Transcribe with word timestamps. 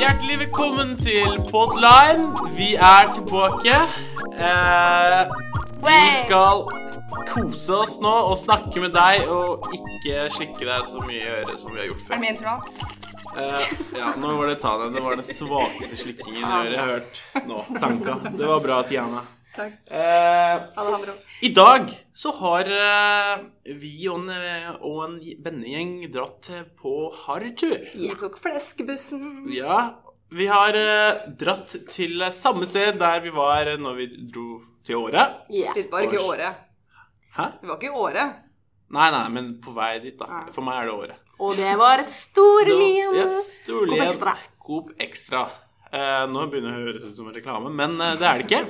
Hjertelig 0.00 0.36
velkommen 0.42 0.90
til 1.00 1.38
Podline. 1.50 2.26
Vi 2.56 2.74
er 2.74 3.08
tilbake. 3.16 3.76
Eh, 4.36 5.32
vi 5.86 5.96
skal 6.20 6.62
kose 7.30 7.72
oss 7.80 7.96
nå 8.02 8.12
og 8.28 8.36
snakke 8.40 8.82
med 8.84 8.92
deg 8.96 9.24
og 9.32 9.70
ikke 9.72 10.26
slikke 10.36 10.68
deg 10.68 10.84
så 10.88 11.00
mye 11.06 11.16
i 11.22 11.32
øret 11.38 11.56
som 11.62 11.72
vi 11.74 11.80
har 11.80 11.88
gjort 11.90 12.00
Er 12.00 12.06
før. 12.06 12.14
det 12.14 12.20
min 12.26 12.36
tur 12.36 12.46
nå? 12.50 12.56
Eh, 13.40 13.66
ja, 14.02 14.12
nå 14.20 14.36
var 14.36 14.46
det 14.52 14.58
Tanja. 14.60 14.90
Det 14.94 15.04
var 15.04 15.16
den 15.16 15.24
svakeste 15.32 15.96
slikkingen 16.04 16.44
i 16.44 16.54
øret 16.60 16.72
jeg 16.76 16.80
har 16.80 16.94
hørt 16.96 17.22
nå. 17.48 17.64
Tanka. 17.80 18.18
Det 18.36 18.46
var 18.52 18.60
bra, 18.68 18.82
Tiana. 18.82 19.24
Takk. 19.54 19.72
Eh, 19.90 20.62
Alejandro. 20.78 21.14
I 21.42 21.48
dag 21.54 21.90
så 22.14 22.32
har 22.38 22.68
eh, 22.70 23.40
vi 23.80 23.94
og 24.10 24.20
en, 24.20 24.76
og 24.86 24.98
en 25.06 25.16
vennegjeng 25.44 25.94
dratt 26.12 26.50
eh, 26.54 26.66
på 26.78 26.94
harrytur. 27.24 27.78
Vi 27.94 28.10
tok 28.20 28.38
fleskebussen. 28.38 29.48
Ja, 29.54 29.80
vi 30.30 30.46
har 30.50 30.76
eh, 30.78 31.24
dratt 31.40 31.74
til 31.90 32.22
samme 32.36 32.68
sted 32.68 33.00
der 33.00 33.24
vi 33.24 33.32
var 33.34 33.72
når 33.80 33.98
vi 33.98 34.10
dro 34.30 34.60
til 34.86 35.00
Åre. 35.00 35.26
Yeah. 35.50 35.74
Vi 35.74 35.88
var 35.90 36.06
ikke 36.06 36.20
i 36.20 36.28
Åre. 36.28 36.52
Hæ? 37.36 37.48
Vi 37.62 37.72
var 37.72 37.80
ikke 37.80 37.90
i 37.90 37.98
Året. 38.04 38.38
Nei, 38.90 39.08
nei, 39.14 39.26
men 39.30 39.50
på 39.62 39.74
vei 39.74 39.96
dit, 40.02 40.16
da. 40.18 40.46
For 40.54 40.66
meg 40.66 40.80
er 40.82 40.88
det 40.90 40.94
Åre. 40.98 41.18
Og 41.40 41.56
det 41.56 41.72
var 41.80 42.02
Storlien. 42.04 43.14
Ja, 43.16 43.26
Storlien. 43.48 44.02
Coop 44.02 44.10
Extra. 44.10 44.36
Coop 44.66 44.90
Extra. 45.00 45.42
Eh, 45.92 46.24
nå 46.30 46.44
begynner 46.46 46.70
det 46.70 46.78
å 46.78 46.86
høres 46.86 47.06
ut 47.10 47.16
som 47.18 47.26
en 47.26 47.34
reklame, 47.34 47.70
men 47.74 47.96
eh, 48.00 48.12
det 48.20 48.26
er 48.28 48.38
det 48.38 48.44
ikke. 48.46 48.60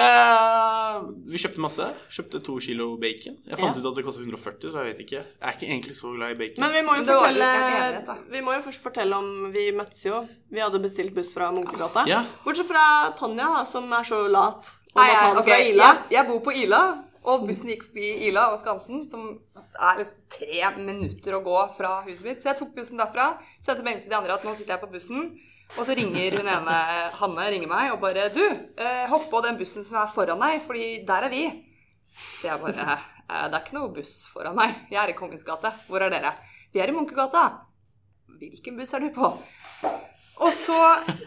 Eh, 0.00 1.00
vi 1.28 1.40
kjøpte 1.42 1.60
masse. 1.60 1.86
Kjøpte 2.16 2.40
to 2.46 2.54
kilo 2.64 2.86
bacon. 3.02 3.36
Jeg 3.44 3.58
fant 3.60 3.76
Ja. 3.76 3.82
ut 3.82 3.88
at 3.90 3.98
det 3.98 4.04
koster 4.06 4.24
140, 4.24 4.70
så 4.72 4.80
jeg 4.84 4.94
vet 4.94 5.02
ikke. 5.04 5.20
Jeg 5.20 5.44
er 5.50 5.58
ikke 5.58 5.68
egentlig 5.68 5.96
så 5.98 6.14
glad 6.16 6.32
i 6.32 6.38
bacon. 6.40 6.64
Men 6.64 6.72
vi 6.78 6.82
må 6.86 6.96
jo 6.96 7.04
fortelle 7.10 7.50
enighet. 7.58 8.08
Vi 8.32 8.40
må 8.46 8.54
jo 8.56 8.62
først 8.64 8.80
fortelle 8.86 9.18
om 9.18 9.52
Vi 9.52 9.66
møttes 9.76 10.04
jo. 10.06 10.22
Vi 10.50 10.60
hadde 10.60 10.80
bestilt 10.80 11.12
buss 11.14 11.34
fra 11.34 11.50
Munkegata. 11.52 12.06
Ja. 12.08 12.24
Bortsett 12.44 12.66
fra 12.70 13.12
Tanja, 13.18 13.64
som 13.66 13.92
er 13.92 14.02
så 14.04 14.22
lat 14.30 14.70
Nei, 14.96 15.06
jeg, 15.12 15.36
okay. 15.38 15.70
Ila. 15.72 15.84
Jeg, 15.84 16.10
jeg 16.16 16.26
bor 16.26 16.40
på 16.40 16.50
Ila, 16.64 16.80
og 17.30 17.44
bussen 17.46 17.68
gikk 17.70 17.84
forbi 17.84 18.26
Ila 18.26 18.48
og 18.50 18.58
Skansen, 18.58 19.04
som 19.06 19.38
er 19.78 20.00
liksom 20.00 20.16
tre 20.32 20.70
minutter 20.80 21.36
å 21.36 21.44
gå 21.44 21.60
fra 21.76 22.00
huset 22.08 22.24
mitt. 22.26 22.40
Så 22.42 22.50
jeg 22.50 22.58
tok 22.58 22.72
bussen 22.74 22.98
derfra, 22.98 23.36
sendte 23.62 23.84
melding 23.84 24.02
til 24.02 24.10
de 24.10 24.16
andre 24.18 24.34
at 24.34 24.42
nå 24.48 24.54
sitter 24.56 24.74
jeg 24.74 24.82
på 24.82 24.90
bussen. 24.90 25.28
Og 25.78 25.86
så 25.86 25.94
ringer 25.96 26.36
hun 26.40 26.48
ene, 26.50 26.76
Hanne, 27.20 27.46
ringer 27.54 27.70
meg 27.70 27.92
og 27.94 28.00
bare 28.02 28.28
Du, 28.34 28.42
eh, 28.42 29.04
hopp 29.10 29.28
på 29.30 29.40
den 29.44 29.58
bussen 29.60 29.86
som 29.86 30.00
er 30.02 30.10
foran 30.12 30.42
deg, 30.42 30.60
fordi 30.66 30.88
der 31.06 31.28
er 31.28 31.32
vi. 31.32 31.44
Så 32.40 32.50
jeg 32.50 32.60
bare 32.62 32.86
eh, 32.96 33.46
Det 33.46 33.54
er 33.54 33.62
ikke 33.62 33.78
noe 33.78 33.92
buss 33.94 34.24
foran 34.32 34.58
meg. 34.58 34.74
Jeg 34.90 35.02
er 35.04 35.12
i 35.12 35.18
Kongens 35.18 35.46
gate. 35.46 35.72
Hvor 35.86 36.02
er 36.02 36.10
dere? 36.12 36.34
Vi 36.74 36.82
er 36.82 36.90
i 36.90 36.96
Munkegata. 36.96 37.44
Hvilken 38.40 38.76
buss 38.78 38.94
er 38.94 39.04
du 39.04 39.10
på? 39.14 39.30
Og 40.40 40.52
så 40.56 40.76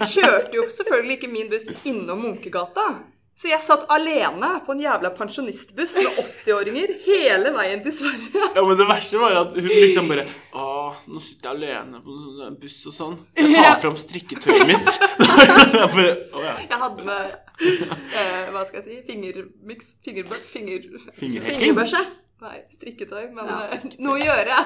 kjørte 0.10 0.56
jo 0.58 0.68
selvfølgelig 0.74 1.20
ikke 1.20 1.32
min 1.32 1.50
buss 1.52 1.70
innom 1.86 2.24
Munkegata. 2.26 2.88
Så 3.34 3.50
jeg 3.50 3.66
satt 3.66 3.88
alene 3.90 4.50
på 4.66 4.76
en 4.76 4.82
jævla 4.84 5.10
pensjonistbuss 5.18 5.96
med 5.98 6.18
80-åringer 6.22 6.92
hele 7.08 7.50
veien 7.56 7.82
til 7.86 7.96
Sverige. 7.96 8.50
Ja, 8.54 8.62
men 8.62 8.78
det 8.78 8.86
verste 8.90 9.22
var 9.22 9.40
at 9.40 9.56
hun 9.58 9.70
liksom 9.72 10.12
bare 10.12 10.28
Å, 10.54 10.66
nå 11.08 11.22
sitter 11.24 11.50
jeg 11.50 11.58
alene 11.60 12.02
på 12.04 12.16
en 12.48 12.58
buss 12.62 12.80
og 12.90 12.96
sånn. 12.98 13.16
Jeg 13.40 13.54
tar 13.58 13.80
fram 13.84 13.96
strikketøyet 14.00 14.66
mitt. 14.70 14.92
jeg 15.74 15.86
oh, 16.34 16.44
ja. 16.44 16.56
Jeg 16.64 16.82
hadde 16.82 17.06
med 17.08 17.38
eh, 17.62 18.50
Hva 18.54 18.66
skal 18.68 18.82
jeg 18.82 18.86
si? 18.88 19.00
Fingermiks? 19.08 19.96
Fingerbørs? 20.06 20.46
Finger... 20.52 20.90
Fingerbørse. 21.20 22.04
Nei, 22.44 22.58
strikketøy. 22.74 23.30
Men 23.32 23.48
Ja, 23.48 23.58
eh, 23.72 23.84
noe 24.04 24.18
gjør 24.20 24.50
jeg. 24.52 24.64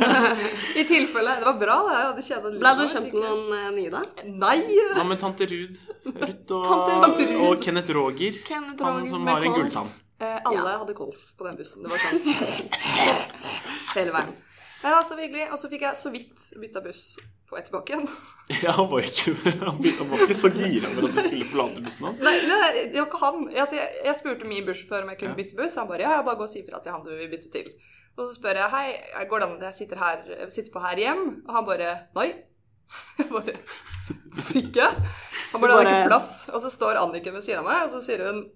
I 0.80 0.84
tilfelle. 0.88 1.38
Det 1.40 1.48
var 1.48 1.58
bra, 1.60 1.76
det. 1.86 1.94
Jeg 1.96 2.06
hadde 2.10 2.24
kjeda 2.26 2.52
Ble 2.58 2.72
du 2.76 2.82
kjent 2.92 3.14
med 3.14 3.24
noen 3.24 3.56
eh, 3.56 3.68
nye, 3.78 3.92
da? 3.94 4.02
Nei! 4.28 4.58
Hva 4.98 5.06
med 5.08 5.20
tante 5.22 5.48
Ruud? 5.48 5.78
Ruth 6.04 6.56
og, 6.58 6.66
Tante 6.68 7.28
Ruud. 7.30 7.42
og 7.48 7.64
Kenneth 7.64 7.96
Roger. 7.96 8.40
Kenneth 8.44 8.84
Han 8.84 9.08
som 9.08 9.28
har 9.30 9.48
en 9.48 9.56
gulltann. 9.56 9.92
Eh, 10.22 10.38
alle 10.44 10.68
Ja. 10.68 10.78
hadde 10.82 10.94
kols 10.98 11.24
på 11.38 11.48
den 11.48 11.56
bussen. 11.56 11.82
Det 11.82 11.90
var 11.90 11.98
sånn 11.98 12.20
hele 13.96 14.12
veien. 14.18 14.34
Nei, 14.82 14.90
altså, 14.92 15.14
var 15.14 15.18
så 15.18 15.22
hyggelig. 15.22 15.46
Og 15.54 15.58
så 15.62 15.70
fikk 15.72 15.84
jeg 15.86 15.98
så 16.00 16.10
vidt 16.14 16.44
bytta 16.62 16.82
buss 16.84 17.04
på 17.48 17.56
vei 17.56 17.62
tilbake 17.66 17.92
igjen. 17.94 18.08
Ja, 18.64 18.74
han 18.76 18.88
var 18.90 19.00
ikke, 19.06 19.32
han 19.62 20.10
var 20.10 20.22
ikke 20.26 20.36
så 20.36 20.50
gira 20.52 20.90
for 20.92 21.06
at 21.08 21.14
du 21.16 21.22
skulle 21.24 21.46
forlate 21.48 21.82
bussen 21.84 22.06
hans. 22.08 22.20
Nei, 22.24 22.34
nei, 22.50 22.70
det 22.92 22.98
var 23.00 23.08
ikke 23.08 23.22
han. 23.22 23.46
Altså, 23.54 23.78
jeg, 23.78 23.88
jeg 24.08 24.18
spurte 24.18 24.48
min 24.50 24.66
bussjåfør 24.68 25.06
om 25.06 25.12
jeg 25.14 25.20
kunne 25.22 25.34
Ja. 25.34 25.38
bytte 25.40 25.58
buss. 25.58 25.78
Han 25.80 25.88
bare 25.90 26.04
ja, 26.04 26.14
jeg 26.18 26.26
bare 26.28 26.40
gå 26.40 26.46
og 26.48 26.52
si 26.52 26.60
ifra 26.62 26.82
til 26.84 26.92
han 26.96 27.04
du 27.06 27.12
vil 27.16 27.30
bytte 27.32 27.52
til. 27.54 27.70
Og 28.12 28.26
så 28.26 28.34
spør 28.36 28.58
jeg 28.60 28.72
hei, 28.74 28.86
går 29.30 29.40
det 29.40 29.46
an 29.48 29.54
at 29.56 29.66
jeg 29.70 29.78
sitter, 29.82 30.00
her, 30.02 30.48
sitter 30.52 30.72
på 30.74 30.82
her 30.84 30.98
hjem? 31.00 31.22
Og 31.46 31.54
han 31.56 31.68
bare 31.68 31.92
nei. 32.18 32.30
Jeg 33.18 33.30
bare 33.32 33.54
Hvorfor 34.32 34.58
ikke? 34.60 34.86
Han 35.52 35.62
bare 35.62 35.70
det 35.70 35.78
hadde 35.78 35.94
ikke 35.94 36.10
plass. 36.10 36.32
Og 36.52 36.60
så 36.60 36.68
står 36.74 36.98
Anniken 37.00 37.32
ved 37.38 37.44
siden 37.46 37.62
av 37.62 37.68
meg, 37.70 37.86
og 37.86 37.92
så 37.94 38.02
sier 38.04 38.20
hun 38.28 38.42
«Eh, 38.42 38.50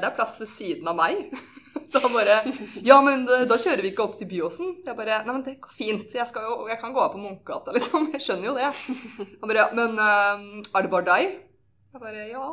det 0.00 0.08
er 0.10 0.14
plass 0.16 0.36
ved 0.42 0.50
siden 0.52 0.88
av 0.90 0.96
meg. 0.98 1.30
Så 1.90 1.98
han 2.02 2.12
bare 2.14 2.36
Ja, 2.86 3.00
men 3.02 3.24
da 3.26 3.40
da 3.50 3.56
kjører 3.58 3.82
vi 3.82 3.90
ikke 3.92 4.04
opp 4.04 4.16
til 4.18 4.28
Byåsen. 4.30 4.76
Jeg 4.86 4.96
bare 4.98 5.20
Nei, 5.24 5.32
men 5.34 5.42
det 5.46 5.56
går 5.62 5.72
fint. 5.74 6.14
Jeg, 6.14 6.26
jo, 6.34 6.56
jeg 6.70 6.78
kan 6.82 6.94
gå 6.94 7.02
av 7.02 7.12
på 7.14 7.22
Munkegata, 7.22 7.72
liksom. 7.76 8.08
Jeg 8.14 8.22
skjønner 8.26 8.50
jo 8.50 8.54
det. 8.58 8.70
Han 9.40 9.50
bare 9.50 9.62
ja, 9.64 9.68
Men 9.78 9.98
eh, 9.98 10.46
er 10.74 10.86
det 10.86 10.92
bare 10.94 11.08
deg? 11.10 11.36
Jeg 11.90 12.02
bare 12.06 12.28
Ja. 12.30 12.46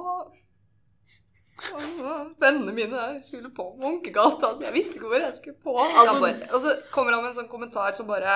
Vennene 2.42 2.74
mine 2.78 3.04
skulle 3.26 3.50
på 3.58 3.66
Munkegata. 3.82 4.54
Jeg 4.62 4.74
visste 4.76 4.98
ikke 5.00 5.10
hvor 5.10 5.22
jeg 5.24 5.34
skulle 5.38 5.58
på. 5.64 5.74
Altså- 5.82 6.20
bare, 6.22 6.50
og 6.54 6.62
så 6.62 6.76
kommer 6.94 7.14
han 7.18 7.24
med 7.26 7.32
en 7.34 7.40
sånn 7.42 7.50
kommentar 7.52 7.96
som 7.98 8.08
bare 8.10 8.36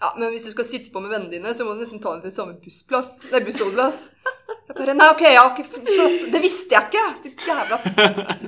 Ja, 0.00 0.12
men 0.18 0.30
hvis 0.30 0.44
du 0.46 0.50
skal 0.52 0.64
sitte 0.68 0.92
på 0.94 1.00
med 1.02 1.10
vennene 1.10 1.32
dine, 1.32 1.54
så 1.58 1.64
må 1.66 1.74
du 1.74 1.80
nesten 1.82 1.98
ta 2.02 2.12
dem 2.14 2.22
til 2.22 2.34
samme 2.34 2.54
bussplass. 2.62 3.16
Nei, 3.32 3.40
bussholdeplass. 3.46 4.04
Jeg 4.68 4.76
bare 4.76 4.94
Nei, 4.94 5.08
OK, 5.10 5.22
ja, 5.32 5.42
ok, 5.48 5.58
flott. 5.72 6.26
Det 6.32 6.40
visste 6.44 6.76
jeg 6.76 6.90
ikke. 6.90 7.02
Ditt 7.24 7.42
jævla 7.48 7.78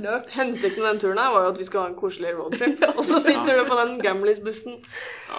løk. 0.04 0.28
Hensikten 0.38 0.84
med 0.84 0.92
den 0.92 1.00
turen 1.02 1.18
her 1.18 1.32
var 1.34 1.46
jo 1.46 1.50
at 1.54 1.58
vi 1.58 1.66
skulle 1.66 1.86
ha 1.86 1.90
en 1.90 1.96
koselig 1.98 2.34
roadtrip. 2.36 2.84
Og 2.92 3.02
så 3.08 3.18
sitter 3.24 3.58
du 3.58 3.64
på 3.70 3.78
den 3.80 3.96
Gamlis-bussen 4.04 4.78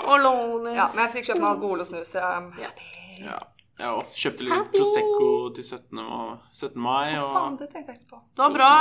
Alone. 0.09 0.73
Ja, 0.75 0.89
men 0.95 1.05
jeg 1.05 1.13
fikk 1.15 1.29
kjøpt 1.31 1.43
meg 1.45 1.51
alkohol 1.53 1.85
og 1.85 1.89
snus. 1.93 2.11
så 2.11 2.25
Jeg, 2.25 2.51
Ja. 2.65 2.71
Ja, 3.21 3.37
jeg 3.77 3.87
også 4.01 4.17
kjøpte 4.23 4.45
litt 4.47 4.71
Prosecco 4.73 5.29
til 5.55 5.63
17. 5.63 6.01
mai, 6.01 6.37
17. 6.57 6.81
mai 6.81 7.13
Faen, 7.15 7.55
det 7.59 7.67
tenkte 7.71 7.93
jeg 7.93 8.01
ikke 8.01 8.11
på. 8.15 8.19
Det 8.35 8.41
var 8.43 8.53
bra. 8.57 8.71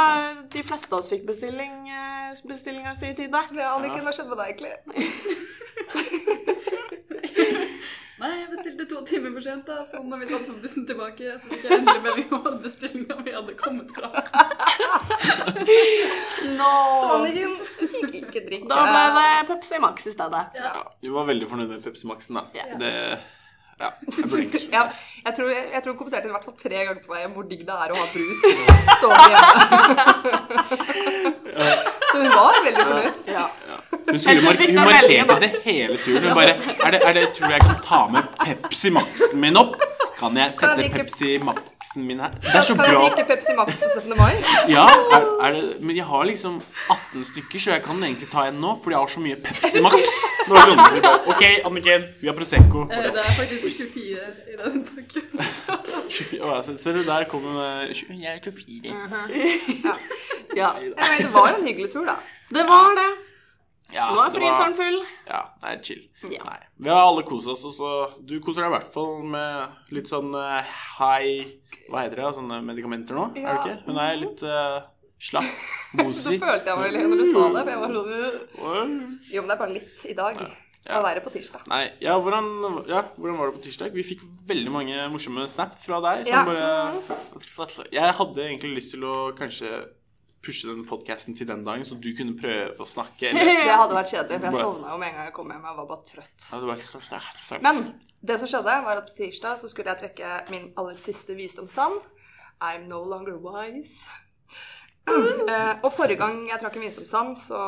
De 0.57 0.65
fleste 0.73 0.91
av 0.97 0.99
oss 1.03 1.11
fikk 1.13 1.27
bestilling, 1.29 1.77
eh, 1.93 2.33
bestillinga 2.49 2.95
si 2.97 3.13
i 3.13 3.15
tide. 3.19 3.45
Ja, 3.61 3.75
Anniken, 3.77 4.03
hva 4.09 4.13
skjedde 4.17 4.33
med 4.33 4.41
deg, 4.41 4.47
egentlig? 4.57 4.75
Nei, 8.21 8.31
jeg 8.37 8.49
bestilte 8.71 8.87
to 8.95 9.03
timer 9.07 9.33
for 9.35 9.43
sent, 9.45 9.67
da, 9.67 9.81
så 9.91 9.99
når 10.05 10.19
vi 10.23 10.27
tatt 10.31 10.47
på 10.47 10.55
bussen 10.63 10.87
tilbake, 10.89 11.33
så 11.43 11.51
fikk 11.51 11.65
jeg 11.67 11.79
endelig 11.81 12.03
melding 12.05 12.29
om 12.37 12.47
at 12.51 12.59
bestillinga 12.65 13.17
mi 13.25 13.35
hadde 13.35 13.55
kommet 13.59 13.91
fra. 13.97 14.09
Så 16.41 17.11
Anniken 17.17 17.57
fikk 17.81 18.15
ikke 18.23 18.45
drikke. 18.47 18.69
Da 18.71 18.85
ble 18.87 19.03
det 19.17 19.27
Pepsi 19.51 19.81
Max 19.83 20.07
i 20.07 20.15
stedet. 20.15 20.43
ja, 20.57 20.73
Hun 21.03 21.15
var 21.19 21.29
veldig 21.31 21.49
fornøyd 21.51 21.69
med 21.75 21.85
Pepsi 21.85 22.07
Max-en, 22.11 22.41
da. 22.41 22.43
Ja. 22.55 22.65
Det 22.81 22.95
Ja, 23.81 23.89
jeg 24.13 24.27
burde 24.29 24.43
egentlig 24.45 24.69
Ja, 24.75 24.83
jeg 25.25 25.33
tror, 25.39 25.49
jeg 25.51 25.81
tror 25.83 25.93
hun 25.95 25.99
kommenterte 26.03 26.29
i 26.29 26.33
hvert 26.35 26.45
fall 26.45 26.57
tre 26.61 26.83
ganger 26.85 27.01
på 27.01 27.15
vei 27.15 27.21
hjem 27.23 27.33
hvor 27.39 27.47
digg 27.49 27.63
det 27.65 27.77
er 27.81 27.95
å 27.95 27.97
ha 27.97 28.07
brus 28.13 28.41
stående 29.01 29.27
hjemme. 29.33 29.55
Så 32.11 32.17
hun 32.21 32.29
var 32.35 32.61
veldig 32.67 32.85
fornøyd. 32.91 33.15
Ja. 33.33 33.47
Ja. 33.71 33.79
Hun, 34.11 34.19
skulle 34.19 34.37
Eller 34.41 34.67
hun 34.67 34.75
markerte 34.75 35.41
det 35.47 35.51
hele 35.65 35.97
turen. 36.05 36.25
Hun 36.29 36.35
bare 36.41 36.57
er 36.59 36.91
det, 36.97 37.01
er 37.07 37.13
det, 37.19 37.25
Tror 37.37 37.47
du 37.47 37.53
jeg 37.55 37.65
kan 37.67 37.81
ta 37.85 38.01
med 38.11 38.23
Pepsi 38.45 38.91
Max-en 38.95 39.41
min 39.41 39.57
opp? 39.61 39.77
Kan 40.21 40.37
jeg 40.37 40.53
sette 40.53 40.69
Kan 40.75 40.83
jeg 40.85 40.91
Pepsi 40.93 41.29
Max-en 41.49 42.07
min 42.09 42.19
her? 42.21 42.35
Det 42.43 42.51
er 42.61 42.65
så 42.67 42.75
Kan 42.77 42.91
jeg 42.91 42.99
drikke 43.07 43.25
Pepsi 43.31 43.55
Max 43.57 43.79
på 43.81 43.89
17. 43.95 44.17
mai? 44.19 44.35
Ja, 44.75 44.87
er, 45.17 45.29
er 45.47 45.55
det, 45.57 45.63
men 45.81 45.97
jeg 45.97 46.05
har 46.11 46.27
liksom 46.29 46.59
18 46.93 47.25
stykker, 47.31 47.63
så 47.65 47.71
jeg 47.77 47.83
kan 47.87 48.03
egentlig 48.05 48.29
ta 48.33 48.45
en 48.51 48.59
nå, 48.61 48.75
fordi 48.83 48.97
jeg 48.97 49.01
har 49.01 49.15
så 49.15 49.23
mye 49.25 49.39
Pepsi 49.47 49.81
Max. 49.87 50.13
OK, 51.31 51.43
Anniken, 51.71 52.05
vi 52.21 52.29
har 52.29 52.37
Prosecco. 52.37 52.85
Eh, 52.91 53.09
Det 53.15 53.25
er 53.25 53.33
faktisk 53.39 53.81
24 53.81 54.29
i 54.53 54.59
den 54.61 54.85
pakken. 54.91 55.25
24, 56.11 56.43
å, 56.45 56.53
altså, 56.59 56.77
ser 56.83 56.99
du, 56.99 57.03
der 57.07 57.25
kommer 57.31 57.57
med 57.57 57.97
Jeg 58.21 58.37
er 58.37 58.45
24. 58.45 58.93
ja. 60.57 60.69
Jeg 60.77 60.95
mener, 60.99 61.19
det 61.25 61.33
var 61.35 61.53
en 61.55 61.67
hyggelig 61.67 61.93
tur, 61.93 62.05
da. 62.05 62.19
Det 62.51 62.65
var 62.69 62.97
det. 62.99 63.09
Ja, 63.95 64.07
Nå 64.15 64.23
er 64.25 64.31
fryseren 64.35 64.75
full. 64.79 64.99
Ja, 65.27 65.41
det 65.63 65.71
er 65.73 65.83
chill. 65.87 66.03
Ja. 66.31 66.45
Nei. 66.47 66.59
Vi 66.79 66.89
har 66.93 67.03
alle 67.09 67.25
kost 67.27 67.49
oss, 67.51 67.65
og 67.69 67.75
så 67.75 67.91
Du 68.27 68.37
koser 68.45 68.63
deg 68.65 68.71
i 68.71 68.77
hvert 68.79 68.93
fall 68.95 69.21
med 69.33 69.93
litt 69.97 70.09
sånn 70.11 70.31
uh, 70.37 70.63
high 71.01 71.51
Hva 71.91 72.05
heter 72.05 72.21
det? 72.23 72.31
Sånne 72.39 72.61
medikamenter 72.65 73.19
nå? 73.19 73.29
Er 73.35 73.43
Ja. 73.43 73.53
du 73.57 73.69
ikke? 73.71 73.83
Hun 73.89 73.99
er 73.99 74.17
litt 74.21 74.43
uh, 74.47 74.81
slapp. 75.21 75.51
Så 76.15 76.37
følte 76.39 76.71
jeg 76.71 76.79
meg 76.79 76.87
veldig 76.87 77.07
når 77.11 77.23
du 77.23 77.27
sa 77.33 77.47
det. 77.51 77.63
For 77.63 77.71
jeg 77.75 77.81
var 77.85 77.95
sånn 77.99 78.91
Jo, 79.35 79.41
men 79.43 79.49
det 79.51 79.55
er 79.57 79.63
bare 79.65 79.75
litt 79.79 80.05
i 80.07 80.17
dag. 80.19 80.43
Det 80.45 80.51
Ja. 80.89 80.97
Å 80.97 81.03
være 81.05 81.21
på 81.21 81.29
tirsdag. 81.35 81.67
Nei, 81.69 81.83
ja 82.01 82.15
hvordan, 82.17 82.47
ja, 82.89 83.03
hvordan 83.21 83.37
var 83.37 83.51
det 83.51 83.59
på 83.59 83.65
tirsdag? 83.67 83.93
Vi 83.93 84.01
fikk 84.03 84.23
veldig 84.49 84.71
mange 84.73 85.03
morsomme 85.13 85.45
snap 85.53 85.75
fra 85.83 85.99
deg. 86.01 86.23
Som 86.25 86.33
Ja. 86.33 86.45
bare 86.49 87.85
Jeg 87.93 88.15
hadde 88.17 88.47
egentlig 88.47 88.71
lyst 88.79 88.95
til 88.95 89.05
å 89.05 89.17
kanskje 89.37 89.69
pushe 90.45 90.69
den 90.71 90.85
podkasten 90.89 91.37
til 91.37 91.49
den 91.49 91.65
dagen, 91.67 91.85
så 91.85 91.99
du 92.01 92.11
kunne 92.17 92.37
prøve 92.39 92.81
å 92.81 92.87
snakke. 92.89 93.33
Det 93.37 93.75
hadde 93.77 93.97
vært 93.97 94.13
kjedelig, 94.13 94.39
for 94.41 94.49
jeg 94.51 94.65
sovna 94.65 94.95
jo 94.95 95.01
med 95.03 95.11
en 95.11 95.19
gang 95.19 95.29
jeg 95.29 95.37
kom 95.37 95.53
hjem. 95.53 95.67
Jeg 95.69 95.79
var 95.81 95.91
bare 95.91 96.07
trøtt. 96.09 96.47
ja. 97.51 97.61
Men 97.67 97.83
det 98.31 98.39
som 98.41 98.51
skjedde, 98.53 98.77
var 98.87 99.01
at 99.03 99.09
på 99.11 99.17
tirsdag 99.21 99.61
så 99.61 99.71
skulle 99.73 99.95
jeg 99.95 100.03
trekke 100.05 100.33
min 100.53 100.71
aller 100.81 100.99
siste 101.01 101.37
visdomstann. 101.39 101.99
I'm 102.61 102.89
no 102.91 103.03
longer 103.05 103.39
wise. 103.41 104.05
Eh, 105.11 105.73
og 105.83 105.89
forrige 105.91 106.21
gang 106.21 106.45
jeg 106.47 106.61
trakk 106.61 106.77
en 106.77 106.85
visdomstann, 106.85 107.31
så 107.41 107.59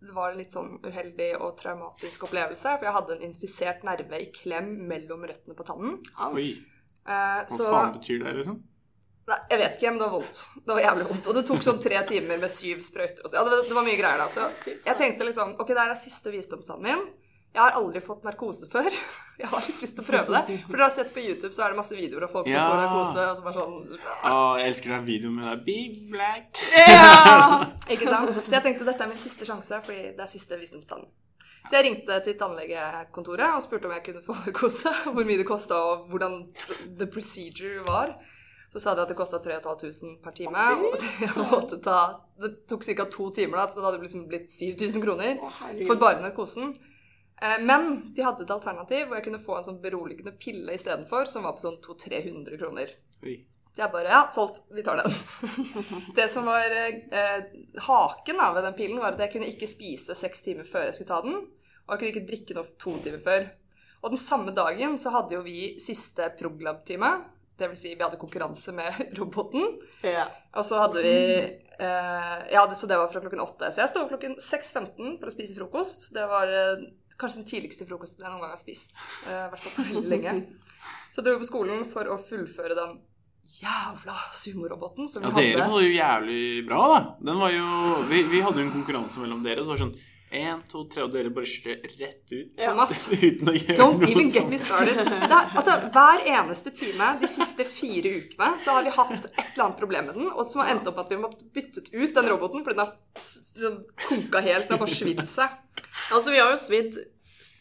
det 0.00 0.14
var 0.16 0.32
en 0.32 0.40
litt 0.40 0.54
sånn 0.54 0.72
uheldig 0.82 1.28
og 1.36 1.52
traumatisk 1.60 2.24
opplevelse. 2.26 2.72
For 2.78 2.86
jeg 2.88 2.94
hadde 2.96 3.14
en 3.18 3.26
infisert 3.28 3.84
nerve 3.86 4.18
i 4.18 4.26
klem 4.34 4.72
mellom 4.88 5.22
røttene 5.28 5.54
på 5.54 5.66
tannen. 5.68 6.00
Oi, 6.32 6.48
Eh, 7.08 7.38
hva 7.48 7.56
så 7.56 7.68
faen 7.72 7.94
betyr 7.94 8.18
det, 8.20 8.32
liksom? 8.36 8.56
Nei, 9.28 9.36
jeg 9.50 9.58
vet 9.60 9.74
ikke, 9.76 9.90
men 9.92 9.98
det 10.00 10.06
var 10.08 10.14
vondt. 10.18 10.38
Det 10.64 10.72
var 10.74 10.80
jævlig 10.86 11.06
vondt. 11.10 11.26
Og 11.28 11.34
det 11.36 11.42
tok 11.50 11.62
sånn 11.66 11.80
tre 11.84 11.98
timer 12.08 12.38
med 12.40 12.50
syv 12.50 12.78
sprøyter. 12.86 13.20
og 13.24 13.30
så- 13.30 13.36
Ja, 13.36 13.44
det, 13.44 13.50
var, 13.52 13.62
det 13.68 13.74
var 13.76 13.84
mye 13.84 13.98
greier 14.00 14.18
da. 14.22 14.28
Så 14.32 14.46
jeg 14.86 14.96
tenkte 14.96 15.26
liksom 15.28 15.56
Ok, 15.60 15.68
det 15.74 15.78
her 15.82 15.90
er 15.92 16.00
siste 16.00 16.32
visdomstannen 16.32 16.82
min. 16.88 17.02
Jeg 17.54 17.62
har 17.64 17.72
aldri 17.80 18.00
fått 18.04 18.24
narkose 18.24 18.68
før. 18.70 18.88
Jeg 19.40 19.48
har 19.48 19.60
ikke 19.62 19.82
lyst 19.84 19.94
til 19.96 20.04
å 20.04 20.06
prøve 20.08 20.32
det. 20.34 20.56
For 20.66 20.76
dere 20.76 20.86
har 20.88 20.94
sett 20.96 21.12
på 21.14 21.22
YouTube, 21.22 21.52
så 21.54 21.62
er 21.64 21.70
det 21.72 21.78
masse 21.78 21.94
videoer 21.96 22.24
av 22.26 22.32
folk 22.32 22.46
som 22.48 22.54
Ja. 22.56 22.64
får 22.68 22.80
narkose. 22.82 23.22
Og 23.30 23.36
så 23.36 23.44
bare 23.44 23.60
sånn 23.60 23.98
Å, 24.32 24.58
jeg 24.58 24.68
elsker 24.72 24.88
den 24.96 25.06
videoen 25.06 25.36
med 25.38 25.46
deg. 25.48 25.64
Be 25.68 26.10
black. 26.16 26.60
ja! 26.76 27.64
Ikke 27.88 28.08
sant? 28.08 28.32
Så 28.36 28.52
jeg 28.52 28.62
tenkte 28.66 28.84
dette 28.88 29.04
er 29.06 29.08
min 29.12 29.22
siste 29.22 29.44
sjanse, 29.48 29.80
fordi 29.84 30.02
det 30.16 30.20
er 30.26 30.32
siste 30.32 30.58
visdomstannen. 30.60 31.08
Så 31.68 31.76
jeg 31.76 31.84
ringte 31.84 32.20
til 32.24 32.34
tannlegekontoret 32.40 33.54
og 33.54 33.62
spurte 33.64 33.88
om 33.88 33.92
jeg 33.96 34.04
kunne 34.08 34.22
få 34.24 34.36
narkose. 34.44 34.92
Hvor 35.14 35.24
mye 35.28 35.40
det 35.40 35.46
kosta, 35.48 35.76
og 35.76 36.08
hvordan 36.12 36.38
the 36.98 37.06
procedure 37.06 37.82
var. 37.88 38.14
Så 38.72 38.80
sa 38.82 38.92
de 38.94 39.00
at 39.00 39.08
det 39.08 39.16
kosta 39.16 39.38
3500 39.40 40.18
per 40.22 40.34
time. 40.36 40.64
Og 40.84 41.70
det, 41.70 41.78
ta, 41.86 41.98
det 42.42 42.50
tok 42.68 42.84
ca. 42.84 43.06
to 43.08 43.30
timer, 43.36 43.56
da, 43.62 43.66
så 43.72 43.80
det 43.80 43.86
hadde 43.86 44.02
liksom 44.02 44.26
blitt 44.28 44.50
7000 44.52 45.04
kroner 45.04 45.38
for 45.88 45.96
bare 46.00 46.20
narkosen. 46.20 46.74
Eh, 47.40 47.58
Men 47.64 48.12
de 48.14 48.24
hadde 48.26 48.44
et 48.44 48.50
alternativ 48.52 49.06
hvor 49.06 49.16
jeg 49.16 49.24
kunne 49.28 49.40
få 49.44 49.56
en 49.58 49.68
sånn 49.70 49.80
beroligende 49.80 50.34
pille 50.42 50.74
istedenfor, 50.76 51.30
som 51.32 51.46
var 51.48 51.56
på 51.56 51.64
sånn 51.64 51.78
200-300 51.86 52.58
kroner. 52.60 52.92
Oi. 53.24 53.38
Jeg 53.78 53.92
bare 53.94 54.10
Ja, 54.10 54.24
solgt. 54.34 54.64
Vi 54.74 54.82
tar 54.82 54.98
den. 54.98 55.14
det 56.18 56.26
som 56.32 56.48
var 56.50 56.66
eh, 56.66 57.44
haken 57.86 58.42
da, 58.42 58.50
ved 58.56 58.66
den 58.66 58.74
pillen, 58.74 58.98
var 58.98 59.14
at 59.14 59.22
jeg 59.22 59.32
kunne 59.36 59.48
ikke 59.52 59.70
spise 59.70 60.16
seks 60.18 60.42
timer 60.44 60.66
før 60.66 60.88
jeg 60.88 60.98
skulle 60.98 61.12
ta 61.14 61.22
den. 61.24 61.38
Og 61.86 61.94
jeg 61.94 62.00
kunne 62.00 62.12
ikke 62.12 62.28
drikke 62.32 62.58
noe 62.58 62.72
to 62.82 62.96
timer 63.04 63.22
før. 63.24 63.46
Og 64.02 64.12
den 64.12 64.20
samme 64.20 64.52
dagen 64.54 64.98
så 65.00 65.14
hadde 65.14 65.38
jo 65.38 65.44
vi 65.46 65.76
siste 65.82 66.26
Proglab-time. 66.38 67.12
Det 67.58 67.68
vil 67.72 67.78
si, 67.80 67.94
vi 67.98 68.04
hadde 68.04 68.20
konkurranse 68.20 68.72
med 68.76 69.00
roboten. 69.18 69.64
Ja. 70.06 70.28
Og 70.54 70.64
så 70.66 70.78
hadde 70.78 71.02
vi 71.02 71.14
eh, 71.82 72.36
Ja, 72.54 72.62
det, 72.70 72.76
så 72.78 72.86
det 72.90 72.98
var 73.00 73.10
fra 73.10 73.22
klokken 73.24 73.42
åtte. 73.42 73.72
Så 73.74 73.82
jeg 73.82 73.90
sto 73.92 74.04
opp 74.04 74.12
klokken 74.14 74.36
6.15 74.38 75.18
for 75.18 75.26
å 75.30 75.34
spise 75.34 75.56
frokost. 75.58 76.08
Det 76.14 76.26
var 76.30 76.46
eh, 76.54 76.86
kanskje 77.18 77.42
den 77.42 77.48
tidligste 77.50 77.88
frokosten 77.88 78.22
jeg 78.22 78.30
noen 78.30 78.44
gang 78.46 78.54
har 78.54 78.60
spist. 78.62 78.94
eh, 79.26 79.34
I 79.34 79.50
hvert 79.50 79.64
fall 79.66 79.76
på 79.80 79.86
veldig 79.90 80.12
lenge. 80.14 80.34
Så 81.14 81.24
dro 81.26 81.34
vi 81.34 81.42
på 81.42 81.48
skolen 81.50 81.82
for 81.90 82.06
å 82.14 82.18
fullføre 82.22 82.76
den 82.78 82.98
jævla 83.58 84.14
sumoroboten 84.36 85.08
som 85.08 85.22
vi 85.24 85.28
Ja, 85.30 85.34
dere 85.40 85.64
så 85.64 85.72
var 85.72 85.82
jo 85.82 85.92
jævlig 85.96 86.42
bra, 86.68 86.80
da. 86.92 86.98
Den 87.24 87.38
var 87.40 87.50
jo 87.54 87.68
Vi, 88.10 88.20
vi 88.28 88.42
hadde 88.44 88.60
jo 88.60 88.66
en 88.68 88.74
konkurranse 88.74 89.22
mellom 89.22 89.40
dere, 89.42 89.64
så 89.64 89.72
var 89.72 89.78
det 89.80 89.86
sånn 89.86 89.94
én, 90.30 90.60
to, 90.68 90.84
tre, 90.92 91.04
og 91.06 91.12
dere 91.12 91.30
bare 91.32 91.48
kjører 91.48 91.94
rett 92.00 92.32
ut. 92.34 92.54
Thomas, 92.58 93.04
Uten 93.28 93.50
å 93.50 93.54
gjøre 93.56 93.76
Don't 93.78 94.02
noe 94.02 94.10
even 94.12 94.32
get 94.32 94.48
me 94.50 94.60
started. 94.60 95.00
Er, 95.00 95.32
altså, 95.32 95.76
hver 95.94 96.24
eneste 96.34 96.72
time 96.76 97.10
de 97.22 97.30
siste 97.32 97.66
fire 97.68 98.14
ukene 98.20 98.50
så 98.64 98.78
har 98.78 98.88
vi 98.88 98.94
hatt 98.98 99.14
et 99.18 99.42
eller 99.42 99.66
annet 99.66 99.80
problem 99.80 100.10
med 100.10 100.20
den, 100.20 100.32
og 100.32 100.48
som 100.50 100.62
har 100.62 100.74
endt 100.74 100.90
opp 100.90 101.00
at 101.04 101.12
vi 101.14 101.20
måtte 101.20 101.48
byttet 101.54 101.92
ut 101.94 102.12
den 102.14 102.32
roboten 102.32 102.66
fordi 102.66 102.80
den 102.80 102.84
har 102.84 103.28
sånn 103.58 103.80
konka 104.08 104.44
helt. 104.44 104.68
Den 104.68 104.76
har 104.76 104.84
bare 104.84 104.98
svidd 105.00 105.24
seg. 105.30 105.56
Altså, 106.12 106.32
vi 106.34 106.42
har 106.42 106.52
jo 106.52 106.60
svidd 106.60 107.00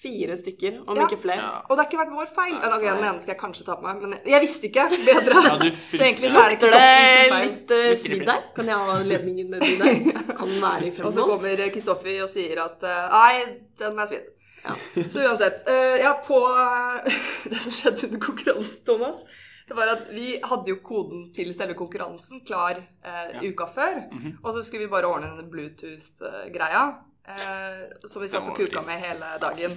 fire 0.07 0.37
stykker, 0.39 0.81
om 0.87 0.97
Ja. 0.97 1.05
ikke 1.05 1.19
flere. 1.19 1.43
Ja. 1.43 1.61
Og 1.67 1.75
det 1.75 1.83
har 1.83 1.89
ikke 1.91 1.99
vært 2.01 2.13
vår 2.15 2.29
feil. 2.35 2.53
Nei, 2.55 2.71
ok, 2.77 2.85
den 2.87 3.03
ene 3.09 3.21
skal 3.21 3.33
jeg 3.35 3.41
kanskje 3.41 3.65
ta 3.67 3.75
på 3.75 3.83
meg, 3.87 4.01
men 4.01 4.15
jeg 4.25 4.41
visste 4.41 4.69
ikke 4.69 4.87
bedre. 5.07 5.43
Ja, 5.47 5.57
Så 5.67 6.01
egentlig 6.01 6.31
så 6.31 6.43
er 6.43 6.49
det 6.49 6.55
Lukter 6.55 6.67
ikke 6.67 6.71
det 6.77 6.93
Kristoffer 7.07 7.43
litt 7.43 7.75
uh, 7.75 7.91
svidd 8.03 8.25
der? 8.31 8.41
Kan 8.55 8.71
jeg 8.71 8.87
ha 8.89 8.97
ledningen 9.11 9.51
nedi 9.53 9.73
der? 9.81 10.23
Kan 10.31 10.47
den 10.47 10.61
være 10.63 10.87
i 10.87 10.91
fem 10.95 11.05
Og 11.05 11.13
så 11.13 11.27
kommer 11.27 11.65
Kristoffer 11.75 12.23
og 12.23 12.31
sier 12.31 12.63
at 12.63 12.87
uh, 12.87 13.03
nei, 13.13 13.57
den 13.79 13.99
er 13.99 14.09
svidd. 14.09 14.31
Ja. 14.67 14.77
Så 15.11 15.23
uansett. 15.23 15.67
Uh, 15.67 15.97
ja, 16.01 16.15
på 16.27 16.39
Det 17.51 17.59
som 17.63 17.75
skjedde 17.75 18.09
under 18.09 18.23
konkurransen, 18.23 18.81
Thomas, 18.87 19.21
det 19.67 19.75
var 19.75 19.91
at 19.91 20.07
vi 20.15 20.37
hadde 20.43 20.71
jo 20.71 20.79
koden 20.83 21.27
til 21.35 21.51
selve 21.55 21.75
konkurransen 21.75 22.39
klar 22.47 22.77
eh, 23.03 23.41
uka 23.43 23.65
før. 23.67 23.97
Og 24.39 24.53
så 24.55 24.61
skulle 24.63 24.85
vi 24.85 24.93
bare 24.93 25.09
ordne 25.11 25.33
den 25.35 25.49
Bluetooth-greia. 25.51 26.83
Eh, 27.27 28.07
som 28.07 28.21
vi 28.21 28.27
satt 28.31 28.47
og 28.47 28.55
kuka 28.55 28.81
med 28.87 29.01
hele 29.03 29.25
dagen. 29.41 29.57
Det 29.59 29.69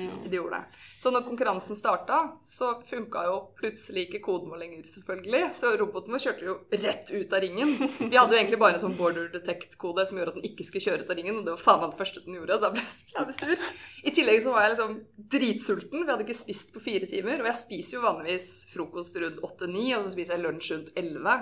tid. 0.00 0.10
altså. 0.14 0.30
Gjorde 0.32 0.56
det. 0.56 0.78
Så 0.98 1.10
når 1.12 1.24
konkurransen 1.26 1.76
starta, 1.76 2.20
så 2.44 2.70
funka 2.88 3.24
jo 3.26 3.34
plutselig 3.58 4.06
ikke 4.06 4.22
koden 4.24 4.48
vår 4.48 4.62
lenger, 4.62 4.86
selvfølgelig. 4.88 5.42
Så 5.58 5.74
roboten 5.76 6.16
vår 6.16 6.22
kjørte 6.24 6.46
jo 6.46 6.54
rett 6.72 7.12
ut 7.12 7.34
av 7.36 7.44
ringen. 7.44 7.74
Vi 7.98 8.16
hadde 8.16 8.32
jo 8.32 8.40
egentlig 8.40 8.60
bare 8.62 8.78
en 8.78 8.84
sånn 8.86 8.96
border 8.96 9.28
detect-kode 9.34 10.06
som 10.08 10.16
gjorde 10.16 10.32
at 10.32 10.40
den 10.40 10.48
ikke 10.48 10.64
skulle 10.64 10.86
kjøre 10.86 11.04
ut 11.04 11.12
av 11.12 11.20
ringen, 11.20 11.42
og 11.42 11.44
det 11.44 11.54
var 11.58 11.64
faen 11.66 11.84
meg 11.84 11.92
det 11.92 12.00
første 12.00 12.24
den 12.24 12.40
gjorde. 12.40 12.60
Da 12.64 12.72
ble 12.72 12.86
jeg 12.86 12.96
så 12.96 13.12
jævlig 13.18 13.36
sur. 13.42 13.68
I 14.08 14.16
tillegg 14.20 14.42
så 14.46 14.56
var 14.56 14.64
jeg 14.64 14.74
liksom 14.76 14.98
dritsulten. 15.36 16.00
Vi 16.06 16.14
hadde 16.14 16.24
ikke 16.24 16.40
spist 16.40 16.72
på 16.72 16.86
fire 16.88 17.12
timer, 17.12 17.44
og 17.44 17.52
jeg 17.52 17.60
spiser 17.66 17.98
jo 17.98 18.06
vanligvis 18.08 18.48
frokost 18.72 19.20
rundt 19.20 19.44
åtte-ni, 19.44 19.90
og 19.98 20.08
så 20.08 20.16
spiser 20.16 20.38
jeg 20.38 20.46
lunsj 20.46 20.72
rundt 20.72 20.94
elleve. 20.96 21.36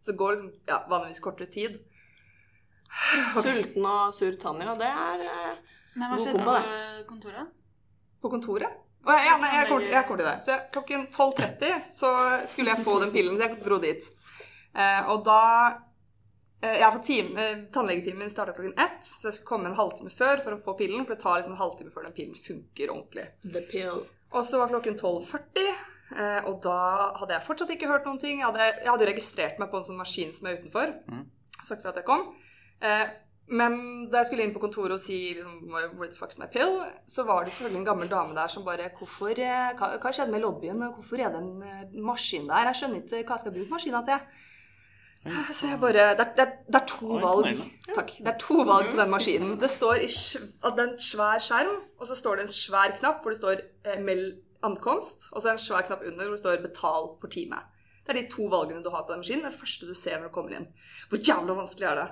Så 0.00 0.12
det 0.12 0.20
går 0.20 0.36
liksom 0.36 0.52
ja, 0.68 0.82
vanligvis 0.92 1.24
kortere 1.24 1.48
tid. 1.52 1.80
Sulten 3.34 3.86
og 3.86 4.14
sur 4.14 4.36
Tanja, 4.40 4.74
det 4.78 4.88
er 4.90 5.24
eh, 5.26 5.74
Men 5.96 6.12
hva 6.12 6.20
skjedde 6.20 6.44
på 6.46 6.54
kontoret? 7.10 7.52
På 8.20 8.30
kontoret? 8.32 8.78
Å, 9.00 9.14
ja, 9.16 9.36
nei, 9.40 9.50
jeg 9.56 9.68
kom, 9.70 9.84
jeg 9.88 10.06
kommer 10.06 10.20
til 10.20 10.28
det. 10.28 10.38
Så 10.44 10.52
jeg, 10.52 10.64
klokken 10.74 11.06
12.30 11.08 11.86
så 11.96 12.10
skulle 12.50 12.74
jeg 12.74 12.84
få 12.84 12.98
den 13.00 13.12
pillen, 13.14 13.38
så 13.38 13.46
jeg 13.46 13.62
dro 13.64 13.78
dit. 13.80 14.08
Eh, 14.76 15.08
og 15.10 15.22
da 15.26 15.38
eh, 16.60 16.76
Jeg 16.76 16.84
har 16.84 16.92
fått 16.94 17.08
time, 17.08 17.32
eh, 17.40 17.62
Tannlegetimen 17.72 18.26
min 18.26 18.32
starta 18.32 18.52
klokken 18.58 18.76
ett, 18.76 19.00
så 19.06 19.30
jeg 19.30 19.38
skulle 19.38 19.48
komme 19.54 19.70
en 19.70 19.78
halvtime 19.78 20.12
før 20.12 20.42
for 20.44 20.56
å 20.56 20.60
få 20.60 20.76
pillen. 20.82 21.06
For 21.06 21.16
det 21.16 21.22
tar 21.24 21.38
liksom 21.40 21.56
en 21.56 21.62
halvtime 21.62 21.94
før 21.94 22.10
den 22.10 22.16
pillen 22.18 22.36
funker 22.36 22.92
ordentlig. 22.92 23.30
the 23.46 23.64
pill. 23.70 24.04
Og 24.36 24.44
så 24.46 24.60
var 24.60 24.70
klokken 24.70 25.00
12.40, 25.00 25.72
eh, 26.20 26.44
og 26.44 26.60
da 26.68 26.76
hadde 27.22 27.34
jeg 27.38 27.46
fortsatt 27.48 27.72
ikke 27.74 27.88
hørt 27.90 28.04
noen 28.06 28.20
ting. 28.20 28.44
Jeg 28.44 28.50
hadde, 28.50 28.68
jeg 28.84 28.92
hadde 28.92 29.08
registrert 29.14 29.58
meg 29.58 29.72
på 29.72 29.80
en 29.80 29.88
sånn 29.88 29.98
maskin 29.98 30.36
som 30.36 30.46
er 30.50 30.60
utenfor. 30.60 30.92
Sagt 31.64 31.80
fra 31.80 31.94
at 31.94 32.02
jeg 32.02 32.06
kom. 32.12 32.28
Eh, 32.80 33.08
men 33.50 33.74
da 34.10 34.20
jeg 34.20 34.28
skulle 34.28 34.44
inn 34.46 34.52
på 34.54 34.62
kontoret 34.62 34.94
og 34.94 35.02
si 35.02 35.16
liksom, 35.34 35.56
where 35.72 36.06
the 36.06 36.14
fuck's 36.14 36.38
my 36.38 36.46
pill, 36.52 36.84
så 37.10 37.24
var 37.26 37.42
det 37.44 37.52
selvfølgelig 37.52 37.80
en 37.80 37.88
gammel 37.88 38.10
dame 38.10 38.36
der 38.36 38.52
som 38.52 38.64
bare 38.66 38.92
Hvorfor, 38.98 39.32
eh, 39.34 39.72
hva, 39.78 39.96
hva 39.98 40.12
skjedde 40.14 40.30
med 40.30 40.44
lobbyen? 40.44 40.84
Hvorfor 40.94 41.18
er 41.18 41.34
det 41.34 41.40
en 41.42 41.64
eh, 41.66 41.98
maskin 42.06 42.46
der? 42.46 42.68
Jeg 42.70 42.78
skjønner 42.78 43.02
ikke 43.02 43.24
hva 43.24 43.38
jeg 43.38 43.44
skal 43.44 43.56
bruke 43.56 43.74
maskina 43.74 44.04
til. 44.06 44.22
Så 45.56 45.66
jeg 45.66 45.80
bare 45.82 46.04
Det 46.16 46.24
er, 46.24 46.30
det 46.36 46.46
det 46.70 46.78
er 46.78 46.86
to 46.88 47.18
valg. 47.20 47.64
Takk. 47.88 48.14
Det 48.18 48.30
er 48.30 48.38
to 48.40 48.62
valg 48.70 48.92
på 48.92 49.00
den 49.00 49.10
maskinen. 49.10 49.58
Det 49.60 49.70
står 49.70 50.06
i 50.06 50.06
at 50.06 50.78
det 50.78 50.84
er 50.86 50.92
en 50.92 51.02
svær 51.10 51.42
skjerm, 51.42 51.74
og 51.98 52.06
så 52.06 52.16
står 52.16 52.38
det 52.38 52.46
en 52.46 52.54
svær 52.54 52.94
knapp 53.00 53.20
hvor 53.20 53.34
det 53.34 53.40
står 53.42 53.60
eh, 53.84 53.98
'meld 53.98 54.40
ankomst', 54.62 55.28
og 55.32 55.42
så 55.42 55.48
er 55.48 55.52
det 55.52 55.60
en 55.60 55.66
svær 55.66 55.86
knapp 55.90 56.06
under 56.06 56.24
hvor 56.24 56.38
det 56.38 56.44
står 56.44 56.62
'betal 56.62 57.12
for 57.20 57.28
time'. 57.28 57.66
Det 58.06 58.16
er 58.16 58.22
de 58.22 58.30
to 58.30 58.46
valgene 58.46 58.82
du 58.84 58.90
har 58.90 59.02
på 59.02 59.12
den 59.12 59.20
maskinen. 59.20 59.42
Det 59.42 59.50
er 59.50 59.56
det 59.58 59.60
første 59.60 59.86
du 59.86 59.94
ser 59.94 60.18
når 60.18 60.30
du 60.30 60.34
kommer 60.34 60.56
inn. 60.56 60.66
Hvor 61.08 61.18
jævla 61.18 61.54
vanskelig 61.54 61.86
er 61.90 61.94
det? 61.94 62.08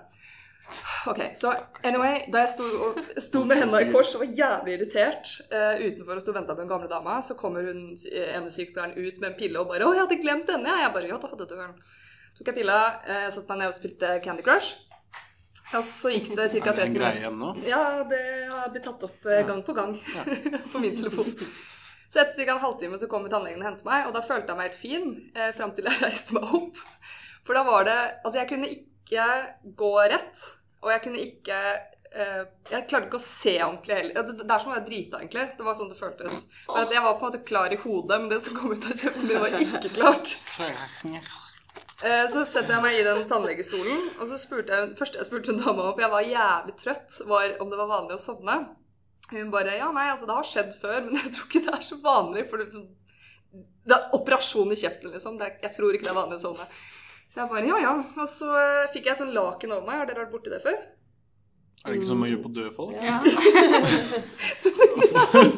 Ok, 1.08 1.20
så 1.40 1.52
anyway, 1.86 2.24
da 2.32 2.42
jeg 2.44 2.50
sto, 2.56 2.64
og, 2.88 2.98
sto 3.22 3.40
med 3.48 3.62
hendene 3.62 3.86
i 3.86 3.92
kors 3.92 4.10
og 4.16 4.24
var 4.24 4.32
jævlig 4.40 4.74
irritert 4.74 5.30
uh, 5.52 5.78
utenfor 5.80 6.18
og 6.18 6.24
sto 6.24 6.34
og 6.34 6.38
venta 6.40 6.56
på 6.56 6.60
den 6.60 6.72
gamle 6.72 6.90
dama, 6.90 7.20
så 7.24 7.36
kommer 7.38 7.64
hun 7.70 7.80
eh, 7.94 8.34
ene 8.36 8.52
sykepleieren 8.52 8.98
ut 8.98 9.22
med 9.22 9.30
en 9.30 9.38
pille 9.38 9.62
og 9.62 9.70
bare 9.70 9.86
'Å, 9.86 9.94
jeg 9.94 10.04
hadde 10.04 10.20
glemt 10.24 10.50
denne', 10.50 10.74
jeg. 10.82 10.92
Bare 10.96 11.08
'Ja, 11.08 11.20
da 11.22 11.30
hadde 11.32 11.48
du 11.48 11.56
den'. 11.56 11.78
Tok 12.36 12.50
jeg 12.50 12.58
pilla, 12.60 12.82
uh, 13.06 13.30
satte 13.32 13.48
meg 13.48 13.62
ned 13.62 13.72
og 13.72 13.78
spilte 13.78 14.12
Candy 14.26 14.44
Crush. 14.44 14.76
Og 15.78 15.84
så 15.84 16.12
gikk 16.12 16.30
det 16.36 16.50
ca. 16.52 16.58
Er 16.58 16.76
det 16.76 16.76
30 16.76 16.84
en 16.84 16.94
greie 16.98 17.32
minutter. 17.32 17.64
Ja, 17.68 17.82
det 18.08 18.22
har 18.48 18.70
blitt 18.72 18.86
tatt 18.88 19.08
opp 19.08 19.26
uh, 19.28 19.40
gang 19.48 19.64
på 19.64 19.76
gang 19.76 19.96
på 20.72 20.82
min 20.84 20.96
telefon. 20.96 21.32
Så 22.08 22.20
etter 22.20 22.44
ca. 22.44 22.52
en 22.52 22.62
halvtime 22.62 22.98
så 22.98 23.08
kommer 23.08 23.32
tannlegen 23.32 23.60
og 23.60 23.68
henter 23.68 23.88
meg, 23.88 24.06
og 24.08 24.14
da 24.16 24.24
følte 24.24 24.52
jeg 24.52 24.58
meg 24.58 24.70
helt 24.70 24.80
fin 24.80 25.08
eh, 25.36 25.50
fram 25.56 25.74
til 25.76 25.88
jeg 25.88 26.00
reiste 26.06 26.36
meg 26.36 26.54
opp. 26.56 26.80
For 27.44 27.56
da 27.56 27.64
var 27.68 27.84
det 27.88 27.98
Altså, 28.24 28.38
jeg 28.40 28.48
kunne 28.48 28.70
ikke 28.72 28.86
gå 29.82 29.92
rett, 30.12 30.42
og 30.82 30.90
jeg 30.94 31.06
kunne 31.06 31.22
ikke 31.26 31.60
Uh, 32.08 32.46
Jeg 32.72 32.86
klarte 32.88 33.04
ikke 33.10 33.18
å 33.18 33.20
se 33.20 33.52
ordentlig 33.60 33.96
heller. 33.98 34.22
Det, 34.24 34.38
det 34.40 34.54
er 34.54 34.62
som 34.62 34.70
å 34.70 34.74
være 34.78 34.86
drita, 34.86 35.18
egentlig. 35.20 35.42
Det 35.58 35.64
var 35.66 35.74
sånn 35.76 35.90
det 35.92 35.98
føltes. 35.98 36.38
For 36.64 36.80
at 36.80 36.94
jeg 36.94 37.02
var 37.04 37.18
på 37.18 37.26
en 37.26 37.28
måte 37.28 37.40
klar 37.44 37.74
i 37.74 37.76
hodet, 37.82 38.16
men 38.22 38.30
det 38.32 38.38
som 38.46 38.56
kom 38.56 38.72
ut 38.72 38.86
av 38.88 38.94
kjeften 38.96 39.26
min, 39.28 39.36
var 39.42 39.52
ikke 39.60 39.90
klart. 39.92 40.32
Eh, 42.00 42.24
Så 42.32 42.46
setter 42.48 42.72
jeg 42.78 42.84
meg 42.86 42.96
i 42.96 43.04
den 43.04 43.20
tannlegestolen, 43.28 44.08
og 44.16 44.24
så 44.30 44.38
spurte 44.40 44.72
jeg 44.72 44.96
første 44.96 45.20
jeg 45.20 45.28
spurte 45.28 45.52
en 45.52 45.60
dame 45.60 45.84
om, 45.84 45.92
for 45.92 46.00
jeg 46.06 46.14
var 46.16 46.30
jævlig 46.32 46.76
trøtt, 46.80 47.20
var 47.28 47.56
om 47.60 47.72
det 47.74 47.82
var 47.84 47.92
vanlig 47.92 48.16
å 48.16 48.24
sovne. 48.24 48.56
Hun 49.34 49.52
bare 49.52 49.76
Ja, 49.76 49.92
nei, 49.92 50.08
altså, 50.08 50.30
det 50.32 50.38
har 50.40 50.48
skjedd 50.48 50.72
før, 50.80 51.00
men 51.10 51.20
jeg 51.20 51.34
tror 51.36 51.50
ikke 51.50 51.64
det 51.68 51.74
er 51.76 51.88
så 51.92 52.00
vanlig, 52.08 52.46
for 52.48 52.64
det, 52.64 52.86
det 53.84 53.98
er 54.00 54.14
operasjon 54.16 54.72
i 54.72 54.80
kjeften, 54.80 55.12
liksom. 55.12 55.36
Er, 55.44 55.58
jeg 55.60 55.76
tror 55.76 55.92
ikke 55.92 56.08
det 56.08 56.14
er 56.16 56.22
vanlig 56.22 56.40
å 56.40 56.46
sovne. 56.48 56.70
Så 57.32 57.42
jeg 57.42 57.50
bare 57.50 57.66
ja 57.68 57.76
ja. 57.82 57.94
Og 58.16 58.28
så 58.30 58.48
eh, 58.60 58.86
fikk 58.94 59.04
jeg 59.10 59.16
sånn 59.20 59.34
laken 59.36 59.74
over 59.76 59.84
meg. 59.88 59.96
Har 60.00 60.06
dere 60.08 60.22
vært 60.24 60.34
borti 60.36 60.50
det 60.52 60.62
før? 60.64 60.76
Er 61.78 61.92
det 61.92 61.98
ikke 62.00 62.08
sånn 62.08 62.18
man 62.18 62.30
gjør 62.32 62.40
på 62.42 62.50
døde 62.56 62.72
folk? 62.74 62.94
Ja. 62.98 63.20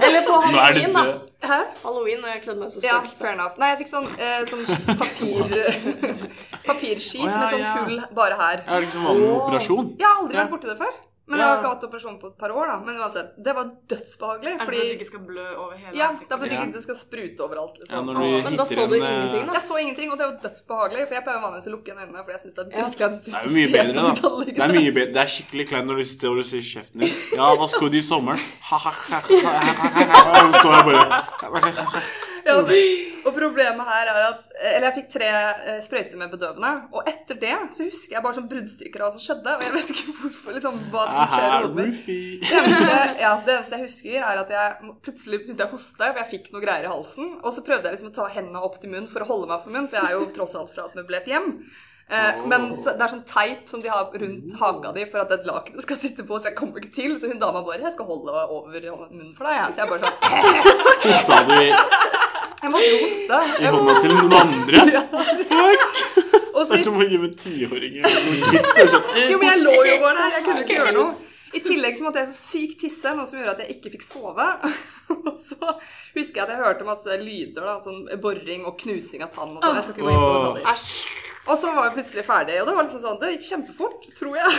Eller 0.04 0.22
på 0.26 0.34
halloween, 0.44 0.92
da. 0.92 1.04
Hæ? 1.40 1.58
Halloween, 1.80 2.20
og 2.20 2.28
jeg 2.28 2.42
kledde 2.44 2.60
meg 2.60 2.68
så 2.74 2.82
som 2.82 2.84
Ja, 2.84 3.00
fair 3.08 3.32
enough. 3.32 3.56
Nei, 3.60 3.68
jeg 3.72 3.78
fikk 3.80 3.92
sånn, 3.94 4.08
eh, 4.20 4.42
sånn 4.50 4.64
papir 5.00 5.40
papirskit 6.68 7.24
oh, 7.24 7.30
ja, 7.30 7.38
med 7.38 7.46
sånn 7.54 7.64
ja. 7.64 7.72
hull 7.78 7.98
bare 8.18 8.36
her. 8.42 8.56
Er 8.66 8.74
det 8.76 8.84
ikke 8.90 8.98
sånn 8.98 9.08
vanlig 9.08 9.30
operasjon? 9.38 9.86
Jeg 9.96 10.06
har 10.06 10.16
aldri 10.20 10.34
vært 10.42 10.52
borti 10.52 10.68
det 10.70 10.78
før. 10.82 10.94
Men 11.30 11.38
jeg 11.38 11.46
har 11.46 11.58
ikke 11.60 11.70
hatt 11.70 11.84
operasjon 11.86 12.16
på 12.20 12.26
et 12.32 12.36
par 12.42 12.50
år, 12.50 12.66
da. 12.66 12.76
Men 12.86 12.96
uansett, 13.00 13.28
det 13.46 13.52
var 13.54 13.68
dødsbehagelig. 13.92 14.50
Er 14.50 14.58
det 14.58 14.60
for 14.60 14.66
Fordi 14.70 14.80
at 14.80 14.88
du 14.90 14.94
ikke 14.98 15.06
skal 15.10 15.22
blø 15.30 15.44
over 15.62 15.74
hele 15.78 15.94
Ja, 16.00 16.08
det 16.10 16.26
er 16.26 16.36
for 16.40 16.44
at 16.44 16.52
Ja. 16.52 16.64
det 16.74 16.82
skal 16.82 16.96
sprute 16.98 17.40
overalt. 17.46 17.76
Ja, 17.78 17.82
Liksom. 17.84 18.06
når 18.10 18.14
du 18.18 18.24
ah, 18.26 18.42
Men 18.44 18.56
da 18.60 18.64
så 18.66 18.74
du 18.74 18.94
en, 18.94 19.02
eh, 19.02 19.10
ingenting, 19.14 19.46
da? 19.46 19.52
Jeg 19.54 19.62
så 19.70 19.74
ingenting, 19.80 20.08
og 20.12 20.18
det 20.18 20.26
var 20.26 20.36
dødsbehagelig. 20.44 21.02
For 21.08 21.14
jeg 21.14 21.24
pleier 21.24 21.40
vanligvis 21.46 21.68
å 21.70 21.72
lukke 21.76 21.86
igjen 21.90 22.02
øynene, 22.04 22.20
fordi 22.24 22.34
jeg 22.36 22.42
syns 22.44 22.54
det 22.54 22.60
er 22.60 22.70
Ja. 22.70 22.84
dritkleint. 22.90 23.24
Det 23.24 23.34
er 23.34 23.44
jo 23.46 23.52
mye 23.58 23.70
bedre, 23.76 23.94
da. 23.94 24.02
Det 24.50 24.58
er 24.58 24.72
mye 24.80 24.92
bedre. 24.98 25.12
Det 25.14 25.22
er 25.24 25.30
skikkelig 25.36 25.66
kleint 25.70 25.86
når 25.86 25.96
du 25.96 26.04
sitter 26.10 26.28
og 26.34 26.44
sier 26.50 26.64
kjeften 26.72 26.98
din. 27.00 27.14
Ja, 27.38 27.54
hva 27.56 27.68
skal 27.68 27.88
du 27.90 27.96
i 27.96 28.02
sommeren? 28.02 28.40
Og 28.40 28.80
så 30.50 30.58
står 30.60 30.72
jeg 30.74 30.84
bare 30.86 32.29
Ja, 32.46 32.56
og 33.26 33.34
problemet 33.36 33.88
her 33.90 34.10
er 34.12 34.20
at 34.24 34.46
Eller 34.60 34.86
jeg 34.88 34.96
fikk 35.00 35.10
tre 35.14 35.28
eh, 35.30 35.80
sprøyter 35.84 36.20
med 36.20 36.32
bedøvende, 36.32 36.70
og 36.94 37.08
etter 37.08 37.38
det 37.40 37.52
så 37.76 37.86
husker 37.86 38.16
jeg 38.16 38.24
bare 38.24 38.38
sånn 38.38 38.48
bruddstykker 38.50 39.02
av 39.02 39.08
hva 39.08 39.14
som 39.16 39.24
skjedde, 39.24 39.56
og 39.56 39.64
jeg 39.66 39.74
vet 39.76 39.92
ikke 39.94 40.16
hvorfor, 40.20 40.56
liksom, 40.56 40.80
hva 40.92 41.04
som 41.08 41.34
skjer 41.34 41.46
i 41.46 41.52
hodet 41.56 41.76
mitt. 41.80 42.50
Ja, 43.20 43.34
det 43.44 43.54
eneste 43.56 43.78
jeg 43.78 43.86
husker, 43.86 44.16
er 44.20 44.42
at 44.44 44.54
jeg 44.54 44.94
plutselig 45.04 45.42
begynte 45.42 45.64
jeg 45.64 45.70
å 45.70 45.76
hoste, 45.76 46.10
for 46.10 46.22
jeg 46.22 46.30
fikk 46.34 46.50
noe 46.54 46.64
greier 46.64 46.88
i 46.88 46.92
halsen. 46.92 47.36
Og 47.40 47.54
så 47.56 47.64
prøvde 47.66 47.88
jeg 47.88 47.98
liksom 47.98 48.12
å 48.12 48.16
ta 48.20 48.28
hendene 48.34 48.64
opp 48.66 48.80
til 48.80 48.92
munnen 48.92 49.10
for 49.12 49.24
å 49.24 49.30
holde 49.30 49.50
meg 49.50 49.64
for 49.64 49.72
munnen, 49.74 49.88
for 49.90 50.00
jeg 50.00 50.10
er 50.10 50.18
jo 50.18 50.28
tross 50.36 50.56
alt 50.58 50.74
fra 50.74 50.88
et 50.88 50.98
møblert 50.98 51.30
hjem. 51.30 51.54
Eh, 52.10 52.46
men 52.50 52.82
så, 52.82 52.96
det 52.98 53.04
er 53.04 53.12
sånn 53.12 53.26
teip 53.28 53.68
som 53.70 53.82
de 53.82 53.90
har 53.90 54.08
rundt 54.10 54.54
haka 54.58 54.90
di 54.96 55.04
for 55.12 55.22
at 55.22 55.30
et 55.36 55.44
laken 55.46 55.78
skal 55.84 55.98
sitte 56.00 56.24
på, 56.26 56.40
så 56.40 56.50
jeg 56.50 56.56
kommer 56.58 56.82
ikke 56.82 56.94
til. 56.96 57.14
Så 57.20 57.30
hun 57.30 57.38
dama 57.38 57.62
bare 57.62 57.78
'Jeg 57.84 57.94
skal 57.94 58.08
holde 58.10 58.34
over 58.50 58.80
munnen 59.12 59.34
for 59.36 59.46
deg', 59.46 59.60
jeg. 59.60 59.70
Så 59.74 59.78
jeg 59.80 59.88
bare 59.88 60.02
sånn 60.02 60.18
Hosta 61.06 61.36
du 61.46 61.54
i, 61.54 61.70
Jeg 62.62 62.70
måtte 62.74 62.90
hoste. 63.04 63.38
i 63.62 63.66
hånda 63.74 63.94
til 64.02 64.10
noen 64.16 64.34
andre? 64.42 64.78
og 66.54 66.66
Det 66.66 66.74
er 66.74 66.76
så, 66.76 66.84
som 66.84 66.98
å 66.98 67.06
gi 67.06 67.14
en 67.14 67.26
det 68.74 68.88
sånn, 68.90 69.06
jo, 69.30 69.38
men 69.38 69.48
jeg 69.52 69.62
lå 69.62 69.76
jo 69.86 69.98
bare 70.02 70.16
der. 70.18 70.34
Jeg 70.34 70.44
kunne 70.44 70.64
ikke 70.66 70.78
gjøre 70.80 70.96
noe. 70.98 71.10
I 71.50 71.60
tillegg 71.66 71.96
så 71.98 72.04
måtte 72.04 72.20
jeg 72.22 72.30
så 72.30 72.36
sykt 72.38 72.76
tisse, 72.84 73.10
noe 73.14 73.26
som 73.26 73.38
gjorde 73.38 73.56
at 73.56 73.62
jeg 73.64 73.78
ikke 73.78 73.94
fikk 73.96 74.04
sove. 74.06 74.46
Og 75.14 75.34
så 75.42 75.58
husker 76.14 76.38
jeg 76.38 76.44
at 76.44 76.52
jeg 76.54 76.62
hørte 76.62 76.86
masse 76.86 77.16
lyder, 77.22 77.64
da, 77.64 77.78
sånn 77.82 78.06
boring 78.22 78.66
og 78.66 78.78
knusing 78.82 79.22
av 79.26 79.34
tann 79.34 79.56
og 79.56 79.62
sånn. 79.62 79.78
Jeg 79.78 79.88
skal 79.88 79.96
ikke 79.96 80.06
gå 80.06 80.12
inn 80.14 80.22
på 80.22 80.30
detaljer. 80.36 80.70
Og 81.48 81.56
så 81.58 81.70
var 81.72 81.88
vi 81.88 81.96
plutselig 81.96 82.24
ferdig, 82.26 82.58
og 82.60 82.68
det 82.68 82.74
var 82.76 82.84
liksom 82.86 83.00
sånn, 83.02 83.18
det 83.22 83.30
gikk 83.32 83.46
kjempefort, 83.48 84.06
tror 84.18 84.36
jeg. 84.36 84.56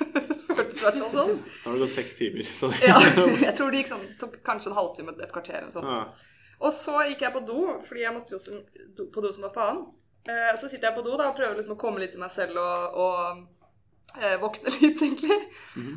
Føltes 0.54 0.80
i 0.80 0.84
hvert 0.84 0.98
fall 0.98 1.12
sånn. 1.14 1.34
Da 1.46 1.68
har 1.68 1.76
det 1.76 1.82
gått 1.84 1.94
seks 1.94 2.16
timer. 2.18 2.48
Så 2.48 2.70
Ja, 2.82 2.98
jeg 3.44 3.54
tror 3.54 3.70
det 3.70 3.82
gikk 3.82 3.92
sånn, 3.92 4.06
tok 4.20 4.38
kanskje 4.46 4.72
en 4.72 4.78
halvtime, 4.78 5.14
et 5.22 5.34
kvarter 5.34 5.60
eller 5.60 5.74
sånt. 5.74 5.90
Ja. 5.90 6.32
Og 6.64 6.74
så 6.74 6.98
gikk 7.08 7.22
jeg 7.26 7.34
på 7.34 7.42
do, 7.46 7.60
fordi 7.86 8.04
jeg 8.04 8.14
måtte 8.16 8.36
jo 8.36 8.42
som, 8.42 8.60
do, 8.98 9.06
på 9.14 9.22
do 9.24 9.30
som 9.34 9.46
var 9.46 9.54
faen. 9.54 9.80
Eh, 10.28 10.52
så 10.60 10.68
sitter 10.68 10.88
jeg 10.88 10.96
på 10.98 11.04
do 11.06 11.16
da, 11.20 11.30
og 11.30 11.38
prøver 11.38 11.58
liksom 11.58 11.76
å 11.76 11.80
komme 11.80 12.00
litt 12.02 12.14
til 12.16 12.22
meg 12.22 12.32
selv 12.34 12.58
og, 12.60 12.98
og 13.04 14.20
eh, 14.20 14.36
våkne 14.42 14.72
litt, 14.80 15.02
egentlig. 15.04 15.38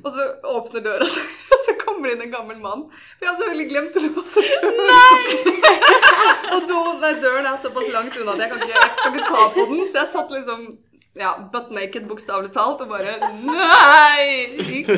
Og 0.04 0.10
så 0.14 0.28
åpner 0.54 0.86
døra, 0.86 1.08
kommer 1.98 2.14
det 2.14 2.16
inn 2.18 2.26
en 2.28 2.34
gammel 2.34 2.58
mann. 2.62 2.84
For 3.18 3.26
jeg 3.26 3.34
har 3.34 3.40
selvfølgelig 3.42 3.70
glemt 3.74 3.98
å 3.98 4.04
låse 4.08 4.44
døren. 4.48 4.82
og 6.56 6.68
do, 6.70 6.82
nei, 7.02 7.14
døren 7.24 7.50
er 7.50 7.62
såpass 7.62 7.94
langt 7.94 8.20
unna 8.22 8.36
at 8.38 8.44
jeg 8.46 8.52
kan 8.54 8.66
ikke, 8.66 8.76
jeg 8.76 8.92
kan 9.02 9.18
ikke 9.18 9.32
ta 9.34 9.48
på 9.58 9.66
den. 9.72 9.88
Så 9.90 10.04
jeg 10.04 10.14
satt 10.14 10.36
liksom 10.38 10.68
ja, 11.18 11.50
butt 11.54 11.72
naked, 11.74 12.06
bokstavelig 12.08 12.52
talt, 12.54 12.82
og 12.84 12.92
bare 12.92 13.16
Nei! 13.42 14.58
Ikke! 14.62 14.98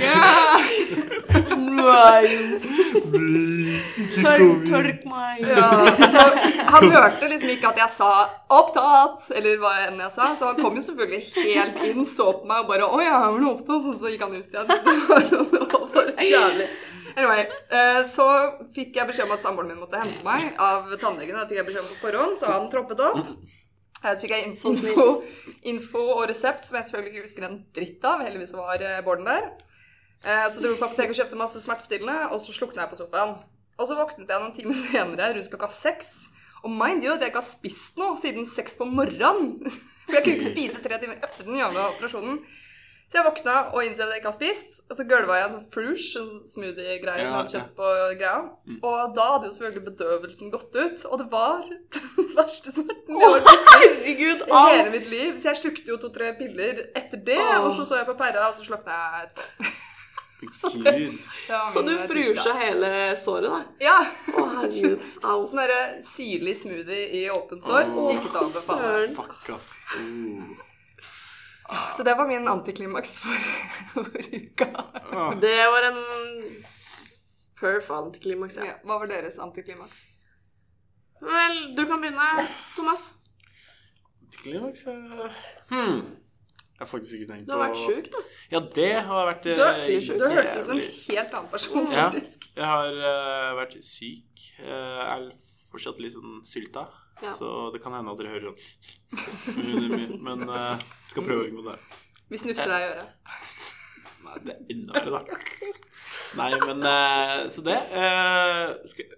Tørk, 4.19 4.65
tørk 4.67 5.05
meg. 5.07 5.45
Ja, 5.47 5.69
så 6.11 6.25
han 6.73 6.91
hørte 6.91 7.29
liksom 7.31 7.53
ikke 7.53 7.71
at 7.71 7.79
jeg 7.83 7.91
sa 7.95 8.11
'opptatt', 8.49 9.29
eller 9.37 9.59
hva 9.61 9.73
enn 9.87 10.01
jeg 10.03 10.11
sa. 10.15 10.33
Så 10.35 10.51
han 10.51 10.59
kom 10.59 10.75
jo 10.75 10.83
selvfølgelig 10.83 11.23
helt 11.37 11.83
inn, 11.87 12.05
så 12.05 12.31
på 12.41 12.49
meg 12.49 12.65
og 12.65 12.73
bare 12.73 12.89
'Å 12.89 13.01
ja, 13.05 13.17
er 13.29 13.39
du 13.39 13.49
opptatt?' 13.53 13.87
Og 13.89 13.95
så 13.95 14.11
gikk 14.11 14.25
han 14.27 14.35
ut 14.35 14.53
igjen. 14.53 14.67
Det 14.89 14.97
var, 15.07 15.23
det 15.29 15.39
var 15.39 15.78
jævlig. 16.27 16.67
Anyway, 17.15 17.45
eh, 17.73 18.01
så 18.07 18.25
fikk 18.75 18.95
jeg 18.99 19.09
beskjed 19.09 19.25
om 19.27 19.33
at 19.35 19.43
samboeren 19.43 19.71
min 19.71 19.79
måtte 19.81 19.99
hente 19.99 20.23
meg 20.23 20.53
av 20.61 20.91
tannlegen. 21.01 21.35
Det 21.39 21.47
fikk 21.49 21.59
jeg 21.61 21.67
beskjed 21.71 21.83
om 21.83 21.89
på 21.93 22.01
forhånd, 22.03 22.37
så 22.39 22.51
han 22.53 22.69
troppet 22.71 23.01
opp. 23.03 23.23
Eh, 24.03 24.13
Så 24.13 24.21
fikk 24.21 24.31
jeg 24.35 24.45
info, 24.51 25.07
info 25.73 26.03
og 26.15 26.27
resept, 26.29 26.67
som 26.69 26.77
jeg 26.77 26.85
selvfølgelig 26.87 27.13
ikke 27.15 27.25
husker 27.27 27.47
en 27.49 27.57
dritt 27.75 28.05
av. 28.07 28.21
Heldigvis 28.23 28.53
var 28.55 28.81
eh, 28.85 29.01
Bården 29.03 29.25
der. 29.27 29.49
Så 30.19 30.59
dro 30.59 30.73
vi 30.73 30.79
på 30.79 30.83
apoteket 30.83 31.13
og 31.13 31.19
kjøpte 31.21 31.37
masse 31.39 31.61
smertestillende, 31.63 32.25
og 32.33 32.41
så 32.43 32.51
slukna 32.51 32.83
jeg 32.83 32.91
på 32.91 32.97
sofaen. 32.99 33.37
Og 33.79 33.87
så 33.87 33.95
våknet 33.95 34.27
jeg 34.27 34.41
noen 34.43 34.55
timer 34.55 34.75
senere, 34.75 35.29
rundt 35.37 35.47
klokka 35.51 35.69
seks. 35.71 36.09
Og 36.59 36.73
mind 36.75 37.05
you, 37.05 37.13
at 37.13 37.21
jeg 37.23 37.31
ikke 37.31 37.39
har 37.39 37.47
spist 37.47 37.95
noe 38.01 38.17
siden 38.19 38.43
seks 38.47 38.75
på 38.75 38.83
morgenen. 38.87 39.61
For 40.09 40.17
jeg 40.17 40.25
kunne 40.25 40.35
ikke 40.41 40.51
spise 40.51 40.81
tre 40.83 40.97
timer 40.99 41.15
etter 41.21 41.47
den 41.47 41.55
jævla 41.61 41.85
operasjonen. 41.93 42.41
Så 43.09 43.17
jeg 43.17 43.25
våkna 43.25 43.53
og 43.73 43.81
innså 43.81 44.05
at 44.05 44.11
jeg 44.13 44.21
ikke 44.21 44.29
har 44.29 44.35
spist. 44.35 44.75
Og 44.85 44.97
så 44.97 45.05
gølva 45.09 45.39
jeg 45.39 45.47
en 45.47 45.53
sånn 45.55 45.69
frush, 45.73 46.09
en 46.19 46.29
smoothie-greie 46.45 47.23
som 47.23 47.25
jeg 47.25 47.33
hadde 47.33 47.55
Ja, 47.55 47.63
kjøpt 47.63 47.79
på 47.79 47.89
greia. 48.19 48.35
Og 48.77 49.15
da 49.17 49.25
hadde 49.31 49.49
jo 49.49 49.55
selvfølgelig 49.55 49.85
bedøvelsen 49.87 50.53
gått 50.53 50.77
ut, 50.77 51.05
og 51.09 51.23
det 51.23 51.27
var 51.31 51.65
den 51.65 52.29
verste 52.37 52.75
smerten 52.75 53.17
jeg 53.17 53.33
har 53.33 53.49
Herregud, 53.73 54.45
i 54.45 54.61
hele 54.75 54.93
mitt 54.93 55.09
liv. 55.09 55.35
Så 55.41 55.49
jeg 55.49 55.61
slukte 55.63 55.93
jo 55.95 55.97
to-tre 56.05 56.35
piller 56.37 56.85
etter 56.93 57.17
det, 57.17 57.41
oh. 57.41 57.65
og 57.65 57.73
så 57.73 57.87
så 57.89 58.03
jeg 58.03 58.09
på 58.11 58.17
pæra, 58.21 58.45
og 58.51 58.57
så 58.59 58.69
slukna 58.69 59.01
jeg 59.01 59.29
etterpå. 59.31 59.75
Gud. 60.39 61.17
Det 61.49 61.57
Så 61.73 61.81
du 61.81 61.97
frusja 62.07 62.53
hele 62.61 63.15
såret, 63.19 63.49
da? 63.49 63.59
Ja. 63.83 63.97
Å, 64.31 64.45
herregud. 64.53 65.01
Sånn 65.25 66.05
syrlig 66.05 66.55
smoothie 66.61 67.09
i 67.19 67.25
åpent 67.33 67.65
sår. 67.65 67.89
Oh, 67.91 68.13
Ikke 68.13 68.31
ta 68.37 68.47
faen. 68.69 69.13
Fuck, 69.17 69.55
ass. 69.57 69.73
Oh. 69.97 70.68
Så 71.97 72.03
det 72.03 72.15
var 72.17 72.27
min 72.27 72.47
antiklimaks 72.47 73.19
for, 73.21 73.49
for 73.93 74.21
uka. 74.33 74.69
Ah. 75.11 75.33
Det 75.41 75.57
var 75.73 75.89
en 75.91 75.99
perf 77.59 77.91
antiklimaks, 77.91 78.57
ja. 78.57 78.65
Ja, 78.71 78.77
hva 78.87 79.01
var 79.03 79.11
deres 79.11 79.37
antiklimaks? 79.41 80.05
Vel, 81.21 81.59
du 81.75 81.83
kan 81.85 82.01
begynne, 82.01 82.47
Thomas. 82.77 83.13
Antiklimaks 84.23 84.87
eh, 84.87 85.43
Hmm. 85.69 86.01
Jeg 86.79 86.85
har 86.85 86.87
faktisk 86.87 87.13
ikke 87.19 87.33
tenkt 87.33 87.43
på 87.43 87.51
Du 87.51 87.57
har 87.57 87.65
vært 87.67 87.81
sjuk, 87.83 88.05
da. 88.13 88.19
Ja, 88.53 88.59
det 88.75 88.91
har 89.03 89.25
vært 89.27 89.47
eh, 89.51 89.57
Du 89.59 89.63
er. 89.65 90.19
Du 90.21 90.25
hørtes 90.31 90.55
ut 90.55 90.65
som 90.69 90.77
en 90.77 90.85
helt 90.87 91.33
annen 91.33 91.49
person, 91.51 91.89
Ja. 91.91 92.05
Jeg 92.55 92.69
har 92.71 92.99
uh, 93.03 93.57
vært 93.59 93.75
syk. 93.83 94.45
Jeg 94.63 95.03
er 95.03 95.27
fortsatt 95.69 95.99
litt 95.99 96.15
sånn 96.15 96.39
sylta. 96.47 96.87
Ja. 97.23 97.33
Så 97.35 97.69
det 97.73 97.81
kan 97.83 97.93
hende 97.97 98.13
at 98.13 98.19
dere 98.21 98.35
hører 98.37 98.53
sånn 98.55 100.21
Men 100.23 100.45
uh, 100.47 100.75
skal 101.09 101.25
prøve 101.25 101.43
å 101.43 101.47
unngå 101.49 101.65
det. 101.67 101.77
Vi 102.29 102.39
snufser 102.39 102.69
deg 102.71 102.83
i 102.85 102.89
øret. 102.93 103.07
Nei, 104.23 104.35
det 104.45 104.53
er 104.53 104.73
enda 104.75 104.93
verre, 104.99 105.19
da. 105.19 105.71
Nei, 106.39 106.49
men 106.61 106.85
uh, 106.85 107.47
Så 107.51 107.63
det 107.65 107.75
uh, 107.95 108.75
skal, 108.91 109.17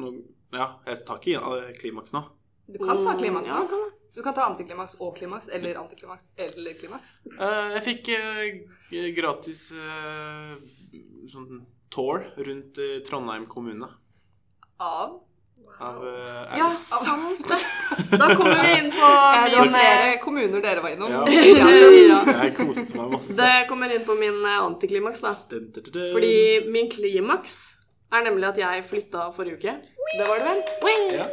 nå, 0.00 0.14
Ja, 0.56 0.70
jeg 0.88 1.04
tar 1.06 1.20
ikke 1.20 1.60
klimaks 1.82 2.14
nå. 2.16 2.24
Du 2.66 2.80
kan 2.82 3.04
ta 3.04 3.14
klimaks 3.18 3.46
Mm, 3.46 3.52
Ja, 3.52 3.62
nå. 3.70 3.82
Du 4.16 4.22
kan 4.24 4.32
ta 4.32 4.46
antiklimaks 4.48 4.94
og 5.04 5.10
klimaks, 5.18 5.50
eller 5.52 5.76
antiklimaks 5.76 6.30
eller 6.40 6.72
klimaks. 6.80 7.10
Uh, 7.36 7.74
jeg 7.76 7.82
fikk 7.84 8.08
uh, 8.16 9.10
gratis 9.12 9.66
uh, 9.76 10.54
sånn 11.28 11.60
tour 11.92 12.24
rundt 12.48 12.80
Trondheim 13.04 13.44
kommune. 13.50 13.90
Av 14.80 15.18
Av 15.78 15.96
uh, 16.00 16.56
Ja, 16.56 16.70
sant 16.72 17.42
det. 17.48 17.56
Da 18.20 18.28
kommer 18.34 18.62
vi 18.62 18.70
inn 18.78 18.90
på 18.94 19.08
min 19.10 19.50
Det 19.50 19.58
var 19.58 19.68
flere 19.72 20.12
kommuner 20.22 20.62
dere 20.64 20.84
var 20.84 20.94
innom. 20.94 21.12
Ja. 21.12 21.24
Ja. 21.60 22.20
Jeg 22.44 22.54
koste 22.60 22.84
meg 22.96 23.10
masse. 23.12 23.36
Det 23.36 23.66
kommer 23.68 23.92
inn 23.92 24.06
på 24.08 24.16
min 24.16 24.38
eh, 24.40 24.56
antiklimaks, 24.62 25.20
da. 25.26 25.34
Dun, 25.50 25.66
dun, 25.74 25.82
dun, 25.84 25.92
dun. 25.98 26.08
Fordi 26.14 26.32
min 26.72 26.88
klimaks 26.92 27.58
er 28.14 28.24
nemlig 28.24 28.48
at 28.52 28.60
jeg 28.62 28.86
flytta 28.88 29.26
forrige 29.36 29.58
uke. 29.60 29.76
Det 30.16 30.28
var 30.30 30.40
det 30.40 30.56
vel? 30.86 31.04
Ja. 31.18 31.28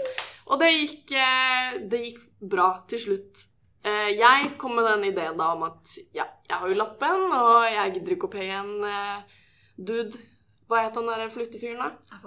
Og 0.52 0.60
det 0.60 0.74
gikk, 0.74 1.16
eh, 1.24 1.80
det 1.92 2.04
gikk 2.10 2.22
bra 2.56 2.68
til 2.92 3.00
slutt. 3.06 3.46
Eh, 3.88 4.12
Jeg 4.18 4.54
kom 4.60 4.76
med 4.76 4.88
den 4.90 5.08
ideen 5.14 5.40
da 5.40 5.54
om 5.56 5.64
at 5.70 5.96
ja, 6.16 6.28
jeg 6.50 6.60
har 6.60 6.68
jo 6.72 6.80
lappen, 6.80 7.26
og 7.32 7.64
jeg 7.70 7.96
gidder 7.98 8.18
ikke 8.18 8.28
å 8.32 8.36
paye 8.36 8.60
en 8.60 8.76
eh, 8.92 9.40
dude 9.78 10.20
Hva 10.68 10.86
het 10.88 10.96
han 11.00 11.08
derre 11.12 11.32
flyttefyren, 11.32 11.80
da? 11.80 12.20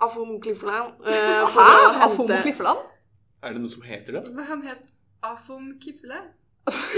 Afom 0.00 0.40
Clifferland. 0.40 0.94
eh, 1.06 1.46
Hæ? 1.46 1.68
å 1.68 2.04
Afom 2.06 2.28
Kliffeland? 2.28 2.78
Er 3.42 3.52
det 3.54 3.60
noe 3.62 3.70
som 3.70 3.82
heter 3.82 4.12
det? 4.18 4.22
Hva 4.34 4.44
han 4.48 4.62
het 4.66 4.84
Afom 5.22 5.72
Kifle? 5.82 6.20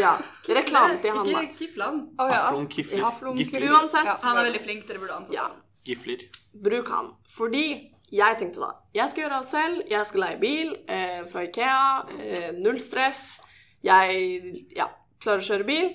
Ja, 0.01 0.17
reklame 0.49 0.97
til 1.03 1.15
han, 1.15 1.27
da. 1.29 1.41
Ikke 1.45 1.59
Kiflan. 1.61 2.01
Oh, 2.19 2.27
ja. 2.29 2.41
Aflon 2.49 2.67
Kifler. 2.69 3.05
Aflon 3.07 3.37
Gifler. 3.39 3.61
Kifler. 3.61 3.77
Uansett. 3.77 4.05
Ja. 4.09 4.17
Han 4.25 4.39
er 4.41 4.49
veldig 4.49 4.63
flink, 4.65 4.87
dere 4.89 4.99
burde 4.99 5.15
ansette 5.15 5.35
Ja. 5.37 5.45
ham. 5.47 5.61
Gifler. 5.87 6.25
Bruk 6.65 6.89
han. 6.91 7.13
Fordi 7.29 7.63
jeg 8.11 8.39
tenkte 8.41 8.61
da 8.61 8.73
Jeg 8.95 9.11
skal 9.11 9.23
gjøre 9.25 9.37
alt 9.39 9.49
selv. 9.53 9.83
Jeg 9.89 10.07
skal 10.07 10.21
leie 10.21 10.41
bil 10.41 10.73
eh, 10.89 11.23
fra 11.31 11.45
Ikea. 11.47 12.07
Eh, 12.19 12.51
null 12.59 12.81
stress. 12.83 13.39
Jeg 13.85 14.67
ja, 14.77 14.89
klarer 15.23 15.39
å 15.41 15.47
kjøre 15.47 15.67
bil. 15.67 15.93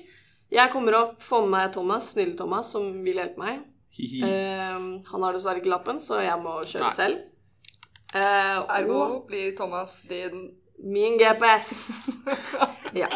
Jeg 0.52 0.72
kommer 0.72 0.96
opp, 0.96 1.20
får 1.22 1.42
med 1.44 1.52
meg 1.58 1.74
Thomas, 1.74 2.14
snille 2.14 2.38
Thomas, 2.38 2.72
som 2.72 3.04
vil 3.04 3.20
hjelpe 3.20 3.38
meg. 3.44 3.60
Hihi. 3.96 4.22
Eh, 4.28 4.84
han 5.12 5.26
har 5.26 5.36
dessverre 5.36 5.62
ikke 5.62 5.72
lappen, 5.72 6.02
så 6.04 6.20
jeg 6.24 6.36
må 6.44 6.60
kjøre 6.68 6.90
Nei. 6.90 6.96
selv. 6.98 7.24
Uh, 8.16 8.62
Ergo 8.72 9.00
og 9.02 9.16
blir 9.28 9.56
Thomas 9.58 9.98
din 10.08 10.54
min 10.84 11.18
GPS. 11.20 11.72
ja. 13.02 13.10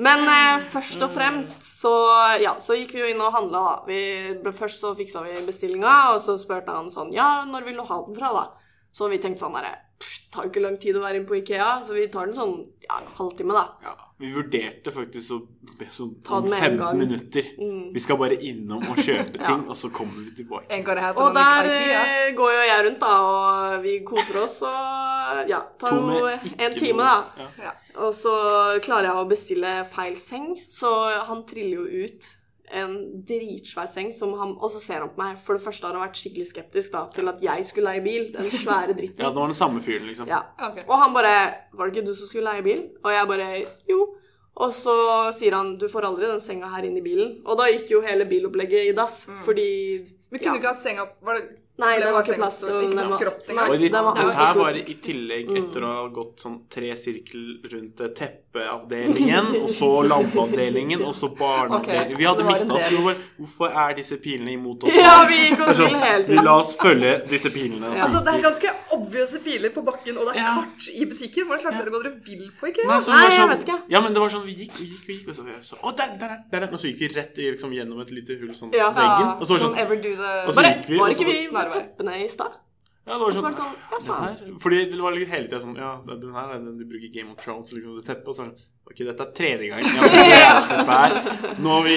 Men 0.00 0.24
uh, 0.24 0.60
først 0.72 1.04
og 1.04 1.12
fremst 1.12 1.64
så, 1.68 1.92
ja, 2.40 2.54
så 2.60 2.76
gikk 2.76 2.94
vi 2.96 3.02
jo 3.04 3.10
inn 3.12 3.20
og 3.20 3.32
handla, 3.36 3.62
da. 3.68 3.74
Vi, 3.88 4.52
først 4.56 4.80
så 4.80 4.94
fiksa 4.96 5.24
vi 5.24 5.36
bestillinga, 5.46 5.94
og 6.14 6.20
så 6.24 6.38
spurte 6.40 6.74
han 6.74 6.90
sånn 6.92 7.12
Ja, 7.16 7.44
når 7.48 7.68
vil 7.68 7.80
du 7.80 7.86
ha 7.88 8.00
den 8.06 8.16
fra, 8.16 8.32
da? 8.36 8.44
Så 8.92 9.08
vi 9.12 9.20
tenkte 9.20 9.44
sånn 9.44 9.56
derre 9.56 9.76
"Pff, 10.02 10.18
Tar 10.32 10.46
ikke 10.48 10.62
lang 10.64 10.78
tid 10.80 10.96
å 10.96 11.00
være 11.02 11.18
inne 11.20 11.28
på 11.28 11.34
Ikea, 11.36 11.82
så 11.84 11.92
vi 11.92 12.06
tar 12.08 12.24
den 12.24 12.32
sånn 12.34 12.52
ja, 12.82 12.94
en 13.02 13.08
halvtime, 13.18 13.52
da. 13.52 13.64
Ja, 13.84 13.90
vi 14.18 14.30
vurderte 14.32 14.90
faktisk 14.94 15.34
å 15.36 15.38
be 15.78 15.88
sånn 15.92 16.14
Ta 16.24 16.38
om 16.38 16.46
den 16.48 16.54
15 16.58 16.78
gang. 16.80 16.94
Mm. 16.96 17.02
minutter. 17.02 17.50
Vi 17.92 18.00
skal 18.00 18.16
bare 18.16 18.38
innom 18.40 18.80
og 18.88 18.96
kjøpe 18.96 19.36
ting, 19.48 19.66
og 19.68 19.76
så 19.76 19.90
kommer 19.92 20.24
vi 20.24 20.32
tilbake. 20.40 20.80
Og 21.20 21.34
der 21.36 21.68
eh, 21.68 22.32
går 22.34 22.52
jo 22.56 22.62
jeg 22.70 22.86
rundt, 22.86 23.00
da, 23.04 23.12
og 23.28 23.82
vi 23.84 23.98
koser 24.08 24.40
oss 24.42 24.56
og 24.62 25.48
ja, 25.52 25.60
tar 25.78 25.92
jo 26.00 26.26
en 26.32 26.72
time, 26.80 27.02
noe- 27.02 27.12
da. 27.12 27.44
Ja. 27.44 27.48
Ja. 27.68 27.72
Og 28.06 28.14
så 28.16 28.32
klarer 28.80 29.10
jeg 29.10 29.20
å 29.20 29.28
bestille 29.28 29.74
feil 29.92 30.16
seng, 30.16 30.54
så 30.72 30.94
han 31.28 31.44
triller 31.44 31.84
jo 31.84 32.06
ut 32.08 32.32
en 32.72 32.96
dritsvær 33.28 33.88
seng 33.90 34.12
som 34.14 34.32
han 34.38 34.54
Og 34.56 34.70
så 34.72 34.80
ser 34.82 35.04
han 35.04 35.12
på 35.12 35.20
meg. 35.20 35.36
For 35.42 35.58
det 35.58 35.64
første 35.64 35.86
har 35.86 35.96
han 35.98 36.04
vært 36.06 36.20
skikkelig 36.20 36.48
skeptisk 36.50 36.94
da, 36.94 37.04
til 37.12 37.28
at 37.32 37.42
jeg 37.44 37.66
skulle 37.68 37.92
leie 37.92 38.04
bil. 38.04 38.30
Den 38.34 38.50
svære 38.50 38.96
dritten. 38.96 39.20
Ja, 39.20 39.30
det 39.30 39.40
var 39.40 39.52
den 39.52 39.58
samme 39.58 39.82
fyren, 39.84 40.08
liksom. 40.08 40.30
Ja. 40.30 40.42
Okay. 40.58 40.84
Og 40.88 40.98
han 40.98 41.14
bare 41.14 41.54
'Var 41.72 41.86
det 41.86 41.96
ikke 41.96 42.06
du 42.06 42.14
som 42.14 42.28
skulle 42.28 42.50
leie 42.50 42.62
bil?' 42.62 42.88
Og 43.04 43.10
jeg 43.12 43.28
bare 43.28 43.48
'Jo'. 43.88 44.16
Og 44.56 44.72
så 44.72 44.96
sier 45.32 45.54
han 45.56 45.78
'Du 45.78 45.88
får 45.88 46.04
aldri 46.04 46.26
den 46.26 46.40
senga 46.40 46.68
her 46.68 46.84
inn 46.84 46.96
i 46.96 47.00
bilen'. 47.00 47.42
Og 47.46 47.58
da 47.58 47.64
gikk 47.72 47.90
jo 47.90 48.00
hele 48.00 48.24
bilopplegget 48.24 48.88
i 48.88 48.92
dass, 48.92 49.26
fordi 49.44 50.00
Men 50.30 50.40
kunne 50.40 50.54
ja. 50.56 50.60
ikke 50.60 50.74
hatt 50.74 50.82
senga 50.82 51.06
Var 51.22 51.34
det 51.34 51.61
Nei, 51.82 51.92
det 51.98 52.06
det 52.06 52.12
var 52.14 52.26
ikke 52.26 52.38
plass 52.38 52.58
til 52.62 53.00
skrått 53.12 53.50
engang. 53.52 53.70
Og 53.72 53.80
det, 53.82 53.90
var 53.92 54.18
den 54.18 54.32
her 54.38 54.58
var 54.58 54.78
i 54.78 54.96
tillegg 55.06 55.52
etter 55.58 55.86
å 55.86 55.92
ha 55.96 56.06
gått 56.14 56.44
sånn 56.44 56.58
tre 56.72 56.92
sirkel 57.00 57.46
rundt 57.72 58.02
teppeavdelingen, 58.18 59.50
og 59.62 59.70
så 59.72 59.90
lampeavdelingen, 60.12 61.02
og 61.06 61.14
så 61.16 61.30
barneavdelingen 61.38 62.12
okay, 62.12 62.18
Vi 62.20 62.28
hadde 62.28 62.44
det 62.44 62.48
mista 62.50 62.76
oss. 62.76 62.86
Hvorfor, 62.92 63.22
Hvorfor 63.40 63.78
er 63.84 63.96
disse 63.98 64.18
pilene 64.22 64.54
imot 64.56 64.86
oss? 64.86 64.96
Ja, 64.96 65.16
vi 65.28 65.40
gikk 65.46 65.64
oss 65.66 65.80
til 65.80 65.96
hele 65.96 66.26
tiden. 66.28 66.44
La 66.46 66.56
oss 66.60 66.74
følge 66.80 67.14
disse 67.30 67.52
pilene. 67.54 67.92
Ja. 67.96 68.06
Altså, 68.06 68.22
det 68.26 68.34
er 68.36 68.44
ganske 68.46 68.74
obvious 68.98 69.36
piler 69.44 69.74
på 69.74 69.84
bakken, 69.86 70.18
og 70.20 70.28
det 70.30 70.36
er 70.36 70.42
Ja. 70.42 70.54
kart 70.60 70.88
i 70.92 71.04
butikken. 71.08 71.48
Hvordan 71.48 71.64
klarte 71.66 71.82
dere 71.82 71.92
å 71.92 71.96
gå 71.96 72.02
dere 72.02 72.14
vill 72.26 72.44
på 72.60 72.70
IKEA? 72.70 72.86
Nei, 72.86 73.00
så 73.00 73.12
Nei, 73.14 73.22
jeg 73.26 73.36
sånn, 73.38 73.52
vet 73.54 73.66
ikke. 73.66 73.78
Ja, 73.94 74.00
men 74.04 74.14
det 74.14 74.20
var 74.22 74.28
sånn, 74.36 74.44
vi 74.46 74.54
gikk, 74.62 74.74
vi 74.78 74.86
gikk, 74.92 75.04
vi 75.08 75.18
gikk, 75.18 75.28
og 75.32 75.34
så, 75.36 75.42
så 75.62 75.80
Å, 75.82 75.94
der, 75.96 76.14
der, 76.20 76.36
der, 76.50 76.60
der, 76.66 76.68
Og 76.72 76.78
så 76.80 76.90
gikk 76.90 77.00
vi 77.02 77.08
rett 77.16 77.36
liksom, 77.42 77.72
gjennom 77.74 78.00
et 78.04 78.10
lite 78.14 78.38
hull 78.40 78.54
sånn 78.54 78.72
Ja. 78.76 78.90
veggen. 78.92 79.40
Og 79.40 79.46
så 79.46 79.54
var 79.54 79.58
det 79.58 79.64
Don't 79.64 79.72
sånn 79.72 79.78
ever 79.82 79.96
do 79.96 80.12
the 80.16 80.32
Og 80.46 80.52
så 80.52 80.56
Bare, 80.60 80.72
gikk 80.72 80.88
vi, 80.88 80.98
var 80.98 81.08
ikke 81.14 81.26
vi 81.26 81.36
teppene 81.72 82.18
i 82.24 82.28
stad? 82.32 82.58
Ja, 83.02 83.16
det 83.18 83.24
var 83.24 83.32
så 83.34 83.40
sånn, 83.42 83.54
sånn, 83.58 83.72
ja, 83.74 83.96
den 83.98 84.04
faen. 84.06 84.24
her, 84.24 84.58
Fordi 84.62 84.76
det 84.92 84.98
var 85.02 85.16
hele 85.18 85.48
tida 85.48 85.58
sånn 85.58 85.74
Ja, 85.74 85.88
den 86.06 86.34
her 86.36 86.52
er 86.54 86.60
den 86.62 86.76
du 86.78 86.84
bruker 86.86 87.10
Game 87.10 87.32
of 87.32 87.40
Thrones, 87.42 87.72
liksom 87.74 87.96
det 87.98 88.04
teppet. 88.06 88.28
Og 88.30 88.36
så 88.36 88.44
sånn 88.44 88.52
Ok, 88.86 89.00
dette 89.08 89.24
er 89.26 89.32
tredje 89.34 89.70
gang 89.72 89.82
jeg 89.82 89.96
har 89.98 90.12
sett 90.12 90.30
det 90.30 90.42
teppet 90.70 90.92
her. 90.92 91.56
Nå 91.64 91.72
har 91.74 91.88
vi 91.88 91.96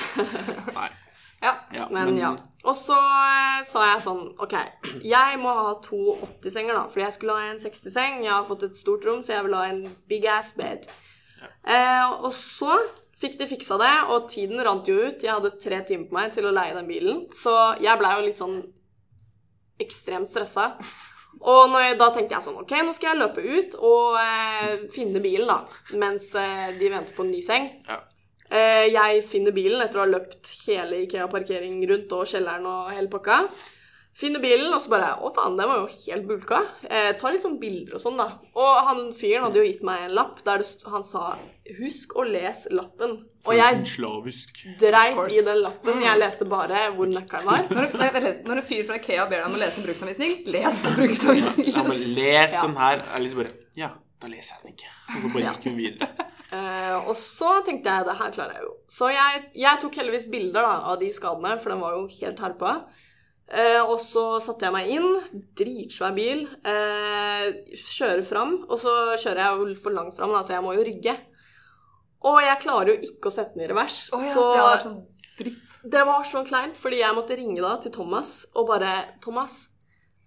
Nei. 0.78 0.88
Ja. 1.40 1.54
Ja, 1.74 1.88
Men 1.90 2.16
ja. 2.20 2.30
Og 2.68 2.76
så 2.76 2.94
eh, 3.00 3.60
sa 3.64 3.84
jeg 3.88 4.02
sånn 4.04 4.22
OK, 4.44 4.54
jeg 5.08 5.38
må 5.40 5.52
ha 5.56 5.70
to 5.82 6.00
80-senger, 6.28 6.76
da. 6.76 6.82
Fordi 6.92 7.06
jeg 7.06 7.16
skulle 7.16 7.36
ha 7.38 7.50
en 7.50 7.62
60-seng. 7.62 8.18
Jeg 8.26 8.34
har 8.34 8.44
fått 8.48 8.66
et 8.68 8.76
stort 8.76 9.06
rom, 9.08 9.22
så 9.24 9.38
jeg 9.38 9.46
vil 9.46 9.56
ha 9.56 9.62
en 9.70 9.80
big 10.10 10.26
ass 10.28 10.52
bed. 10.58 10.84
Eh, 11.64 12.10
og 12.20 12.28
så 12.36 12.76
fikk 13.20 13.38
de 13.40 13.48
fiksa 13.48 13.78
det, 13.80 13.94
og 14.12 14.28
tiden 14.32 14.60
rant 14.64 14.88
jo 14.88 14.98
ut. 15.08 15.24
Jeg 15.24 15.32
hadde 15.32 15.54
tre 15.60 15.80
timer 15.88 16.10
på 16.10 16.18
meg 16.18 16.36
til 16.36 16.48
å 16.48 16.52
leie 16.52 16.76
den 16.76 16.88
bilen, 16.88 17.24
så 17.36 17.56
jeg 17.80 18.00
blei 18.00 18.12
jo 18.18 18.26
litt 18.28 18.40
sånn 18.40 18.60
ekstremt 19.82 20.30
stressa. 20.30 20.74
Og 21.40 21.74
jeg, 21.78 21.96
da 22.00 22.10
tenkte 22.12 22.36
jeg 22.36 22.44
sånn 22.44 22.60
OK, 22.60 22.72
nå 22.84 22.92
skal 22.92 23.12
jeg 23.12 23.20
løpe 23.20 23.44
ut 23.44 23.76
og 23.78 24.16
eh, 24.20 24.86
finne 24.92 25.22
bilen, 25.22 25.48
da. 25.48 25.60
Mens 26.00 26.32
eh, 26.36 26.70
de 26.76 26.90
venter 26.92 27.16
på 27.16 27.24
en 27.24 27.30
ny 27.32 27.42
seng. 27.44 27.70
Ja. 27.88 28.00
Eh, 28.50 28.86
jeg 28.90 29.22
finner 29.24 29.54
bilen 29.54 29.80
etter 29.84 30.00
å 30.00 30.04
ha 30.04 30.10
løpt 30.10 30.50
hele 30.66 31.04
Ikea-parkering 31.04 31.78
rundt 31.88 32.16
og 32.16 32.26
kjelleren 32.28 32.66
og 32.66 32.90
hele 32.92 33.10
pakka. 33.12 33.44
Finner 34.16 34.42
bilen, 34.42 34.72
og 34.74 34.80
så 34.82 34.90
bare 34.90 35.12
Å, 35.22 35.30
faen, 35.32 35.54
den 35.56 35.68
var 35.70 35.78
jo 35.80 35.86
helt 35.94 36.26
bulka. 36.28 36.58
Eh, 36.82 37.12
tar 37.16 37.32
litt 37.32 37.44
sånn 37.46 37.60
bilder 37.60 37.94
og 37.96 38.02
sånn, 38.02 38.18
da. 38.18 38.26
Og 38.58 38.80
han 38.88 39.02
fyren 39.16 39.46
hadde 39.46 39.60
jo 39.62 39.68
gitt 39.68 39.84
meg 39.86 40.08
en 40.08 40.16
lapp 40.18 40.42
der 40.44 40.58
det, 40.64 40.68
han 40.90 41.04
sa 41.06 41.36
'Husk 41.70 42.16
å 42.18 42.24
lese 42.26 42.72
lappen'. 42.74 43.20
Og 43.46 43.54
jeg 43.54 43.86
Slavisk. 43.86 44.58
dreit 44.80 45.32
i 45.32 45.40
den 45.46 45.62
lappen. 45.62 46.02
Jeg 46.02 46.18
leste 46.18 46.44
bare 46.44 46.90
hvor 46.96 47.06
nøkkelen 47.06 47.46
var. 47.46 47.62
Når, 47.70 47.86
når, 47.94 48.26
når 48.44 48.56
en 48.60 48.66
fyr 48.66 48.82
fra 48.84 48.98
IKEA 48.98 49.28
ber 49.30 49.38
deg 49.38 49.46
om 49.46 49.54
å 49.54 49.62
lese 49.62 49.78
en 49.78 49.86
bruksanvisning, 49.86 50.34
les 50.46 50.82
bruksanvisningen. 50.98 51.74
Ja, 51.76 51.82
men 51.86 52.02
les 52.14 52.52
Ja. 52.52 52.62
den 52.66 52.76
her. 52.76 53.04
Er 53.14 53.20
liksom 53.20 53.44
bare 53.44 53.54
Ja, 53.76 53.90
da 54.20 54.26
leser 54.28 54.56
jeg 54.56 54.62
den 54.66 54.72
ikke. 54.74 54.90
Og 55.14 55.22
så 55.22 55.32
bare 55.32 55.54
gikk 55.54 55.64
hun 55.70 55.76
videre. 55.78 56.08
Uh, 56.50 57.08
og 57.08 57.14
så 57.14 57.62
tenkte 57.64 57.86
jeg 57.94 58.04
det 58.10 58.16
her 58.18 58.30
klarer 58.34 58.56
jeg 58.58 58.62
jo. 58.66 58.72
Så 58.90 59.08
jeg, 59.14 59.44
jeg 59.54 59.80
tok 59.80 59.94
heldigvis 59.94 60.26
bilder 60.32 60.66
da, 60.66 60.72
av 60.90 60.98
de 60.98 61.12
skadene, 61.14 61.54
for 61.62 61.70
den 61.70 61.80
var 61.80 61.94
jo 61.94 62.08
helt 62.10 62.40
herpa. 62.42 62.72
Eh, 63.50 63.80
og 63.82 63.96
så 63.98 64.24
satte 64.42 64.68
jeg 64.68 64.74
meg 64.76 64.92
inn. 64.94 65.08
Dritsvær 65.58 66.14
bil. 66.14 66.44
Eh, 66.62 67.48
kjører 67.74 68.22
fram. 68.26 68.60
Og 68.68 68.78
så 68.78 68.94
kjører 69.16 69.42
jeg 69.44 69.58
jo 69.58 69.80
for 69.82 69.96
langt 69.96 70.18
fram, 70.18 70.34
da, 70.36 70.44
så 70.46 70.56
jeg 70.56 70.66
må 70.66 70.76
jo 70.78 70.86
rygge. 70.86 71.16
Og 72.30 72.36
jeg 72.44 72.60
klarer 72.62 72.92
jo 72.92 73.10
ikke 73.10 73.30
å 73.30 73.34
sette 73.34 73.56
den 73.56 73.64
i 73.64 73.70
revers. 73.70 74.04
Oh, 74.12 74.20
ja, 74.22 74.34
så 74.34 74.46
det 74.52 74.62
var 74.66 74.84
sånn 74.84 75.00
det 75.80 76.02
var 76.04 76.24
så 76.28 76.42
kleint, 76.44 76.76
fordi 76.76 76.98
jeg 77.00 77.16
måtte 77.16 77.36
ringe 77.38 77.60
da 77.64 77.76
til 77.80 77.92
Thomas 77.94 78.42
og 78.52 78.66
bare 78.68 78.90
Thomas, 79.24 79.70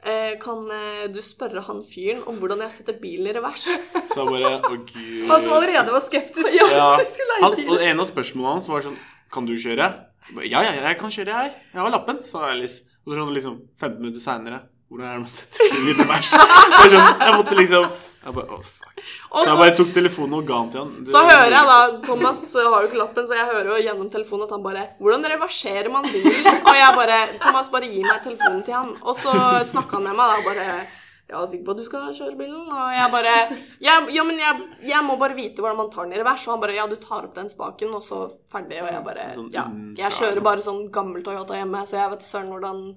eh, 0.01 0.33
kan 0.41 0.65
eh, 0.73 1.03
du 1.13 1.19
spørre 1.21 1.61
han 1.67 1.83
fyren 1.85 2.23
om 2.25 2.39
hvordan 2.41 2.63
jeg 2.65 2.73
setter 2.79 2.97
bilen 3.01 3.29
i 3.29 3.35
revers? 3.37 3.67
Så 4.13 4.23
han 4.23 4.31
bare 4.31 4.55
Å, 4.57 4.71
gud. 4.73 5.27
Han 5.29 5.45
som 5.45 5.53
allerede 5.59 5.93
var 5.93 6.05
skeptisk. 6.07 6.49
Ja. 6.57 6.65
Ja. 6.73 6.87
Han, 7.43 7.59
og 7.67 7.85
en 7.85 8.01
av 8.01 8.09
spørsmålene 8.09 8.55
hans 8.55 8.67
var 8.71 8.83
sånn 8.85 8.97
Kan 9.33 9.47
du 9.49 9.53
kjøre? 9.59 9.87
Ba, 10.31 10.43
Ja, 10.45 10.61
ja, 10.65 10.73
jeg 10.77 10.97
kan 10.99 11.13
kjøre, 11.13 11.37
jeg. 11.43 11.55
Jeg 11.73 11.81
har 11.81 11.93
lappen, 11.93 12.21
sa 12.25 12.47
Alice. 12.49 12.92
Og 13.03 13.11
så 13.13 13.19
sånn 13.19 13.33
liksom 13.35 13.59
15 13.79 13.99
minutter 14.01 14.23
seinere 14.23 14.61
Hvordan 14.87 15.07
er 15.09 15.13
det 15.17 15.21
man 15.23 15.31
setter 15.33 15.71
bilen 15.73 15.89
i 15.89 15.93
revers? 16.03 16.31
Det 16.33 16.89
sånn, 16.93 17.21
jeg 17.25 17.37
måtte 17.39 17.55
liksom 17.57 17.85
Jeg 18.23 18.35
bare, 18.37 18.47
oh, 18.55 18.61
fuck. 18.63 19.01
Og 19.33 19.39
Så 19.43 19.49
jeg 19.49 19.59
bare 19.59 19.75
tok 19.75 19.89
telefonen 19.95 20.35
og 20.37 20.45
ga 20.47 20.59
den 20.61 20.69
til 20.71 20.79
han. 20.79 20.91
Det- 21.03 21.11
så 21.11 21.23
hører 21.27 21.51
jeg 21.57 21.67
da 21.67 21.79
Thomas 22.05 22.39
har 22.55 22.77
jo 22.85 22.87
ikke 22.87 22.99
lappen, 23.01 23.25
så 23.27 23.35
jeg 23.35 23.49
hører 23.49 23.69
jo 23.73 23.79
gjennom 23.83 24.11
telefonen 24.13 24.45
at 24.47 24.53
han 24.55 24.63
bare 24.63 24.83
'Hvordan 25.01 25.27
reverserer 25.33 25.91
man 25.91 26.03
bilen?' 26.07 26.61
Og 26.69 26.75
jeg 26.79 26.95
bare 26.95 27.17
'Thomas, 27.39 27.71
bare 27.73 27.89
gi 27.91 28.01
meg 28.03 28.23
telefonen 28.23 28.63
til 28.63 28.73
han.' 28.73 28.95
Og 29.01 29.15
så 29.15 29.31
snakka 29.73 29.97
han 29.99 30.03
med 30.03 30.15
meg 30.15 30.29
da 30.31 30.37
bare 30.47 30.87
'Jeg 31.29 31.41
er 31.41 31.47
sikker 31.47 31.65
på 31.65 31.71
at 31.71 31.77
du 31.77 31.85
skal 31.85 32.13
kjøre 32.13 32.37
bilen?' 32.37 32.71
Og 32.71 32.89
jeg 32.93 33.11
bare 33.11 33.29
jeg, 33.33 33.57
'Ja, 33.81 34.23
men 34.23 34.37
jeg, 34.37 34.61
jeg 34.83 35.03
må 35.03 35.15
bare 35.17 35.35
vite 35.35 35.61
hvordan 35.61 35.77
man 35.77 35.89
tar 35.89 36.03
den 36.03 36.13
i 36.13 36.19
revers.' 36.19 36.47
Og 36.47 36.53
han 36.53 36.61
bare 36.61 36.75
'Ja, 36.75 36.87
du 36.87 36.95
tar 36.95 37.23
opp 37.23 37.35
den 37.35 37.49
spaken, 37.49 37.93
og 37.95 38.01
så 38.03 38.29
ferdig.' 38.51 38.81
Og 38.83 38.89
jeg 38.91 39.03
bare 39.05 39.33
Sånn 39.35 39.51
'Ja, 39.53 39.63
jeg 39.97 40.11
kjører 40.11 40.41
bare 40.43 40.61
sånn 40.61 40.91
gammel 40.91 41.23
Toyota 41.23 41.53
hjemme, 41.55 41.85
så 41.87 41.95
jeg 42.01 42.11
vet 42.11 42.21
søren 42.27 42.49
hvordan 42.51 42.95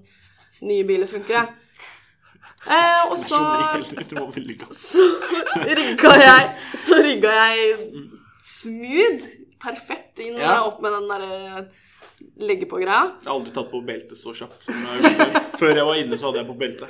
nye 0.61 0.83
biler 0.83 1.07
funker, 1.07 1.33
jeg'. 1.33 1.49
Eh, 2.67 3.11
og 3.11 3.17
så 3.17 3.37
godt. 3.37 3.85
så 4.75 5.03
rigga 5.63 6.11
jeg 6.19 6.57
Så 6.75 6.95
rigga 7.03 7.29
jeg 7.29 7.77
smooth, 8.43 9.23
perfekt 9.59 10.19
inn 10.19 10.37
Ja. 10.37 10.63
opp 10.63 10.81
med 10.81 10.91
den 10.91 11.07
derre 11.07 11.67
legge 12.39 12.65
på-greia. 12.65 13.13
Jeg 13.21 13.27
har 13.29 13.33
aldri 13.39 13.53
tatt 13.53 13.71
på 13.71 13.81
beltet 13.85 14.17
så 14.17 14.33
kjapt. 14.33 14.63
som 14.63 14.73
jeg. 14.73 15.15
Før 15.59 15.75
jeg 15.75 15.85
var 15.85 15.95
inne, 15.95 16.17
så 16.17 16.25
hadde 16.31 16.39
jeg 16.43 16.47
på 16.47 16.57
beltet. 16.59 16.89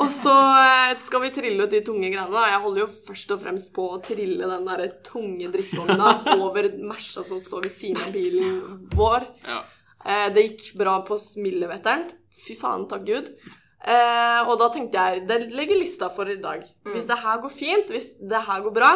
Og 0.00 0.10
så 0.12 0.32
eh, 0.60 0.94
skal 1.00 1.22
vi 1.24 1.32
trille 1.34 1.64
ut 1.64 1.72
de 1.72 1.80
tunge 1.84 2.10
greiene. 2.12 2.32
da. 2.32 2.46
Jeg 2.52 2.62
holder 2.64 2.82
jo 2.84 2.88
først 3.08 3.34
og 3.34 3.42
fremst 3.44 3.72
på 3.76 3.86
å 3.94 4.00
trille 4.04 4.48
den 4.50 4.68
der 4.68 4.86
tunge 5.06 5.48
drittvogna 5.52 6.10
over 6.36 6.68
Mersa 6.84 7.24
som 7.26 7.40
står 7.42 7.64
ved 7.66 7.74
siden 7.74 8.02
av 8.04 8.12
bilen 8.16 8.88
vår. 8.94 9.28
Ja. 9.48 9.62
Eh, 10.04 10.26
det 10.34 10.46
gikk 10.46 10.66
bra 10.80 10.98
på 11.06 11.18
Smillevetteren. 11.20 12.10
Fy 12.40 12.56
faen, 12.58 12.86
takk 12.90 13.06
Gud. 13.08 13.32
Eh, 13.80 14.40
og 14.44 14.58
da 14.60 14.66
tenkte 14.68 15.00
jeg 15.00 15.22
Det 15.24 15.38
legger 15.56 15.80
lista 15.80 16.10
for 16.12 16.28
i 16.28 16.36
dag. 16.40 16.66
Hvis 16.92 17.08
det 17.08 17.16
her 17.22 17.40
går 17.40 17.52
fint, 17.54 17.94
hvis 17.94 18.12
det 18.20 18.42
her 18.48 18.60
går 18.66 18.76
bra, 18.76 18.90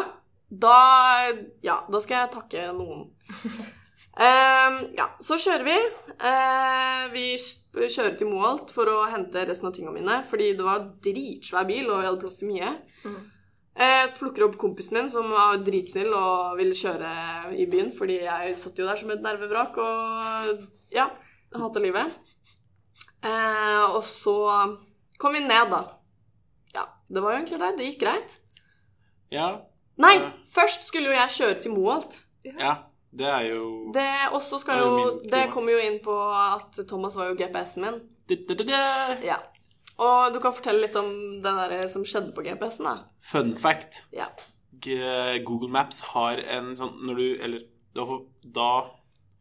da 0.48 0.76
Ja, 1.64 1.80
da 1.88 2.00
skal 2.04 2.24
jeg 2.24 2.34
takke 2.36 2.68
noen. 2.76 3.08
Eh, 4.14 4.74
ja, 4.94 5.08
så 5.20 5.36
kjører 5.40 5.64
vi. 5.66 5.76
Uh, 6.14 7.06
vi 7.10 7.24
kjører 7.90 8.14
til 8.18 8.28
Moholt 8.30 8.70
for 8.74 8.86
å 8.86 9.00
hente 9.10 9.42
resten 9.48 9.66
av 9.66 9.74
tingene 9.74 9.96
mine, 9.96 10.20
fordi 10.28 10.52
det 10.54 10.66
var 10.66 10.84
dritsvær 11.02 11.66
bil, 11.66 11.88
og 11.90 11.98
vi 11.98 12.06
hadde 12.06 12.20
plass 12.22 12.38
til 12.38 12.52
mye. 12.52 12.70
Jeg 13.74 14.12
plukker 14.20 14.46
opp 14.46 14.54
kompisen 14.60 15.00
min, 15.00 15.10
som 15.10 15.26
var 15.34 15.58
dritsnill 15.66 16.14
og 16.14 16.54
ville 16.60 16.78
kjøre 16.78 17.10
i 17.58 17.66
byen, 17.70 17.90
fordi 17.96 18.20
jeg 18.22 18.54
satt 18.60 18.78
jo 18.78 18.86
der 18.86 19.00
som 19.00 19.10
et 19.10 19.24
nervevrak 19.24 19.80
og 19.82 20.62
ja, 20.94 21.08
hata 21.58 21.82
livet. 21.82 22.14
Uh, 23.24 23.96
og 23.96 24.02
så 24.06 24.38
kom 25.18 25.34
vi 25.34 25.42
ned, 25.42 25.74
da. 25.74 25.82
Ja, 26.76 26.86
det 27.10 27.22
var 27.24 27.34
jo 27.34 27.42
egentlig 27.42 27.62
det. 27.64 27.74
Det 27.80 27.90
gikk 27.92 28.02
greit. 28.06 28.40
ja. 29.34 29.54
Nei, 29.94 30.16
først 30.50 30.82
skulle 30.82 31.12
jo 31.12 31.14
jeg 31.14 31.30
kjøre 31.30 31.58
til 31.62 31.70
Moholt. 31.70 32.16
Ja, 32.42 32.72
det 33.14 33.26
er 33.30 33.44
jo 33.52 33.92
Det 33.94 34.06
også 34.34 34.58
skal 34.62 34.78
er 34.78 34.82
jo 34.82 34.86
jo 34.90 34.94
min 34.98 35.30
Det 35.30 35.42
kommer 35.52 35.74
jo 35.76 35.82
inn 35.86 36.00
på 36.04 36.14
at 36.34 36.80
Thomas 36.90 37.16
var 37.18 37.30
jo 37.30 37.36
GPS-en 37.38 37.84
min. 37.86 38.00
Da-da-da-da. 38.30 39.18
Ja. 39.24 39.36
Og 40.02 40.34
du 40.34 40.40
kan 40.42 40.54
fortelle 40.56 40.82
litt 40.86 40.96
om 40.98 41.12
det 41.44 41.52
der 41.60 41.86
som 41.92 42.02
skjedde 42.08 42.32
på 42.34 42.42
GPS-en, 42.46 42.88
da. 42.88 42.96
Fun 43.22 43.54
fact. 43.54 44.02
Ja. 44.14 44.30
Google 45.46 45.70
Maps 45.72 46.02
har 46.12 46.40
en 46.52 46.74
sånn 46.76 46.98
Når 47.06 47.16
du 47.16 47.22
Eller 47.40 47.62
da 47.94 48.04
for, 48.04 48.26
da 48.42 48.70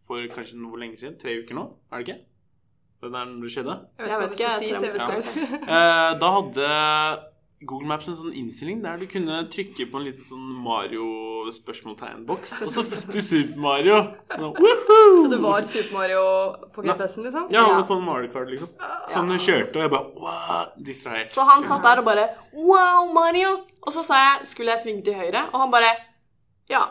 for 0.05 0.23
kanskje 0.31 0.59
noe 0.61 0.77
lenge 0.79 0.99
siden, 1.01 1.17
tre 1.19 1.33
uker 1.41 1.57
nå, 1.57 1.63
er 1.89 2.03
det 2.03 2.05
ikke? 2.05 2.21
Det 3.03 3.09
er 3.09 3.29
når 3.31 3.41
det 3.43 3.51
skjedde. 3.51 3.75
Jeg 3.99 4.19
vet 4.21 4.35
ikke, 4.35 4.43
jeg 4.43 4.57
tror 4.59 4.85
jeg 4.85 4.99
så 5.01 5.11
jeg 5.11 5.23
må 5.23 5.47
vet. 5.53 5.69
Eh, 5.73 6.09
da 6.21 6.29
hadde 6.37 6.67
Google 7.65 7.87
Maps 7.87 8.07
en 8.07 8.15
sånn 8.15 8.33
innstilling 8.35 8.81
der 8.83 8.97
du 9.01 9.05
kunne 9.07 9.41
trykke 9.51 9.85
på 9.91 9.97
en 9.99 10.05
liten 10.07 10.23
sånn 10.27 10.47
Mario-spørsmåltegnboks, 10.65 12.53
og 12.65 12.71
så 12.73 12.83
fikk 12.87 13.07
du 13.13 13.19
Super 13.23 13.59
Mario. 13.63 13.99
Så! 14.29 14.49
Så 15.23 15.27
det 15.31 15.39
var 15.43 15.61
Super 15.67 15.93
Mario 15.97 16.23
på 16.75 16.81
GPS-en, 16.85 17.23
liksom? 17.27 17.47
Ja, 17.53 17.63
Ja. 17.69 17.81
på 17.87 17.93
en 17.97 18.05
Mario 18.05 18.31
Kart, 18.33 18.49
liksom. 18.49 18.69
Sånn 19.11 19.29
du 19.29 19.35
kjørte, 19.37 19.75
og 19.77 19.81
jeg 19.85 19.91
bare 19.91 20.09
What? 20.23 20.73
Distrahert. 20.85 21.31
Så 21.31 21.45
han 21.47 21.63
satt 21.63 21.83
der 21.83 21.99
og 21.99 22.05
bare 22.05 22.27
Wow, 22.53 23.11
Mario! 23.13 23.53
Og 23.83 23.91
så 23.93 24.03
sa 24.03 24.15
jeg 24.15 24.47
skulle 24.47 24.71
jeg 24.75 24.79
svinge 24.83 25.03
til 25.03 25.13
høyre, 25.13 25.47
og 25.53 25.59
han 25.59 25.71
bare 25.71 25.93
Ja. 26.69 26.85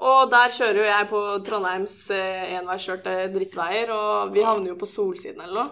Og 0.00 0.30
der 0.30 0.48
kjører 0.50 0.74
jo 0.80 0.82
jeg 0.90 1.08
på 1.08 1.20
Trondheims 1.46 2.10
eh, 2.10 2.56
enveiskjørte 2.58 3.32
drittveier, 3.32 3.90
og 3.94 4.32
vi 4.34 4.42
havner 4.42 4.68
jo 4.72 4.74
på 4.80 4.86
Solsiden 4.90 5.40
eller 5.40 5.54
noe. 5.54 5.70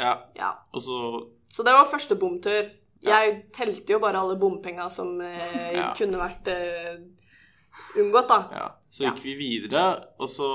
Ja, 0.00 0.14
Ja. 0.36 0.52
og 0.72 0.80
så 0.80 1.26
Så 1.52 1.62
det 1.62 1.72
var 1.74 1.84
første 1.84 2.16
bomtur. 2.16 2.70
Jeg 3.02 3.38
telte 3.54 3.96
jo 3.96 3.98
bare 4.02 4.20
alle 4.22 4.36
bompenga 4.38 4.88
som 4.90 5.16
eh, 5.20 5.72
Ja. 5.74 5.88
kunne 5.98 6.20
vært 6.20 6.48
eh, 6.52 7.00
unngått, 7.98 8.28
da. 8.30 8.40
Ja, 8.54 8.68
så 8.92 9.08
gikk 9.08 9.22
vi 9.24 9.34
videre, 9.40 9.84
og 10.22 10.30
så 10.30 10.48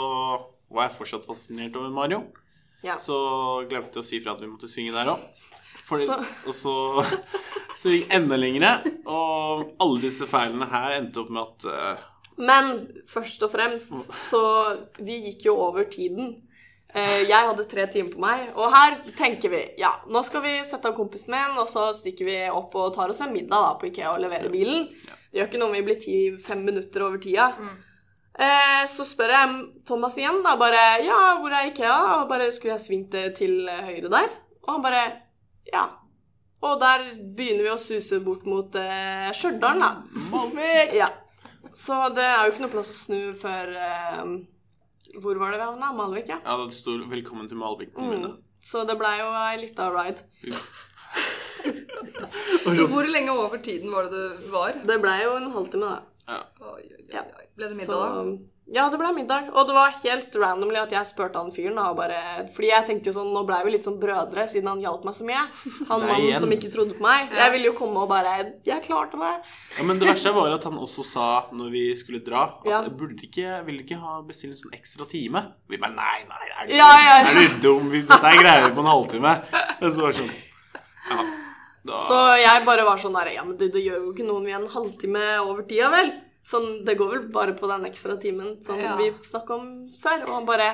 var 0.72 0.88
jeg 0.88 0.98
fortsatt 0.98 1.28
fascinert 1.28 1.76
over 1.76 1.92
Mario. 1.94 2.22
Ja. 2.86 2.98
Så 3.02 3.18
glemte 3.70 4.00
jeg 4.00 4.04
å 4.06 4.08
si 4.08 4.20
fra 4.24 4.36
at 4.36 4.42
vi 4.44 4.50
måtte 4.52 4.70
svinge 4.72 4.94
der 4.96 5.12
òg. 5.12 5.24
Og 5.92 6.54
så, 6.56 6.74
så 7.82 7.94
gikk 7.94 8.12
enda 8.16 8.36
lengre, 8.40 8.74
og 9.08 9.74
alle 9.84 10.02
disse 10.04 10.28
feilene 10.28 10.68
her 10.72 10.98
endte 10.98 11.24
opp 11.24 11.32
med 11.32 11.44
at 11.46 11.68
eh, 11.72 12.08
Men 12.38 12.74
først 13.10 13.42
og 13.48 13.50
fremst 13.50 13.96
så 14.14 14.42
Vi 15.00 15.16
gikk 15.30 15.48
jo 15.48 15.56
over 15.64 15.88
tiden. 15.90 16.36
Eh, 16.96 17.24
Jeg 17.28 17.48
hadde 17.50 17.66
tre 17.68 17.84
timer 17.92 18.14
på 18.14 18.22
meg, 18.24 18.46
og 18.56 18.72
her 18.74 18.96
tenker 19.18 19.52
vi 19.52 19.60
ja, 19.78 19.90
nå 20.08 20.22
skal 20.24 20.42
vi 20.46 20.54
sette 20.66 20.88
av 20.88 20.96
kompisen 20.96 21.34
min, 21.36 21.58
og 21.60 21.68
så 21.68 21.90
stikker 21.94 22.26
vi 22.26 22.38
opp 22.50 22.74
og 22.80 22.94
tar 22.96 23.12
oss 23.12 23.20
en 23.22 23.34
middag 23.36 23.60
da 23.66 23.74
på 23.82 23.90
Ikea 23.92 24.14
og 24.14 24.22
leverer 24.24 24.50
bilen. 24.54 24.88
Det 25.28 25.42
gjør 25.42 25.50
ikke 25.50 25.60
noe 25.62 25.68
om 25.70 25.76
vi 25.76 25.84
blir 25.90 26.00
ti, 26.00 26.16
fem 26.42 26.64
minutter 26.66 27.04
over 27.06 27.20
tida. 27.22 27.50
Eh, 28.40 28.86
så 28.88 29.04
spør 29.06 29.34
jeg 29.36 29.54
Thomas 29.90 30.16
igjen, 30.18 30.40
da, 30.46 30.56
bare 30.62 30.82
Ja, 31.04 31.20
hvor 31.42 31.52
er 31.52 31.72
Ikea? 31.72 31.94
Og 32.22 32.28
bare 32.30 32.52
Skulle 32.54 32.76
jeg 32.76 32.84
svingt 32.86 33.16
til 33.36 33.64
høyre 33.68 34.10
der? 34.14 34.28
Og 34.68 34.76
han 34.76 34.84
bare 34.86 35.06
Ja. 35.74 35.88
Og 36.62 36.80
der 36.82 37.04
begynner 37.38 37.64
vi 37.68 37.70
å 37.74 37.78
suse 37.82 38.20
bort 38.26 38.46
mot 38.50 38.74
eh, 38.80 39.28
Stjørdal, 39.36 39.80
da. 39.82 39.90
Ja. 40.96 41.10
Så 41.74 41.98
det 42.16 42.24
er 42.26 42.46
jo 42.48 42.54
ikke 42.54 42.64
noe 42.64 42.74
plass 42.74 42.90
å 42.94 42.98
snu 42.98 43.20
før 43.38 43.74
eh, 43.76 44.24
Hvor 45.22 45.40
var 45.40 45.52
det 45.52 45.60
vi 45.60 45.66
havna? 45.66 45.94
Malvik, 45.96 46.28
ja. 46.30 46.40
Ja, 46.46 46.58
det 46.66 46.74
sto 46.74 46.92
'Velkommen 46.98 47.48
til 47.48 47.58
Malvik 47.58 47.94
kommune'. 47.96 48.34
Mm. 48.34 48.44
Så 48.62 48.84
det 48.88 48.98
blei 49.00 49.20
jo 49.20 49.30
ei 49.32 49.58
lita 49.62 49.90
ride. 49.94 50.22
Så 52.78 52.88
hvor 52.88 53.04
lenge 53.08 53.32
over 53.32 53.58
tiden 53.58 53.92
var 53.92 54.04
det 54.04 54.12
det 54.12 54.52
var? 54.52 54.74
Det 54.88 55.02
blei 55.02 55.24
jo 55.24 55.36
en 55.38 55.52
halvtime, 55.52 55.86
da. 55.86 56.00
Ja. 56.28 56.40
Oi, 56.62 56.82
oi, 56.82 57.04
oi, 57.14 57.46
Ble 57.56 57.70
det 57.70 57.78
middag 57.78 58.00
da? 58.16 58.24
Ja, 58.68 58.90
det 58.92 58.98
ble 59.00 59.10
middag. 59.16 59.46
Og 59.56 59.68
det 59.70 59.74
var 59.78 59.94
helt 60.04 60.36
randomly 60.36 60.76
at 60.82 60.92
jeg 60.92 61.08
spurte 61.08 61.40
han 61.40 61.52
fyren, 61.56 61.78
da, 61.80 61.86
og 61.94 61.96
bare 62.02 62.18
Fordi 62.52 62.68
jeg 62.68 62.86
tenkte 62.90 63.10
jo 63.10 63.14
sånn 63.16 63.30
Nå 63.32 63.46
blei 63.48 63.62
vi 63.64 63.72
litt 63.78 63.86
som 63.88 63.96
brødre, 64.02 64.44
siden 64.52 64.68
han 64.68 64.82
hjalp 64.84 65.06
meg 65.08 65.16
så 65.16 65.24
mye. 65.28 65.44
Han 65.88 66.02
Nei, 66.04 66.10
mannen 66.12 66.42
som 66.44 66.52
ikke 66.52 66.72
trodde 66.74 66.98
på 66.98 67.06
meg. 67.06 67.32
Jeg 67.32 67.54
ville 67.56 67.70
jo 67.72 67.76
komme 67.78 68.04
og 68.04 68.10
bare 68.12 68.34
Jeg 68.68 68.84
klarte 68.84 69.16
det. 69.22 69.32
Ja, 69.78 69.86
Men 69.88 70.02
det 70.02 70.10
verste 70.10 70.34
var 70.36 70.52
at 70.58 70.68
han 70.68 70.76
også 70.84 71.06
sa 71.08 71.28
når 71.56 71.72
vi 71.78 71.86
skulle 71.96 72.20
dra, 72.28 72.44
at 72.60 72.68
Ja. 72.68 72.82
jeg 72.84 72.96
burde 73.00 73.24
ikke, 73.30 73.62
ville 73.70 73.86
ikke 73.88 74.02
ha 74.04 74.20
bestilt 74.28 74.58
en 74.58 74.62
sånn 74.66 74.76
ekstra 74.76 75.08
time. 75.08 75.46
Vi 75.72 75.80
bare 75.80 75.96
nei, 75.96 76.20
nei, 76.28 76.44
er 76.60 76.68
du, 76.68 76.76
Ja, 76.76 76.92
ja, 77.00 77.16
ja. 77.24 77.32
Er 77.32 77.42
du 77.56 77.60
dum? 77.64 77.90
Dette 77.96 78.20
er 78.34 78.42
greier 78.44 78.70
på 78.76 78.84
en 78.84 78.92
halvtime. 78.92 79.36
Og 79.80 79.88
så 79.94 80.02
var 80.02 80.12
det 80.12 80.20
sånn 80.20 80.32
Ja. 81.08 81.24
Da, 81.88 81.98
Så 82.04 82.16
jeg 82.42 82.66
bare 82.68 82.84
var 82.84 83.00
sånn 83.00 83.16
der 83.16 83.30
Ja, 83.32 83.44
men 83.48 83.56
det, 83.56 83.72
det 83.72 83.80
gjør 83.86 84.02
jo 84.10 84.12
ikke 84.12 84.26
noe 84.28 84.42
om 84.42 84.48
vi 84.48 84.52
er 84.52 84.60
en 84.60 84.72
halvtime 84.74 85.28
over 85.46 85.64
tida, 85.64 85.88
vel? 85.94 86.12
Sånn, 86.48 86.86
Det 86.86 86.96
går 86.98 87.10
vel 87.12 87.26
bare 87.34 87.54
på 87.58 87.68
den 87.68 87.86
ekstra 87.90 88.16
timen 88.22 88.62
som 88.64 88.80
Ja. 88.80 88.96
vi 88.96 89.12
snakka 89.22 89.56
om 89.58 89.90
før. 89.92 90.24
Og 90.28 90.34
han 90.36 90.46
bare 90.46 90.70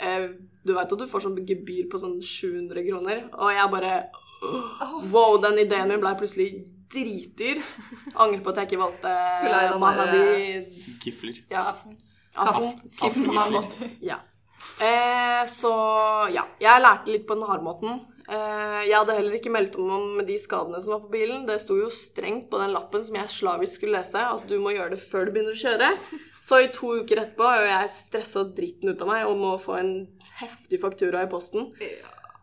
eh, 0.00 0.28
Du 0.64 0.74
veit 0.74 0.92
at 0.92 0.98
du 0.98 1.06
får 1.08 1.20
sånn 1.24 1.38
gebyr 1.46 1.88
på 1.90 1.98
sånn 1.98 2.18
700 2.20 2.84
kroner? 2.88 3.22
Og 3.32 3.48
jeg 3.54 3.70
bare 3.70 4.10
oh, 4.44 5.00
Wow, 5.10 5.38
den 5.40 5.58
ideen 5.64 5.88
min 5.88 6.00
ble 6.00 6.12
plutselig 6.20 6.66
dritdyr. 6.90 7.62
Angrer 8.16 8.42
på 8.44 8.50
at 8.50 8.56
jeg 8.60 8.68
ikke 8.70 8.82
valgte 8.82 9.14
Skulle 9.38 9.62
jeg 9.62 9.70
den 9.72 9.80
Mahadi 9.80 11.00
Gifler. 11.04 11.40
Ja. 11.50 11.64
Affen. 11.70 11.96
Affen. 12.36 13.96
Ja. 14.02 14.20
Eh, 14.80 15.44
så 15.48 15.70
ja, 16.32 16.44
jeg 16.60 16.82
lærte 16.82 17.12
litt 17.12 17.26
på 17.28 17.34
den 17.36 17.46
harde 17.48 17.64
måten. 17.64 17.90
Eh, 17.90 18.09
jeg 18.30 18.94
hadde 18.94 19.14
heller 19.16 19.34
ikke 19.34 19.50
meldt 19.50 19.74
om 19.80 19.88
om 19.90 20.20
de 20.22 20.36
skadene 20.38 20.78
som 20.82 20.92
var 20.94 21.00
på 21.02 21.10
bilen. 21.16 21.46
Det 21.48 21.56
sto 21.62 21.74
jo 21.78 21.88
strengt 21.90 22.46
på 22.52 22.60
den 22.62 22.70
lappen 22.74 23.02
som 23.02 23.16
jeg 23.18 23.32
slavisk 23.34 23.80
skulle 23.80 23.98
lese, 23.98 24.22
at 24.22 24.44
du 24.46 24.54
må 24.62 24.74
gjøre 24.76 24.94
det 24.94 25.00
før 25.02 25.26
du 25.26 25.32
begynner 25.34 25.56
å 25.56 25.62
kjøre. 25.62 25.88
Så 26.50 26.60
i 26.62 26.70
to 26.74 26.92
uker 27.02 27.20
etterpå 27.24 27.46
er 27.46 27.66
jeg 27.68 27.92
stressa 27.94 28.44
dritten 28.56 28.90
ut 28.90 29.02
av 29.02 29.10
meg 29.10 29.26
og 29.28 29.36
må 29.38 29.52
få 29.60 29.76
en 29.80 29.92
heftig 30.40 30.80
faktura 30.82 31.24
i 31.26 31.30
posten. 31.30 31.68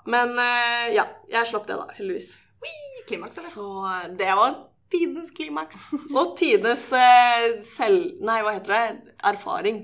Men 0.07 0.37
eh, 0.39 0.93
ja, 0.95 1.07
jeg 1.31 1.49
slapp 1.49 1.67
det 1.67 1.75
da, 1.79 1.87
heldigvis. 1.97 2.37
Klimaks, 3.07 3.37
eller? 3.39 3.49
Så 3.51 3.67
eh, 3.87 4.05
det 4.19 4.29
var 4.39 4.57
tidenes 4.91 5.31
klimaks. 5.35 5.89
Og 6.13 6.35
tidenes 6.39 6.85
eh, 6.95 7.57
selv... 7.67 8.13
Nei, 8.23 8.39
hva 8.45 8.55
heter 8.55 8.75
det? 8.75 9.13
Erfaring. 9.27 9.83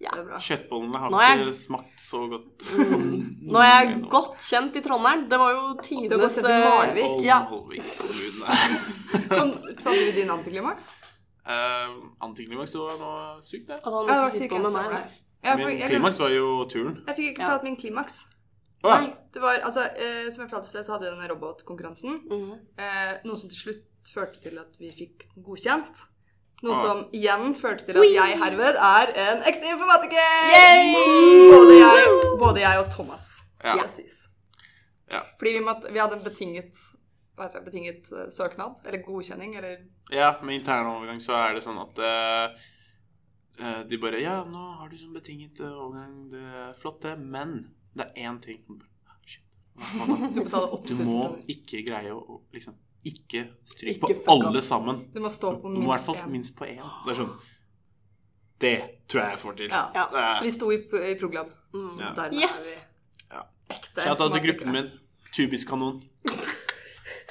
Ja. 0.00 0.14
Kjøttbollene 0.40 0.96
har 1.02 1.12
er 1.20 1.42
ikke 1.42 1.52
smakt 1.58 2.00
så 2.00 2.22
godt. 2.30 2.64
Nå 3.52 3.60
er 3.60 3.72
jeg 3.74 3.98
godt 4.08 4.38
kjent 4.40 4.78
i 4.80 4.82
Trondheim. 4.84 5.26
Det 5.28 5.38
var 5.42 5.52
jo 5.52 5.74
tidenes 5.84 6.38
eh, 6.40 6.62
Malvik. 6.64 7.18
Ja. 7.26 7.42
Satte 9.80 9.98
du 10.06 10.12
din 10.16 10.30
antiklimaks? 10.32 10.88
Uh, 11.50 11.92
Antiklimaks 12.24 12.74
var 12.78 12.96
noe 13.00 13.20
sykt, 13.44 13.66
det. 13.68 13.78
Altså, 13.80 13.96
han 13.98 14.08
Ja, 14.08 14.14
det 14.14 14.24
var 14.24 14.34
syk 14.36 14.52
med 14.52 14.72
meg. 14.76 15.14
Ja, 15.40 15.54
for 15.56 15.70
Min 15.70 15.88
klimaks 15.88 16.20
var 16.20 16.32
jo 16.34 16.48
turen. 16.68 16.96
jeg 17.06 17.16
fikk 17.16 17.28
ikke 17.34 17.48
Ja. 17.48 17.58
min 17.62 17.76
klimaks. 17.76 18.20
Ja. 18.84 19.00
Nei, 19.00 19.12
det 19.34 19.42
var, 19.42 19.58
altså, 19.64 19.80
eh, 19.96 20.30
Som 20.30 20.42
jeg 20.44 20.50
pratet 20.50 20.66
i 20.66 20.70
sted, 20.70 20.84
så 20.84 20.92
hadde 20.92 21.04
vi 21.04 21.10
denne 21.16 21.28
robotkonkurransen. 21.28 22.20
Mhm. 22.30 22.52
Eh, 22.78 23.18
noe 23.24 23.36
som 23.36 23.48
til 23.48 23.58
slutt 23.58 23.84
førte 24.14 24.40
til 24.40 24.58
at 24.58 24.72
vi 24.78 24.90
fikk 24.92 25.26
godkjent. 25.36 26.06
Noe 26.60 26.76
Ah. 26.76 26.80
som 26.84 26.98
igjen 27.16 27.54
førte 27.56 27.86
til 27.88 27.96
at 27.96 28.08
jeg 28.12 28.38
herved 28.42 28.76
er 28.76 29.12
en 29.22 29.44
ekte 29.48 29.70
informatiker! 29.72 30.32
Både, 31.54 31.76
jeg, 31.78 32.10
både 32.42 32.60
jeg 32.60 32.80
og 32.82 32.90
Thomas. 32.92 33.28
Ja. 33.64 33.86
Ja. 35.10 35.22
Fordi 35.38 35.52
vi, 35.56 35.62
måtte, 35.64 35.92
vi 35.92 35.98
hadde 35.98 36.18
en 36.18 36.24
betinget, 36.24 36.82
hva 37.36 37.48
det, 37.48 37.64
betinget 37.64 38.10
uh, 38.12 38.26
søknad, 38.30 38.76
eller 38.84 39.02
godkjenning, 39.06 39.56
eller 39.56 39.80
Ja, 40.12 40.34
med 40.42 40.60
intern 40.60 40.90
overgang 40.90 41.22
så 41.24 41.38
er 41.38 41.56
det 41.56 41.64
sånn 41.64 41.80
at 41.80 41.98
uh, 42.04 42.68
eh, 43.58 43.80
de 43.88 43.98
bare 44.02 44.20
Ja, 44.20 44.42
nå 44.44 44.66
har 44.78 44.92
du 44.92 44.98
sånn 45.00 45.16
betinget 45.16 45.62
overgang, 45.64 46.28
det 46.34 46.44
er 46.44 46.76
flott, 46.78 47.00
det, 47.06 47.16
men 47.18 47.72
det 47.96 48.10
er 48.10 48.28
én 48.28 48.38
ting 48.44 48.62
du 50.34 50.42
betaler 50.44 50.76
Du 50.84 50.92
80 50.92 50.98
000 51.00 51.08
må 51.08 51.26
ikke 51.48 51.80
greie 51.86 52.12
å 52.12 52.42
liksom 52.52 52.76
Ikke 53.04 53.46
stryk 53.64 53.96
Ikke 53.96 54.14
på 54.26 54.34
alle 54.34 54.60
sammen. 54.62 54.98
Du 55.14 55.20
må 55.24 55.30
stå 55.32 55.54
på 55.62 55.68
minst, 55.70 55.80
må 55.80 55.88
i 55.88 55.96
hvert 55.96 56.04
fall 56.06 56.30
minst 56.30 56.56
på 56.58 56.66
én. 56.68 56.82
Det 57.06 57.14
er 57.14 57.18
sånn 57.22 57.32
Det 58.60 58.74
tror 59.08 59.22
jeg 59.22 59.30
jeg 59.36 59.40
får 59.40 59.54
til. 59.56 59.70
Ja. 59.72 59.84
Ja. 59.94 60.04
Er- 60.12 60.38
Så 60.38 60.44
vi 60.44 60.50
sto 60.50 60.70
i, 60.70 60.80
i 61.12 61.14
Proglab. 61.20 61.48
Mm. 61.72 61.94
Ja. 61.98 62.10
Dermed 62.18 62.34
Yes! 62.42 62.60
er 62.66 62.74
vi 62.76 63.36
Ja. 63.36 63.42
ekte 63.70 64.02
Shout 64.04 64.20
out 64.20 64.32
til 64.36 64.42
gruppen 64.50 64.72
min. 64.72 64.90
Tubiskanon. 65.32 66.02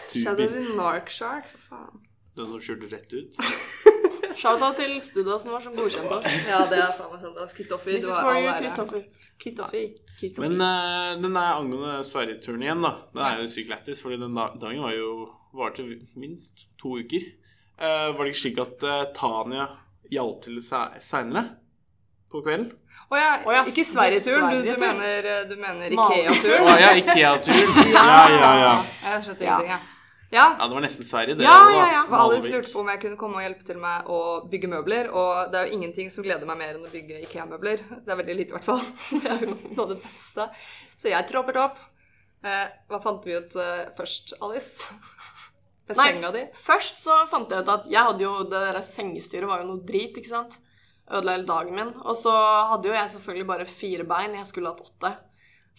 Shout 0.09 0.27
out 0.27 0.37
Tubis. 0.37 0.53
til 0.57 0.75
Narkshark, 0.75 1.45
for 1.51 1.59
faen. 1.69 1.99
Den 2.35 2.45
som 2.49 2.59
kjørte 2.65 2.89
rett 2.95 3.13
ut. 3.13 3.33
Shout-out 4.39 4.77
til 4.79 4.93
Studasen 5.03 5.51
vår 5.51 5.59
som 5.65 5.73
godkjente 5.75 6.15
oss. 6.15 6.25
Ja, 6.47 6.61
det 6.71 6.77
er 6.79 6.93
faen 6.95 7.11
meg 7.11 7.21
sant. 7.25 7.55
Kristoffer, 7.57 7.97
du 7.99 8.07
har 8.13 8.29
all 8.29 8.45
ære. 8.47 8.61
Kristoffer. 8.63 9.03
Kristoffer. 9.41 10.47
Men 10.47 10.61
uh, 10.61 11.21
den 11.21 11.33
der 11.35 11.57
angående 11.59 11.97
Sverige-turen 12.07 12.63
igjen, 12.63 12.81
da. 12.85 12.93
Den 13.13 13.25
er 13.25 13.41
jo 13.43 13.49
sykt 13.51 13.69
lættis, 13.73 14.01
fordi 14.01 14.17
den 14.21 14.33
dagen 14.37 14.81
var 14.85 14.93
jo 14.95 15.09
varte 15.55 15.85
minst 16.19 16.67
to 16.81 16.97
uker. 16.99 17.25
Uh, 17.79 18.11
var 18.15 18.25
det 18.25 18.33
ikke 18.33 18.41
slik 18.43 18.59
at 18.61 18.83
uh, 18.83 19.03
Tanja 19.15 19.69
hjalp 20.11 20.41
til 20.45 20.59
se- 20.63 20.99
seinere? 21.05 21.45
På 22.29 22.43
kvelden? 22.45 22.67
Å 23.09 23.17
ja, 23.17 23.29
oh, 23.41 23.53
ja, 23.55 23.61
ikke 23.65 23.81
Sverige-turen. 23.89 24.51
Du, 24.61 24.67
du 24.69 24.81
mener, 24.83 25.29
du 25.49 25.55
mener 25.57 25.93
Mal- 25.97 26.11
Å 26.11 26.17
Ikea-turen? 26.19 26.67
ja, 26.83 26.89
Ikea-turen. 26.99 27.79
Ja, 27.95 28.17
ja, 28.29 28.51
ja. 28.59 28.73
Jeg 29.07 29.23
skjønte 29.25 29.47
Ja. 29.47 29.55
ingenting, 29.55 29.71
jeg. 29.73 29.95
Ja. 30.29 30.43
Ja, 30.59 30.67
det 30.69 30.75
var 30.77 30.83
nesten 30.85 31.07
Sverige, 31.09 31.33
det. 31.39 31.45
Ja, 31.47 31.55
ja, 31.73 31.85
ja. 31.89 32.01
Og 32.05 32.19
Alice 32.35 32.51
lurte 32.53 32.69
på 32.69 32.83
om 32.83 32.91
jeg 32.93 32.99
kunne 33.01 33.17
komme 33.17 33.39
og 33.39 33.41
hjelpe 33.47 33.65
til 33.65 33.79
med 33.81 34.11
å 34.13 34.19
bygge 34.51 34.69
møbler. 34.69 35.07
Og 35.09 35.49
det 35.49 35.57
er 35.57 35.71
jo 35.71 35.79
ingenting 35.79 36.11
som 36.13 36.21
gleder 36.27 36.45
meg 36.45 36.59
mer 36.59 36.75
enn 36.77 36.85
å 36.85 36.91
bygge 36.93 37.23
Ikea-møbler. 37.25 37.81
Det 38.05 38.13
er 38.13 38.19
veldig 38.19 38.35
lite, 38.37 38.53
i 38.53 38.57
hvert 38.59 38.67
fall. 38.67 38.83
Det 39.23 39.31
er 39.33 39.41
jo 39.47 39.55
noe 39.55 39.87
av 39.87 39.95
det 39.95 39.97
beste. 40.03 40.45
Så 41.01 41.09
jeg 41.09 41.29
troppet 41.31 41.57
opp. 41.57 41.81
Eh, 42.45 42.67
hva 42.93 43.01
fant 43.01 43.25
vi 43.25 43.39
ut 43.41 43.57
eh, 43.57 43.87
først, 43.97 44.35
Alice? 44.45 44.85
Med 45.89 45.97
Nei, 45.97 46.09
senga 46.13 46.29
di? 46.35 46.41
først 46.53 46.99
så 47.01 47.15
fant 47.31 47.49
jeg 47.49 47.65
ut 47.65 47.71
at 47.73 47.87
jeg 47.89 48.05
hadde 48.05 48.21
jo 48.21 48.33
Det 48.45 48.59
der 48.61 48.77
sengestyret 48.85 49.49
var 49.49 49.63
jo 49.63 49.71
noe 49.71 49.85
drit, 49.87 50.19
ikke 50.21 50.29
sant? 50.29 50.59
Ødela 51.09 51.33
hele 51.33 51.47
dagen 51.49 51.73
min. 51.73 51.89
Og 52.05 52.13
så 52.17 52.33
hadde 52.69 52.91
jo 52.91 52.93
jeg 52.93 53.09
selvfølgelig 53.15 53.47
bare 53.49 53.65
fire 53.65 54.05
bein. 54.05 54.35
Jeg 54.37 54.45
skulle 54.45 54.69
hatt 54.69 54.83
åtte. 54.85 55.15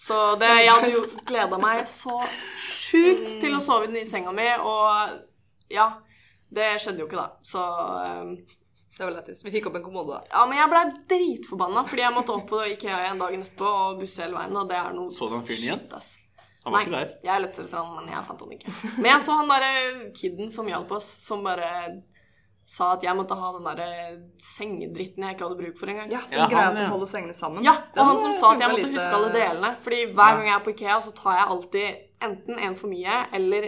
Så 0.00 0.16
det, 0.40 0.48
jeg 0.64 0.72
hadde 0.72 0.90
jo 0.94 1.04
gleda 1.28 1.58
meg 1.60 1.84
så 1.86 2.16
sjukt 2.58 3.36
til 3.42 3.54
å 3.54 3.60
sove 3.62 3.90
i 4.00 4.06
senga 4.08 4.32
mi, 4.34 4.48
og 4.64 5.18
ja. 5.70 5.90
Det 6.50 6.72
skjedde 6.82 7.04
jo 7.04 7.06
ikke, 7.06 7.20
da. 7.20 7.28
Så 7.46 7.60
um, 7.62 8.32
Det 8.96 9.04
var 9.04 9.12
lettest. 9.14 9.44
Vi 9.46 9.52
fikk 9.54 9.68
opp 9.70 9.76
en 9.78 9.84
kommode, 9.84 10.16
da. 10.16 10.32
Ja, 10.32 10.46
men 10.50 10.58
jeg 10.58 10.72
blei 10.72 10.82
dritforbanna 11.12 11.84
fordi 11.86 12.02
jeg 12.02 12.16
måtte 12.16 12.34
opp 12.34 12.48
på 12.50 12.64
Ikea 12.72 13.04
igjen 13.04 13.22
dagen 13.22 13.44
etterpå 13.44 13.70
og 13.84 14.00
busse 14.02 14.24
hele 14.24 14.34
veien, 14.40 14.56
og 14.58 14.72
det 14.72 14.80
er 14.80 14.96
noe 14.96 15.14
Så 15.14 15.28
du 15.30 15.36
han 15.38 15.46
fyren 15.46 15.68
igjen? 15.68 15.84
Shit, 15.84 15.94
ass. 16.00 16.10
Han 16.64 16.72
var 16.74 16.80
Nei, 16.80 16.86
ikke 16.86 16.96
der. 16.98 17.12
jeg 17.24 17.40
lette 17.46 17.62
etter 17.64 17.78
han, 17.80 17.92
men 17.96 18.12
jeg 18.12 18.24
fant 18.26 18.40
han 18.44 18.50
ikke. 18.56 18.72
Men 19.00 19.06
jeg 19.14 19.20
så 19.24 19.36
han 19.38 19.48
derre 19.48 20.10
kiden 20.18 20.50
som 20.52 20.66
hjalp 20.68 20.90
oss, 20.92 21.06
som 21.24 21.44
bare 21.46 21.68
sa 22.70 22.92
at 22.94 23.02
jeg 23.02 23.16
måtte 23.18 23.34
ha 23.34 23.48
den 23.56 23.64
derre 23.66 23.86
sengedritten 24.38 25.24
jeg 25.24 25.34
ikke 25.34 25.46
hadde 25.48 25.58
bruk 25.58 25.78
for 25.80 25.90
engang. 25.90 26.12
Ja, 26.12 26.20
den 26.30 26.38
Ja, 26.38 26.48
greia 26.52 26.66
han, 26.68 26.76
ja. 26.76 26.82
som 26.84 26.92
holder 26.94 27.10
sengene 27.10 27.34
sammen. 27.34 27.64
Ja, 27.66 27.72
og 27.96 28.02
han 28.10 28.20
som 28.22 28.34
sa 28.36 28.52
at 28.54 28.60
jeg 28.62 28.70
måtte 28.74 28.86
lite... 28.90 28.98
huske 29.00 29.16
alle 29.16 29.30
eh, 29.32 29.38
delene. 29.40 29.70
Fordi 29.86 30.00
hver 30.12 30.36
gang 30.36 30.46
jeg 30.50 30.54
er 30.58 30.64
på 30.66 30.74
Ikea, 30.76 30.98
så 31.06 31.14
tar 31.16 31.38
jeg 31.40 31.48
alltid 31.56 31.88
enten 32.28 32.60
en 32.68 32.76
for 32.78 32.92
mye 32.92 33.16
eller 33.40 33.66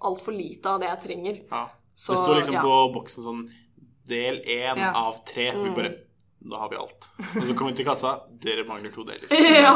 altfor 0.00 0.32
lite 0.38 0.70
av 0.72 0.80
det 0.80 0.88
jeg 0.88 1.02
trenger. 1.04 1.42
Ja. 1.50 1.64
Så, 2.00 2.14
det 2.14 2.22
står 2.22 2.38
liksom 2.40 2.56
ja. 2.56 2.62
på 2.64 2.76
boksen 2.94 3.26
sånn 3.26 3.42
Del 4.10 4.40
én 4.48 4.78
Ja. 4.80 4.94
av 4.96 5.18
tre. 5.28 5.50
Vi 5.54 5.74
bare 5.76 5.90
Da 6.40 6.56
har 6.56 6.70
vi 6.72 6.76
alt. 6.80 7.08
Og 7.36 7.42
så 7.44 7.54
kommer 7.54 7.70
vi 7.72 7.76
til 7.82 7.86
kassa. 7.86 8.14
Dere 8.40 8.64
mangler 8.64 8.92
to 8.94 9.04
deler. 9.04 9.28
Ja. 9.60 9.74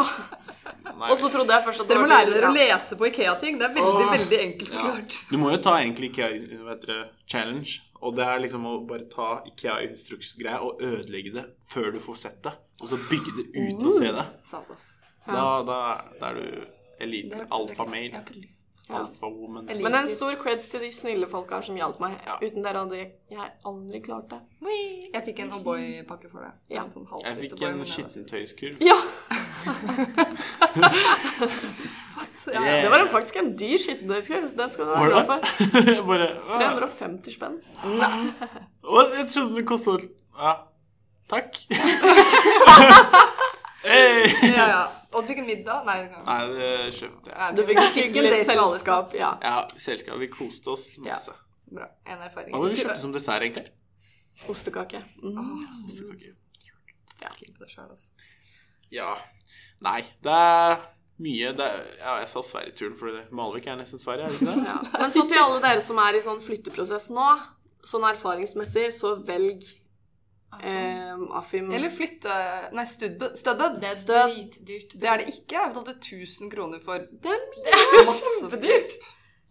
Nei. 0.95 1.09
Og 1.11 1.19
så 1.19 1.29
trodde 1.33 1.51
jeg 1.53 1.65
først 1.65 1.83
at 1.83 1.89
Dere 1.91 2.01
må 2.05 2.07
lære 2.09 2.31
dere 2.33 2.49
å 2.49 2.55
lese 2.55 2.97
på 2.97 3.07
Ikea-ting. 3.09 3.59
Det 3.61 3.67
er 3.67 3.73
veldig, 3.75 4.05
Åh. 4.05 4.13
veldig 4.15 4.39
enkelt 4.45 4.73
Ja. 4.73 4.93
Du 5.31 5.37
må 5.43 5.51
jo 5.53 5.59
ta 5.65 5.75
egentlig 5.81 6.11
Ikea 6.13 6.29
hva 6.63 6.71
heter 6.75 6.93
det, 6.93 6.99
challenge. 7.29 7.81
Og 8.05 8.15
det 8.17 8.25
er 8.29 8.41
liksom 8.45 8.65
å 8.69 8.75
bare 8.89 9.05
ta 9.13 9.29
Ikea-instruksgreia 9.51 10.61
og 10.65 10.81
ødelegge 10.85 11.33
det 11.35 11.45
før 11.73 11.91
du 11.97 11.99
får 12.05 12.17
sett 12.23 12.41
det. 12.47 12.53
Og 12.81 12.89
så 12.93 13.01
bygge 13.11 13.35
det 13.41 13.47
uten 13.59 13.91
å 13.91 13.95
se 13.99 14.13
det. 14.13 14.27
Da, 15.27 15.45
da, 15.69 15.79
da 16.21 16.31
er 16.31 16.35
du 16.35 16.45
Det 16.45 17.09
elite. 17.09 17.35
er- 17.35 17.47
Jeg 17.49 18.13
har 18.13 18.23
ikke 18.25 18.41
lyst. 18.41 18.64
Ja. 18.89 18.99
Alfawoman. 19.01 19.69
Jeg 19.69 19.83
Men 19.83 19.95
en 19.95 20.09
stor 20.09 20.35
creds 20.43 20.69
til 20.69 20.81
de 20.81 20.91
snille 20.93 21.27
folka 21.29 21.61
som 21.65 21.77
hjalp 21.77 22.01
meg. 22.05 22.19
Ja. 22.27 22.35
Uten 22.43 22.65
dere 22.65 22.83
hadde 22.83 22.99
jeg 23.01 23.53
aldri 23.65 24.01
klart 24.05 24.29
det. 24.31 24.41
Jeg 25.15 25.23
fikk 25.25 25.41
en 25.45 25.55
O'boy-pakke 25.59 26.29
for 26.29 26.45
det. 26.45 26.53
Ja. 26.75 26.85
En 26.85 26.93
sånn 26.93 27.07
Jeg 27.25 27.37
fikk 27.47 27.63
en 27.65 27.85
skittentøyskurv. 27.89 28.85
Ja! 28.85 28.99
Ja, 32.53 32.61
Yeah. 32.61 32.83
Det 32.83 32.91
var 32.91 33.07
faktisk 33.09 33.37
en 33.41 33.59
dyr 33.59 33.79
skittentøyskurv. 33.81 34.51
Den 34.59 34.71
skal 34.71 34.85
du 34.85 34.91
være 34.91 35.05
glad 35.05 35.27
for. 35.27 35.39
Bare 36.11 36.29
uh. 36.45 36.61
350 36.61 37.33
spenn. 37.33 37.55
Jeg 39.17 39.27
trodde 39.33 39.57
det 39.57 39.67
kostet 39.67 40.11
Ja. 40.39 40.53
Takk. 41.31 41.57
hey. 43.89 44.29
ja, 44.43 44.69
ja. 44.69 44.85
Og 45.15 45.23
du 45.23 45.31
fikk 45.31 45.41
en 45.45 45.49
middag? 45.49 45.85
Nei. 45.87 45.97
Nei, 46.27 46.39
det 46.51 46.71
kjøpte 46.99 47.31
jeg. 47.31 47.39
Ja, 47.39 47.49
Du 47.55 47.63
fikk 47.69 47.81
fikk 47.95 48.19
en 48.21 48.29
date 48.29 48.45
selskap. 48.51 49.15
Ja. 49.19 49.31
Ja, 49.43 49.57
selskap. 49.79 50.19
Vi 50.21 50.29
koste 50.33 50.75
oss 50.75 50.89
masse. 50.99 51.35
Ja, 51.35 51.41
Bra. 51.75 51.89
En 52.07 52.21
erfaring. 52.23 52.53
Hva 52.53 52.61
var 52.61 52.71
det 52.71 52.77
vi 52.77 52.83
kjøpte 52.85 53.01
som 53.03 53.15
dessert, 53.15 53.43
egentlig? 53.47 53.71
Ostekake. 54.51 55.01
Mm. 55.23 55.39
Ostekake. 55.71 56.35
Ja. 57.23 57.31
altså. 57.89 58.11
Ja. 58.93 59.15
Nei, 59.85 60.01
det 60.23 60.35
er 60.35 60.83
mye 61.23 61.53
det 61.57 61.67
er, 61.67 61.83
Ja, 62.01 62.17
jeg 62.23 62.29
sa 62.33 62.43
Sverige-turen, 62.43 62.97
for 62.99 63.21
Malvik 63.35 63.69
er 63.71 63.79
nesten 63.79 64.03
Sverige, 64.03 64.27
er 64.27 64.35
det 64.35 64.41
ikke 64.43 64.53
det? 64.53 64.67
Ja. 64.73 65.01
Men 65.01 65.15
så 65.15 65.25
til 65.31 65.41
alle 65.41 65.61
dere 65.63 65.85
som 65.85 66.01
er 66.03 66.19
i 66.19 66.23
sånn 66.25 66.43
flytteprosess 66.45 67.09
nå, 67.15 67.29
sånn 67.87 68.07
erfaringsmessig, 68.11 68.89
så 68.97 69.15
velg 69.27 69.65
eh, 70.63 71.25
Afim. 71.39 71.71
Eller 71.73 71.91
flytte 71.91 72.35
Nei, 72.73 72.85
studbud. 72.87 73.37
Studbud. 73.41 73.81
Det 73.81 73.89
er 73.91 73.99
Støt. 73.99 74.37
dritdyrt. 74.67 74.95
Det 75.01 75.09
er 75.09 75.17
det 75.23 75.27
ikke. 75.35 75.57
Jeg 75.59 75.73
betalte 75.75 75.95
1000 76.01 76.51
kroner 76.55 76.79
for 76.85 76.99
Det 77.11 77.35
er 77.35 78.07
masse 78.07 78.23
kjempedyrt. 78.41 78.97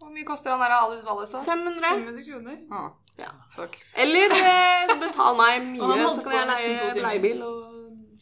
Hvor 0.02 0.10
mye 0.12 0.24
koster 0.28 0.50
han 0.50 0.60
her 0.60 0.74
Alice 0.78 1.06
Wallis, 1.06 1.30
da? 1.30 1.42
500. 1.42 1.80
500 1.80 2.24
kroner. 2.30 2.56
Ah, 2.72 2.90
Ja. 3.18 3.30
fuck. 3.54 3.76
Eller 3.96 4.32
eh, 4.34 4.94
betal 5.00 5.36
meg 5.38 5.52
han 5.60 5.70
mye, 5.72 5.80
holdt 5.86 6.16
så 6.16 6.22
kan 6.26 6.32
jeg 6.32 6.48
leie 6.50 7.02
leiebil 7.06 7.42
og 7.46 7.70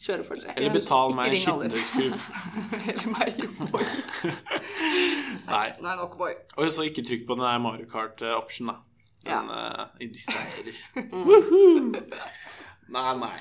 kjøre 0.03 0.23
for 0.27 0.33
dere. 0.39 0.53
Eller 0.57 0.71
betal 0.73 1.13
meg 1.17 1.25
en 1.25 1.33
ring 1.33 1.43
skittentøyskurv. 1.43 2.15
Eller 2.93 3.07
meg. 3.17 3.43
boy. 3.73 3.85
Nei. 5.53 5.67
Nei, 5.81 5.95
nok 5.99 6.17
boy. 6.17 6.33
Og 6.57 6.71
så 6.73 6.85
ikke 6.87 7.03
trykk 7.07 7.27
på 7.27 7.37
den 7.37 7.43
der 7.45 7.59
Mario 7.63 7.85
Kart-option, 7.91 8.67
da. 8.71 8.79
Den 9.23 9.49
uh, 9.49 9.85
distraherer. 10.13 10.79
Mm. 10.95 11.95
Nei, 12.89 13.13
nei. 13.19 13.37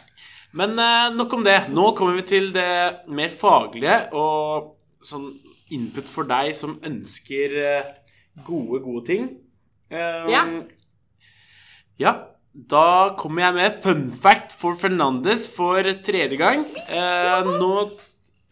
Men 0.52 0.76
eh, 0.78 1.08
nok 1.16 1.32
om 1.38 1.44
det. 1.46 1.58
Nå 1.72 1.92
kommer 1.96 2.18
vi 2.20 2.26
til 2.28 2.50
det 2.52 3.06
mer 3.08 3.32
faglige 3.32 3.96
og 4.12 4.74
sånn 5.02 5.30
input 5.72 6.06
for 6.10 6.28
deg 6.28 6.52
som 6.56 6.76
ønsker 6.84 7.56
eh, 7.62 7.88
gode, 8.44 8.82
gode 8.84 9.06
ting. 9.08 9.30
Eh, 9.90 10.28
Ja. 10.30 10.44
Ja. 12.00 12.14
Da 12.52 13.14
kommer 13.16 13.46
jeg 13.46 13.54
med 13.56 13.76
fun 13.80 14.02
fact 14.12 14.52
for 14.60 14.76
Fernandes 14.76 15.46
for 15.54 15.86
tredje 16.04 16.36
gang. 16.36 16.66
Eh, 16.84 17.46
nå 17.48 17.70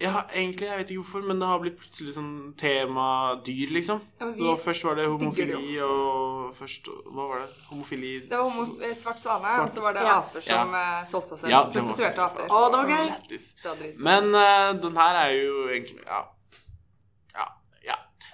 Ja, 0.01 0.23
egentlig, 0.33 0.67
jeg 0.69 0.79
vet 0.79 0.91
ikke 0.91 1.03
hvorfor, 1.03 1.25
men 1.29 1.41
det 1.43 1.49
har 1.51 1.59
blitt 1.61 1.77
plutselig 1.77 2.15
sånn 2.17 2.31
tema 2.61 3.07
dyr, 3.45 3.69
liksom. 3.77 4.01
Ja, 4.21 4.31
vi 4.33 4.55
først 4.63 4.87
var 4.87 4.97
det 4.97 5.05
homofili 5.11 5.77
og 5.85 6.55
først 6.57 6.89
Hva 7.05 7.27
var 7.29 7.43
det? 7.43 7.51
Homofili 7.69 8.15
Det 8.31 8.39
var 8.39 8.49
homo 8.49 8.79
eh, 8.81 8.95
svart 8.97 9.21
svane, 9.21 9.53
og 9.61 9.69
så 9.71 9.85
var 9.85 9.99
det 9.99 10.07
Ja. 10.09 10.17
aper 10.23 10.41
som 10.41 10.73
ja. 10.73 11.05
solgte 11.05 11.35
seg 11.35 11.39
selv. 11.45 11.53
Ja, 11.53 11.63
det 11.69 11.83
var- 11.83 11.93
Prostituerte 11.93 12.23
aper. 12.25 12.49
Å, 12.49 12.65
det 12.73 12.81
var 12.81 12.89
gøy. 12.97 13.09
Det 13.29 13.41
var. 13.69 13.87
Men 14.09 14.35
uh, 14.35 14.73
den 14.83 14.97
her 14.97 15.15
er 15.27 15.35
jo 15.37 15.69
egentlig. 15.69 16.05
Ja. 16.07 16.25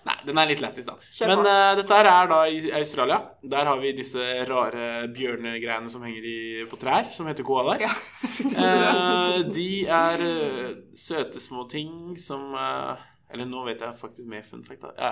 Nei, 0.07 0.14
den 0.29 0.38
er 0.38 0.47
litt 0.47 0.61
lættis, 0.62 0.87
da. 0.87 0.95
Men 1.27 1.40
eh, 1.42 1.73
dette 1.81 1.97
her 1.99 2.09
er 2.11 2.29
da 2.31 2.38
i 2.47 2.71
Australia. 2.79 3.19
Der 3.42 3.66
har 3.66 3.81
vi 3.81 3.90
disse 3.97 4.23
rare 4.47 5.07
bjørnegreiene 5.14 5.90
som 5.90 6.05
henger 6.07 6.29
i, 6.31 6.38
på 6.71 6.79
trær, 6.79 7.09
som 7.14 7.27
heter 7.27 7.47
koalaer. 7.47 7.83
Ja. 7.88 7.90
uh, 8.23 9.40
de 9.57 9.71
er 9.90 10.23
uh, 10.23 10.71
søte 10.97 11.42
små 11.42 11.66
ting 11.71 12.14
som 12.21 12.55
Eller 12.55 13.49
nå 13.49 13.64
vet 13.66 13.83
jeg 13.83 13.99
faktisk 13.99 14.31
mer 14.31 14.47
fun 14.47 14.62
fact. 14.66 14.85
Da. 14.85 14.95
Ja, 15.01 15.11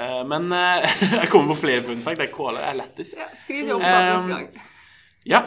ja. 0.00 0.24
Men 0.26 0.48
jeg 1.20 1.28
kommer 1.32 1.52
på 1.52 1.60
flere 1.66 1.84
fun 1.84 2.00
fact. 2.00 2.22
Det 2.22 2.30
er 2.30 2.34
koalaer 2.34 2.70
er 2.72 2.80
lættis. 2.80 3.12
Ja, 3.20 3.28
skriv 3.38 3.68
det 3.68 3.76
opp 3.76 3.84
da 3.84 3.98
neste 4.08 4.38
gang. 4.38 4.70
Ja, 5.24 5.40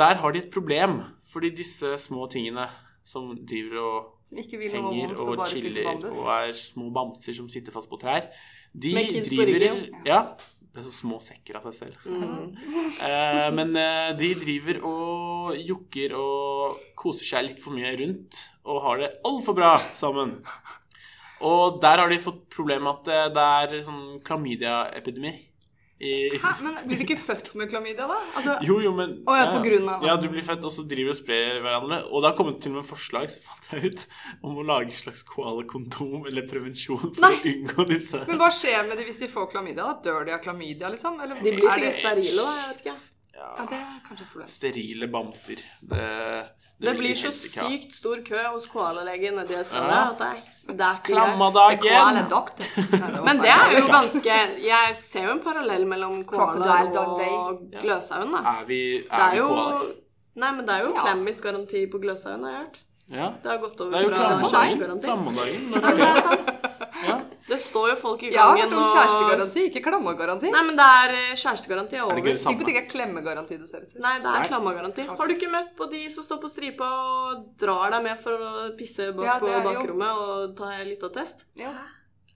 der 0.00 0.20
har 0.20 0.32
de 0.32 0.40
et 0.40 0.52
problem. 0.52 1.02
Fordi 1.28 1.52
disse 1.52 1.98
små 2.00 2.24
tingene 2.32 2.64
som 3.04 3.34
driver 3.36 3.84
og 3.84 4.17
Som 4.28 4.40
ikke 4.42 4.60
vil 4.60 4.74
noe 4.76 4.92
henger 4.92 5.16
og 5.16 5.32
og 5.32 5.46
chiller 5.48 5.88
og 6.12 6.22
er 6.34 6.52
små 6.56 6.90
bamser 6.92 7.36
som 7.36 7.48
sitter 7.48 7.72
fast 7.72 7.88
på 7.88 7.96
trær, 8.00 8.28
de 8.76 8.94
driver. 9.24 9.86
Ja. 10.04 10.22
Det 10.68 10.82
er 10.82 10.84
så 10.84 10.92
små 10.94 11.16
sekker 11.24 11.56
av 11.58 11.64
seg 11.66 11.74
selv. 11.78 12.02
Mm. 12.04 12.52
Eh, 13.08 13.48
men 13.54 13.76
eh, 13.78 14.10
de 14.18 14.28
driver 14.40 14.80
og 14.88 15.54
jokker 15.56 16.12
og 16.18 16.80
koser 16.98 17.28
seg 17.28 17.44
litt 17.46 17.60
for 17.62 17.76
mye 17.76 17.92
rundt 18.00 18.36
og 18.66 18.80
har 18.84 19.00
det 19.00 19.10
altfor 19.28 19.54
bra 19.56 19.70
sammen. 19.96 20.34
Og 21.46 21.78
der 21.82 22.02
har 22.02 22.10
de 22.10 22.18
fått 22.20 22.42
problem 22.52 22.84
med 22.84 22.98
at 22.98 23.12
eh, 23.14 23.28
det 23.36 23.46
er 23.78 23.86
sånn 23.86 24.18
klamydia-epidemi. 24.26 25.32
I, 26.00 26.10
Hæ, 26.38 26.50
men 26.62 26.76
blir 26.86 27.00
du 27.00 27.02
ikke 27.02 27.16
født 27.18 27.48
med 27.58 27.70
klamydia, 27.72 28.04
da? 28.06 28.18
Altså, 28.38 28.52
Jo, 28.62 28.76
jo, 28.84 28.92
men 28.94 29.16
Å, 29.26 29.34
ja, 29.34 29.46
på 29.50 29.62
grunn 29.64 29.88
av- 29.90 30.04
Ja, 30.06 30.14
du 30.22 30.28
blir 30.30 30.44
født, 30.46 30.62
og 30.68 30.70
så 30.70 30.84
driver 30.86 31.10
og 31.10 31.16
sprer 31.18 31.58
hverandre. 31.64 31.98
Og 32.12 32.22
det 32.22 32.30
har 32.30 32.36
kommet 32.38 32.60
til 32.62 32.70
og 32.70 32.76
med 32.78 32.86
forslag, 32.86 33.26
så 33.34 33.40
fant 33.42 33.66
jeg 33.72 33.90
ut, 33.90 34.04
om 34.46 34.60
å 34.62 34.66
lage 34.68 34.92
et 34.92 34.98
slags 35.00 35.24
koala-kondom 35.26 36.28
eller 36.30 36.46
prevensjon 36.46 37.02
for 37.02 37.24
Nei. 37.26 37.32
å 37.40 37.50
unngå 37.50 37.86
disse. 37.90 38.22
men 38.30 38.38
hva 38.38 38.50
skjer 38.54 38.86
med 38.88 38.96
de 39.02 39.08
hvis 39.10 39.18
de 39.24 39.26
får 39.32 39.50
klamydia? 39.50 39.82
da? 39.88 39.96
Dør 40.06 40.24
de 40.28 40.36
av 40.38 40.40
klamydia, 40.46 40.88
liksom? 40.94 41.18
Eller 41.20 41.34
De 41.42 41.50
blir 41.56 41.66
er 41.66 41.78
sikkert 41.82 41.98
sterile, 41.98 42.46
da. 42.46 42.54
Jeg 42.62 42.68
vet 42.76 42.84
ikke. 42.86 42.96
Ja, 43.38 43.50
det 43.70 43.78
er 43.82 43.98
kanskje 44.06 44.22
et 44.22 44.30
problem. 44.32 44.48
Sterile 44.54 45.06
bamser. 45.10 45.60
Det, 45.82 46.06
Det 46.78 46.92
det 46.92 46.98
blir 46.98 47.14
så 47.18 47.30
sykt 47.34 47.94
stor 47.96 48.20
kø 48.22 48.42
hos 48.54 48.66
koalalegen 48.70 49.34
nedi 49.34 49.54
Østlandet 49.58 49.90
Ja. 49.90 50.02
at 50.12 50.18
det 50.18 50.26
er, 50.26 50.74
det 50.78 50.84
er 50.86 50.98
ikke 51.00 51.08
greit. 51.08 51.80
Klammadagen! 51.82 52.28
Det 52.30 53.24
Men 53.28 53.40
det 53.42 53.50
er 53.50 53.72
jo 53.74 53.86
ganske 53.90 54.36
Jeg 54.62 54.96
ser 54.96 55.24
jo 55.26 55.32
en 55.32 55.40
parallell 55.42 55.86
mellom 55.90 56.20
koala 56.24 56.76
og 57.02 57.64
gløshaugen, 57.80 58.30
da. 58.36 58.44
Er 58.60 58.64
vi, 58.68 58.80
Det 59.02 59.10
er 59.10 59.24
er 59.26 59.30
vi 59.30 59.38
jo? 59.38 59.48
Nei, 60.38 60.52
men 60.54 60.66
det 60.68 60.74
er 60.76 60.84
jo 60.86 60.92
Ja. 60.94 61.00
klemmis 61.02 61.40
garanti 61.42 61.86
på 61.90 61.98
gløshaugen, 61.98 62.44
har 62.44 62.52
jeg 62.52 62.60
hørt. 62.60 62.78
Ja. 63.10 63.30
Det 63.42 63.48
har 63.48 63.58
gått 63.62 63.80
over 63.80 63.96
er 63.96 64.10
fra 64.12 64.48
kjærestegaranti. 64.52 65.04
Klammedagen. 65.08 65.70
Det 65.72 65.92
det 65.96 66.08
er 66.08 66.20
sant. 66.20 66.48
Ja. 67.08 67.14
Det 67.48 67.56
står 67.62 67.86
jo 67.90 67.96
folk 67.96 68.22
i 68.26 68.28
Jeg 68.32 68.36
har 68.42 68.50
gangen 68.56 68.68
hørt 68.68 68.78
om 68.78 68.88
kjærestegaranti, 68.92 69.62
ikke 69.70 69.82
klammegaranti. 69.86 70.50
Nei, 70.52 70.62
men 70.68 70.76
det 70.76 70.88
er 70.98 71.14
eh, 71.16 71.30
kjærestegaranti 71.40 71.96
er 71.96 72.02
Er 72.02 72.04
det 72.04 72.12
over. 72.12 72.18
ikke 72.18 72.64
det 72.66 72.74
ikke 72.74 72.82
er 72.84 72.88
klemmegaranti 72.92 73.56
du 73.58 73.66
ser 73.70 73.86
etter. 73.86 74.00
Nei, 74.04 74.18
det 74.18 74.26
er 74.28 74.36
Nei. 74.42 74.46
klammegaranti. 74.50 75.06
Har 75.08 75.26
du 75.30 75.34
ikke 75.38 75.48
møtt 75.54 75.70
på 75.78 75.88
de 75.90 76.02
som 76.12 76.26
står 76.26 76.42
på 76.42 76.50
stripa 76.52 76.84
og 76.84 77.46
drar 77.56 77.94
deg 77.96 78.02
med 78.10 78.18
for 78.20 78.32
å 78.36 78.76
pisse 78.76 79.08
bak 79.16 79.24
Ja, 79.24 79.38
på 79.40 79.46
det 79.48 79.56
jo- 79.56 79.66
bakrommet 79.70 80.24
og 80.26 80.56
ta 80.60 80.72
litt 80.84 81.02
av 81.08 81.14
test? 81.16 81.44
Ja. 81.56 81.72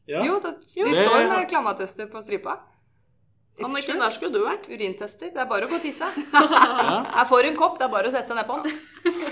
Ja. 0.09 0.23
Jo, 0.25 0.41
det, 0.41 0.55
de 0.65 0.85
Det- 0.89 1.05
står 1.07 1.29
med 1.29 1.49
klammatester 1.53 2.07
på 2.09 2.23
stripa. 2.25 2.57
Anniken, 3.61 4.01
der 4.01 4.11
skulle 4.15 4.33
du 4.33 4.45
vært. 4.47 4.65
Urintester. 4.73 5.29
Det 5.35 5.41
er 5.43 5.49
bare 5.51 5.67
å 5.67 5.71
gå 5.71 5.77
og 5.79 5.85
tisse. 5.85 6.09
Ja. 6.33 6.97
Jeg 7.05 7.27
får 7.29 7.47
en 7.49 7.57
kopp, 7.59 7.77
det 7.79 7.85
er 7.87 7.93
bare 7.93 8.09
å 8.09 8.13
sette 8.15 8.33
seg 8.33 8.39
nedpå 8.39 8.57
den. 8.65 8.79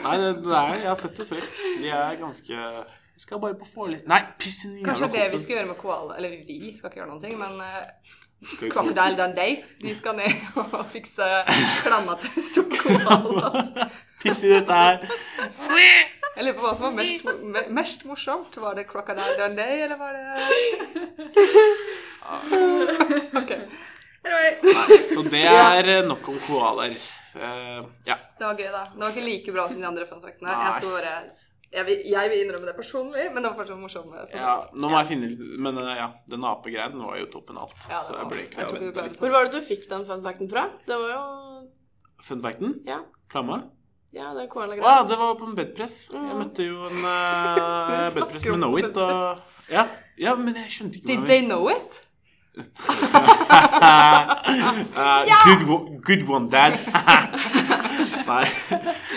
Nei, 0.04 0.14
det, 0.20 0.28
det 0.44 0.56
er 0.56 0.74
Jeg 0.80 0.88
har 0.90 0.98
sett 1.00 1.16
det 1.18 1.26
før. 1.28 1.44
De 1.80 1.88
er 1.94 2.16
ganske 2.20 2.54
Vi 2.56 3.22
skal 3.22 3.40
bare 3.42 3.56
på 3.58 3.66
forelesning 3.70 4.10
Nei, 4.10 4.20
piss 4.40 4.64
i 4.66 4.70
Kanskje 4.86 5.08
det 5.12 5.26
vi 5.34 5.40
skal 5.42 5.56
gjøre 5.56 5.68
med 5.68 5.78
koala 5.78 6.16
Eller 6.18 6.32
vi 6.46 6.72
skal 6.74 6.90
ikke 6.90 7.00
gjøre 7.02 7.10
noen 7.12 7.22
ting, 7.22 7.36
men 7.38 7.60
uh, 7.62 8.16
Crocodile 8.72 9.18
Dundee 9.18 9.60
de 9.82 9.94
skal 9.98 10.16
ned 10.18 10.32
og 10.62 10.80
fikse 10.90 11.26
klammatest 11.84 12.56
på 12.56 12.80
koala. 12.80 13.88
Piss 14.22 14.42
i 14.48 14.52
dette 14.54 14.74
her. 14.80 15.04
Jeg 16.36 16.46
lurer 16.46 16.56
på 16.56 16.64
hva 16.64 16.72
som 16.78 16.86
var 16.88 16.96
mest, 16.96 17.24
mest 17.76 18.04
morsomt. 18.08 18.56
Var 18.64 18.78
det 18.78 18.86
Crocodile 18.88 19.36
Dundee, 19.38 19.84
eller 19.84 20.00
var 20.00 20.12
det 20.16 20.24
Ok. 23.42 23.52
Anyway. 24.24 24.74
Så 25.14 25.22
det 25.32 25.44
er 25.48 25.88
eh, 25.96 26.02
nok 26.08 26.26
om 26.28 26.38
koalaer. 26.44 26.96
Uh, 27.30 27.84
ja. 28.08 28.16
Det 28.38 28.44
var 28.44 28.58
gøy, 28.58 28.66
da. 28.74 28.82
Det 28.94 29.00
var 29.04 29.12
ikke 29.14 29.22
like 29.24 29.52
bra 29.54 29.64
som 29.70 29.80
de 29.80 29.86
andre 29.88 30.06
fun 30.08 30.20
factene. 30.24 30.50
Jeg, 30.50 30.82
bare, 30.84 31.12
jeg, 31.72 31.86
vil, 31.86 32.00
jeg 32.10 32.30
vil 32.32 32.42
innrømme 32.44 32.66
det 32.68 32.74
personlig, 32.76 33.26
men 33.32 33.38
det 33.44 33.52
var 33.52 33.56
fortsatt 33.62 33.78
morsomt. 33.80 34.16
ja. 34.34 34.56
Nå 34.74 34.90
må 34.90 34.98
jeg 35.00 35.08
finne 35.12 35.30
litt 35.30 35.44
Men 35.62 35.78
uh, 35.78 35.92
ja, 35.96 36.08
den 36.32 36.44
apegreien 36.50 36.98
var 37.06 37.20
jo 37.20 37.28
toppen 37.32 37.60
av 37.60 37.68
alt. 37.70 37.86
Ja, 37.88 38.00
så 38.04 38.18
jeg 38.18 38.30
ble 38.32 38.40
jeg 38.42 38.50
egentlig 38.56 38.90
litt 38.90 39.20
Hvor 39.22 39.34
var 39.36 39.46
det 39.48 39.54
du 39.60 39.68
fikk 39.70 39.86
den 39.92 40.04
fun 40.10 40.24
facten 40.26 40.50
fra? 40.50 40.66
Det 40.88 40.98
var 41.04 41.14
jo 41.14 41.22
Fun 42.26 42.42
facten? 42.44 42.74
Ja, 42.90 42.98
Klamma? 43.32 43.62
ja 44.12 44.32
det 44.34 44.48
koala-greia. 44.50 45.04
det 45.06 45.16
var 45.20 45.36
på 45.38 45.46
en 45.46 45.54
bedpress. 45.54 46.00
Jeg 46.10 46.18
Mm. 46.18 46.38
møtte 46.42 46.64
jo 46.66 46.82
en 46.90 47.04
uh, 47.14 48.10
bedpress 48.18 48.44
med 48.50 48.58
Know 48.58 48.74
It, 48.82 48.96
og 48.98 49.70
ja, 49.70 49.86
ja, 50.18 50.34
men 50.34 50.56
jeg 50.58 50.66
skjønte 50.74 50.98
ikke 50.98 51.06
Did 51.14 51.26
they 51.30 51.44
know 51.46 51.70
it? 51.70 52.00
Uh, 52.50 52.64
good, 55.46 55.62
one- 55.68 56.00
good 56.00 56.28
one, 56.28 56.48
dad. 56.50 56.80
Nei. 58.30 58.46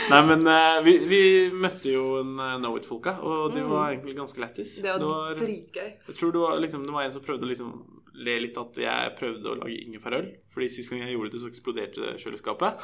Nei, 0.09 0.21
men 0.25 0.47
uh, 0.47 0.79
vi, 0.85 0.93
vi 1.09 1.21
møtte 1.53 1.91
jo 1.93 2.05
en 2.21 2.31
uh, 2.39 2.55
Know 2.59 2.77
It-folka, 2.77 3.15
og 3.21 3.53
de 3.53 3.61
var 3.67 3.91
egentlig 3.91 4.15
ganske 4.17 4.41
lættis. 4.41 4.77
Mm. 4.79 4.87
Det 4.87 5.09
var 5.09 5.35
dritgøy. 5.39 5.89
Jeg 6.07 6.15
tror 6.19 6.31
det 6.33 6.41
var, 6.41 6.57
liksom, 6.63 6.85
det 6.87 6.93
var 6.95 7.05
en 7.07 7.13
som 7.15 7.25
prøvde 7.25 7.45
å 7.45 7.51
liksom 7.51 7.73
le 8.13 8.35
litt 8.43 8.57
at 8.61 8.77
jeg 8.77 9.13
prøvde 9.17 9.49
å 9.49 9.55
lage 9.57 9.77
ingefærøl. 9.87 10.27
Fordi 10.53 10.67
sist 10.69 10.91
gang 10.93 11.01
jeg 11.01 11.15
gjorde 11.15 11.31
det, 11.33 11.39
så 11.41 11.49
eksploderte 11.49 12.03
det 12.03 12.11
kjøleskapet. 12.21 12.83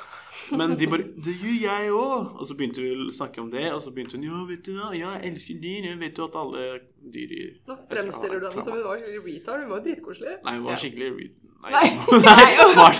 Men 0.57 0.75
de 0.79 0.87
bare 0.89 1.03
'Det 1.03 1.35
gjør 1.37 1.57
jeg 1.61 1.91
òg!' 1.93 2.39
Og 2.39 2.47
så 2.47 2.55
begynte 2.57 2.81
vi 2.81 2.89
å 2.95 3.11
snakke 3.13 3.41
om 3.41 3.51
det, 3.51 3.71
og 3.73 3.81
så 3.81 3.91
begynte 3.93 4.17
hun 4.17 4.23
'Ja, 4.23 4.39
vet 4.49 4.63
du 4.65 4.71
hva, 4.73 4.89
ja, 4.97 5.11
jeg 5.19 5.33
elsker 5.33 5.61
dyr. 5.61 5.83
Jeg 5.89 5.99
vet 5.99 6.17
jo 6.17 6.23
at 6.25 6.35
alle 6.35 6.79
dyr 7.13 7.29
i 7.29 7.43
Nå 7.67 7.77
fremstiller 7.89 8.39
du 8.39 8.49
henne 8.49 8.63
som 8.63 8.73
hun 8.73 8.83
var 8.83 8.97
skikkelig 8.97 9.23
retard. 9.27 9.61
Hun 9.61 9.69
var 9.69 9.77
jo 9.77 9.83
dritkoselig. 9.83 10.33
Nei, 10.45 10.53
hun 10.57 10.63
var 10.65 10.75
skikkelig 10.75 11.09
re- 11.13 11.49
Nei, 11.59 11.71
Nei. 11.71 11.87
Nei 12.29 12.51
smart. 12.73 12.99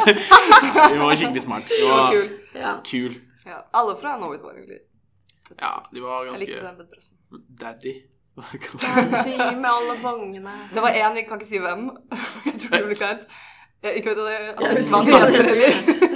Hun 0.91 0.99
var 0.99 1.15
skikkelig 1.15 1.41
smart. 1.41 1.63
Hun 1.79 1.89
var 1.89 2.11
kul. 2.11 2.29
Ja. 2.55 2.81
kul. 2.83 3.13
Ja. 3.45 3.61
Alle 3.73 3.95
fra 3.97 4.17
Norway 4.19 4.37
var 4.37 4.53
egentlig 4.53 4.79
Ja, 5.59 5.71
de 5.93 6.01
var 6.01 6.25
Jeg 6.25 6.39
likte 6.39 6.61
ganske 6.61 6.85
den 7.31 7.45
daddy. 7.59 7.93
De 8.39 9.37
med 9.59 9.69
alle 9.69 9.95
bongene. 10.01 10.55
Det 10.73 10.83
var 10.83 10.95
én, 10.95 11.15
vi 11.15 11.23
kan 11.27 11.39
ikke 11.39 11.49
si 11.49 11.61
hvem. 11.63 11.89
Jeg 12.47 12.55
tror 12.63 12.75
det 12.75 12.85
blir 12.89 12.99
kleint. 12.99 13.23
Jeg, 13.79 14.01
ikke 14.01 14.11
vet 14.11 14.17
jeg, 14.27 14.55
Jeg 14.59 14.71
husker 14.75 15.01
heller. 15.07 15.45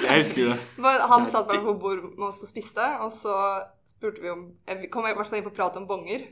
Jeg 0.04 0.18
husker 0.18 0.50
det. 0.50 0.58
Men 0.84 1.04
han 1.14 1.30
satt 1.32 1.48
bare 1.48 1.64
på 1.64 1.78
bord 1.80 2.02
med 2.18 2.26
oss 2.28 2.42
og 2.44 2.50
spiste, 2.50 2.88
og 3.00 3.12
så 3.16 3.36
spurte 3.88 4.20
vi 4.20 4.34
om 4.34 4.50
Jeg 4.68 4.82
Vi 4.82 4.90
kom 4.92 5.08
i 5.08 5.14
hvert 5.16 5.30
fall 5.30 5.40
inn 5.40 5.48
på 5.48 5.56
prat 5.56 5.78
om 5.80 5.88
bonger. 5.88 6.26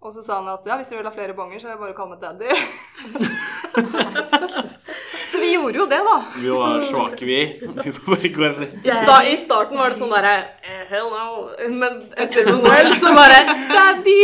Og 0.00 0.14
så 0.14 0.22
sa 0.22 0.38
han 0.38 0.48
at 0.52 0.62
ja, 0.64 0.78
hvis 0.78 0.88
du 0.92 0.96
vil 0.96 1.08
ha 1.08 1.12
flere 1.12 1.34
bonger, 1.34 1.58
så 1.58 1.68
er 1.68 1.74
det 1.74 1.82
bare 1.82 1.92
å 1.92 1.98
kalle 1.98 2.14
meg 2.14 2.22
daddy. 2.22 2.48
gjorde 5.60 5.78
jo 5.80 5.86
det, 5.90 6.00
da. 6.06 6.16
Vi 6.36 6.52
var 6.52 6.80
svake, 6.90 7.24
vi. 7.28 7.40
Vi 7.84 7.92
bare 8.06 8.28
går 8.34 8.54
rett 8.60 8.86
I, 8.86 8.92
sta 8.94 9.16
I 9.28 9.36
starten 9.40 9.78
var 9.80 9.92
det 9.92 9.98
sånn 10.00 10.12
derre 10.12 10.34
eh, 10.64 10.82
Hell 10.90 11.08
no. 11.12 11.48
Men 11.80 12.02
etter 12.16 12.50
noen 12.50 12.66
år 12.70 12.92
så 13.00 13.12
bare 13.16 13.40
Daddy! 13.70 14.20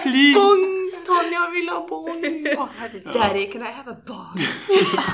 Please! 0.00 0.34
Bong! 0.38 0.66
Tonja 1.06 1.46
vil 1.54 1.70
ha 1.72 1.78
bong! 1.88 2.24
Daddy, 3.12 3.46
can 3.52 3.64
I 3.66 3.72
have 3.74 3.90
a 3.90 3.96
bong? 4.06 4.36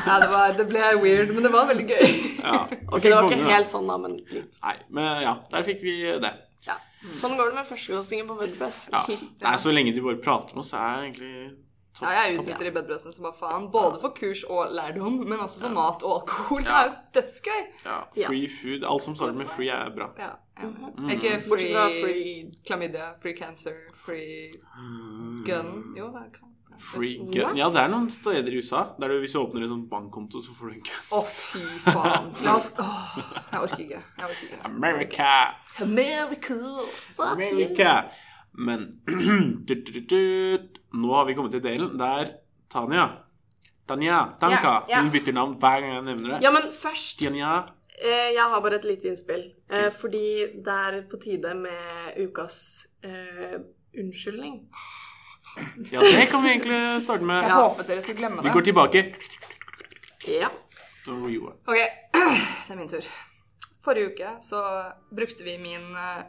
ja, 0.07 0.19
det, 0.21 0.29
var, 0.33 0.57
det 0.59 0.67
ble 0.69 0.91
weird, 1.03 1.33
men 1.35 1.47
det 1.47 1.53
var 1.55 1.69
veldig 1.71 1.87
gøy. 1.89 2.17
Ja. 2.43 2.65
Ok, 2.91 3.07
det 3.07 3.15
var 3.15 3.31
ikke 3.31 3.53
helt 3.53 3.71
sånn, 3.71 3.89
da, 3.89 3.97
men 4.03 4.19
litt. 4.33 4.59
Nei, 4.65 4.77
men 4.99 5.23
ja, 5.25 5.37
der 5.53 5.65
fikk 5.67 5.81
vi 5.87 5.97
det. 6.23 6.33
Ja. 6.67 6.77
Sånn 7.17 7.37
går 7.39 7.53
det 7.53 7.61
med 7.61 7.69
førsteklassinger 7.71 8.29
på 8.29 8.37
Wordpress. 8.41 8.83
Ja. 8.93 9.05
Nei, 9.47 9.55
så 9.63 9.73
lenge 9.75 9.95
de 9.97 10.05
bare 10.05 10.21
prater 10.23 10.59
med 10.59 10.67
oss, 10.67 10.75
så 10.75 10.83
er 10.83 10.99
det 10.99 11.09
egentlig. 11.09 11.39
Ja, 12.03 12.11
jeg 12.13 12.39
utnytter 12.39 12.69
i 12.69 12.73
bedpressen 12.75 13.15
som 13.15 13.29
bare 13.29 13.39
faen. 13.39 13.69
Både 13.73 14.01
for 14.03 14.13
kurs 14.17 14.43
og 14.53 14.73
lærdom, 14.77 15.21
men 15.25 15.39
også 15.41 15.63
for 15.63 15.77
mat 15.77 16.05
og 16.05 16.19
alkohol. 16.21 16.67
Det 16.67 16.75
er 16.75 16.91
jo 16.91 16.97
dødsgøy. 17.17 17.63
Ja, 17.87 18.01
free 18.27 18.51
food. 18.53 18.85
Alt 18.91 19.07
som 19.07 19.17
starter 19.17 19.39
med 19.39 19.49
free, 19.53 19.71
er 19.73 19.95
bra. 19.97 20.11
Ja. 20.21 20.35
Mm. 20.57 21.11
Ikke 21.13 21.37
free, 21.45 21.73
free 22.01 22.53
klamydia, 22.67 23.13
free 23.23 23.37
cancer, 23.37 23.81
free 24.05 24.49
gun. 25.45 25.73
Jo, 25.99 26.07
det 26.13 26.29
kan 26.33 26.53
Free 26.79 27.17
gun. 27.17 27.57
Ja, 27.57 27.71
det 27.73 27.81
er 27.81 27.89
noen 27.89 28.09
steder 28.13 28.53
i 28.53 28.59
USA 28.61 28.83
der 29.01 29.09
du, 29.09 29.19
hvis 29.23 29.33
du 29.33 29.41
åpner 29.41 29.65
en 29.65 29.71
sånn 29.73 29.85
bankkonto, 29.89 30.43
så 30.45 30.53
får 30.53 30.69
du 30.69 30.75
en 30.75 30.83
gun. 30.85 30.99
Å, 31.17 31.21
fy 31.25 31.63
faen. 31.87 32.33
La 32.45 32.57
oss 32.59 32.73
Åh, 32.83 33.15
Jeg 33.53 33.61
orker 33.63 33.85
ikke. 33.87 34.01
Jeg 34.03 34.29
orker 34.29 34.43
ikke. 34.45 34.61
America! 34.69 35.31
America. 35.87 36.59
America! 37.31 37.95
Men. 38.57 38.91
Nå 40.97 41.13
har 41.15 41.25
vi 41.29 41.35
kommet 41.37 41.53
til 41.57 41.63
delen 41.65 41.97
der 42.01 42.35
Tanja 42.73 43.07
Tanja, 43.87 44.21
Tanka. 44.41 44.71
Ja, 44.89 44.97
ja. 44.97 45.01
Hun 45.05 45.13
bytter 45.15 45.33
navn 45.37 45.53
hver 45.63 45.81
gang 45.85 45.93
jeg 45.95 46.05
nevner 46.09 46.33
det. 46.35 46.39
Ja, 46.43 46.51
men 46.51 46.65
først 46.75 47.21
Tanja. 47.21 47.53
eh, 48.01 48.33
Jeg 48.35 48.43
har 48.51 48.61
bare 48.65 48.81
et 48.81 48.85
lite 48.89 49.07
innspill. 49.13 49.45
Eh, 49.71 49.91
fordi 49.95 50.25
det 50.65 50.75
er 50.75 51.03
på 51.11 51.21
tide 51.23 51.53
med 51.55 52.17
ukas 52.25 52.57
eh, 53.05 53.61
unnskyldning. 53.99 54.57
Ja, 55.93 56.01
det 56.03 56.27
kan 56.29 56.43
vi 56.43 56.51
egentlig 56.57 56.81
starte 57.03 57.25
med. 57.25 57.43
Jeg 57.47 57.53
håpet 57.55 57.87
dere 57.87 58.03
skulle 58.03 58.19
glemme 58.19 58.43
det. 58.43 58.49
Vi 58.49 58.55
går 58.57 58.67
tilbake. 58.67 59.05
Ja. 60.29 60.49
Ok, 61.07 61.79
det 62.67 62.75
er 62.75 62.77
min 62.77 62.89
tur. 62.91 63.07
Forrige 63.87 64.07
uke 64.11 64.31
så 64.43 64.61
brukte 65.15 65.45
vi 65.47 65.59
min 65.63 65.95
eh, 65.97 66.25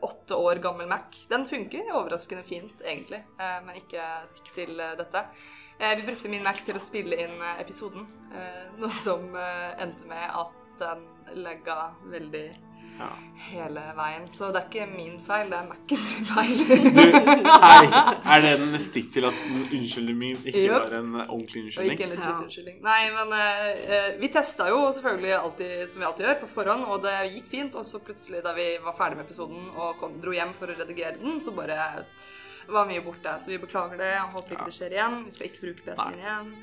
åtte 0.00 0.34
år 0.40 0.56
gammel 0.64 0.88
Mac. 0.88 1.26
Den 1.28 1.44
funker 1.46 1.90
overraskende 1.92 2.42
fint, 2.48 2.80
egentlig, 2.80 3.20
eh, 3.36 3.58
men 3.66 3.76
ikke 3.82 4.06
til 4.54 4.80
eh, 4.80 4.96
dette. 4.96 5.26
Vi 5.74 6.06
brukte 6.06 6.30
min 6.30 6.44
Mac 6.46 6.62
til 6.64 6.78
å 6.78 6.80
spille 6.80 7.16
inn 7.18 7.40
episoden, 7.58 8.04
noe 8.78 8.94
som 8.94 9.24
endte 9.34 10.06
med 10.06 10.22
at 10.22 10.68
den 10.78 11.00
legga 11.42 11.88
veldig 12.12 12.44
Ja. 12.98 13.08
hele 13.50 13.82
veien. 13.98 14.26
Så 14.32 14.48
det 14.54 14.60
er 14.62 14.66
ikke 14.70 14.84
min 14.96 15.16
feil, 15.26 15.48
det 15.50 15.56
er 15.58 15.66
Macen 15.68 16.04
sin 16.06 16.26
feil. 16.30 16.60
Du, 16.64 17.00
nei, 17.42 18.04
er 18.34 18.44
det 18.44 18.52
en 18.60 18.76
stikk 18.80 19.08
til 19.16 19.26
at 19.28 19.40
unnskyldningen 19.50 20.20
min 20.20 20.38
ikke 20.46 20.62
Jupp. 20.64 20.86
var 20.86 20.94
en 21.00 21.10
ordentlig 21.24 21.64
Og 21.64 21.88
ikke 21.90 21.90
unnskyldning? 21.90 22.04
en 22.06 22.14
legit 22.14 22.28
Ja. 22.28 22.36
unnskyldning. 22.44 22.78
Nei, 22.86 23.00
men 23.16 23.34
eh, 23.38 23.82
eh, 23.98 24.06
vi 24.22 24.30
testa 24.36 24.68
jo 24.70 24.78
selvfølgelig 24.96 25.34
alltid 25.40 25.88
som 25.90 26.00
vi 26.04 26.08
alltid 26.10 26.26
gjør, 26.28 26.38
på 26.44 26.50
forhånd, 26.54 26.86
og 26.94 27.02
det 27.08 27.16
gikk 27.34 27.50
fint. 27.56 27.74
Og 27.80 27.84
så 27.88 27.98
plutselig, 28.06 28.44
da 28.46 28.54
vi 28.56 28.68
var 28.84 28.96
ferdig 28.98 29.18
med 29.18 29.26
episoden 29.26 29.66
og 29.74 29.98
kom, 30.00 30.14
dro 30.22 30.32
hjem 30.36 30.54
for 30.58 30.70
å 30.72 30.78
redigere 30.78 31.18
den, 31.20 31.40
så 31.44 31.52
bare 31.56 32.04
var 32.70 32.86
mye 32.88 33.02
borte. 33.04 33.34
Så 33.44 33.50
vi 33.52 33.58
beklager 33.60 33.98
det. 34.00 34.12
Jeg 34.14 34.30
håper 34.38 34.54
ikke 34.56 34.70
det 34.70 34.78
skjer 34.78 34.94
igjen. 34.96 35.18
Vi 35.26 35.34
skal 35.36 35.50
ikke 35.50 35.66
bruke 35.66 35.84
PC-en 35.90 36.22
igjen. 36.22 36.54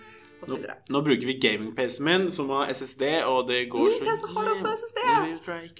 Nå, 0.47 0.57
nå 0.89 1.01
bruker 1.05 1.25
vi 1.29 1.33
gaming-PC-en 1.39 2.05
min, 2.07 2.31
som 2.31 2.49
har 2.49 2.71
SSD, 2.73 3.03
og 3.29 3.47
det 3.47 3.69
går 3.69 3.83
Min 3.83 3.91
så 3.91 4.05
PC 4.05 4.33
har 4.35 4.51
også 4.55 4.75
SSD. 4.77 5.01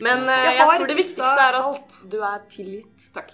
Men 0.06 0.28
eh, 0.30 0.43
Jeg 0.45 0.58
jeg 0.58 0.67
tror 0.78 0.88
det 0.88 0.97
viktigste 0.97 1.45
er 1.47 1.60
at 1.60 1.63
alt. 1.63 1.95
du 2.12 2.17
er 2.21 2.41
tilgitt. 2.50 3.07
Takk. 3.14 3.32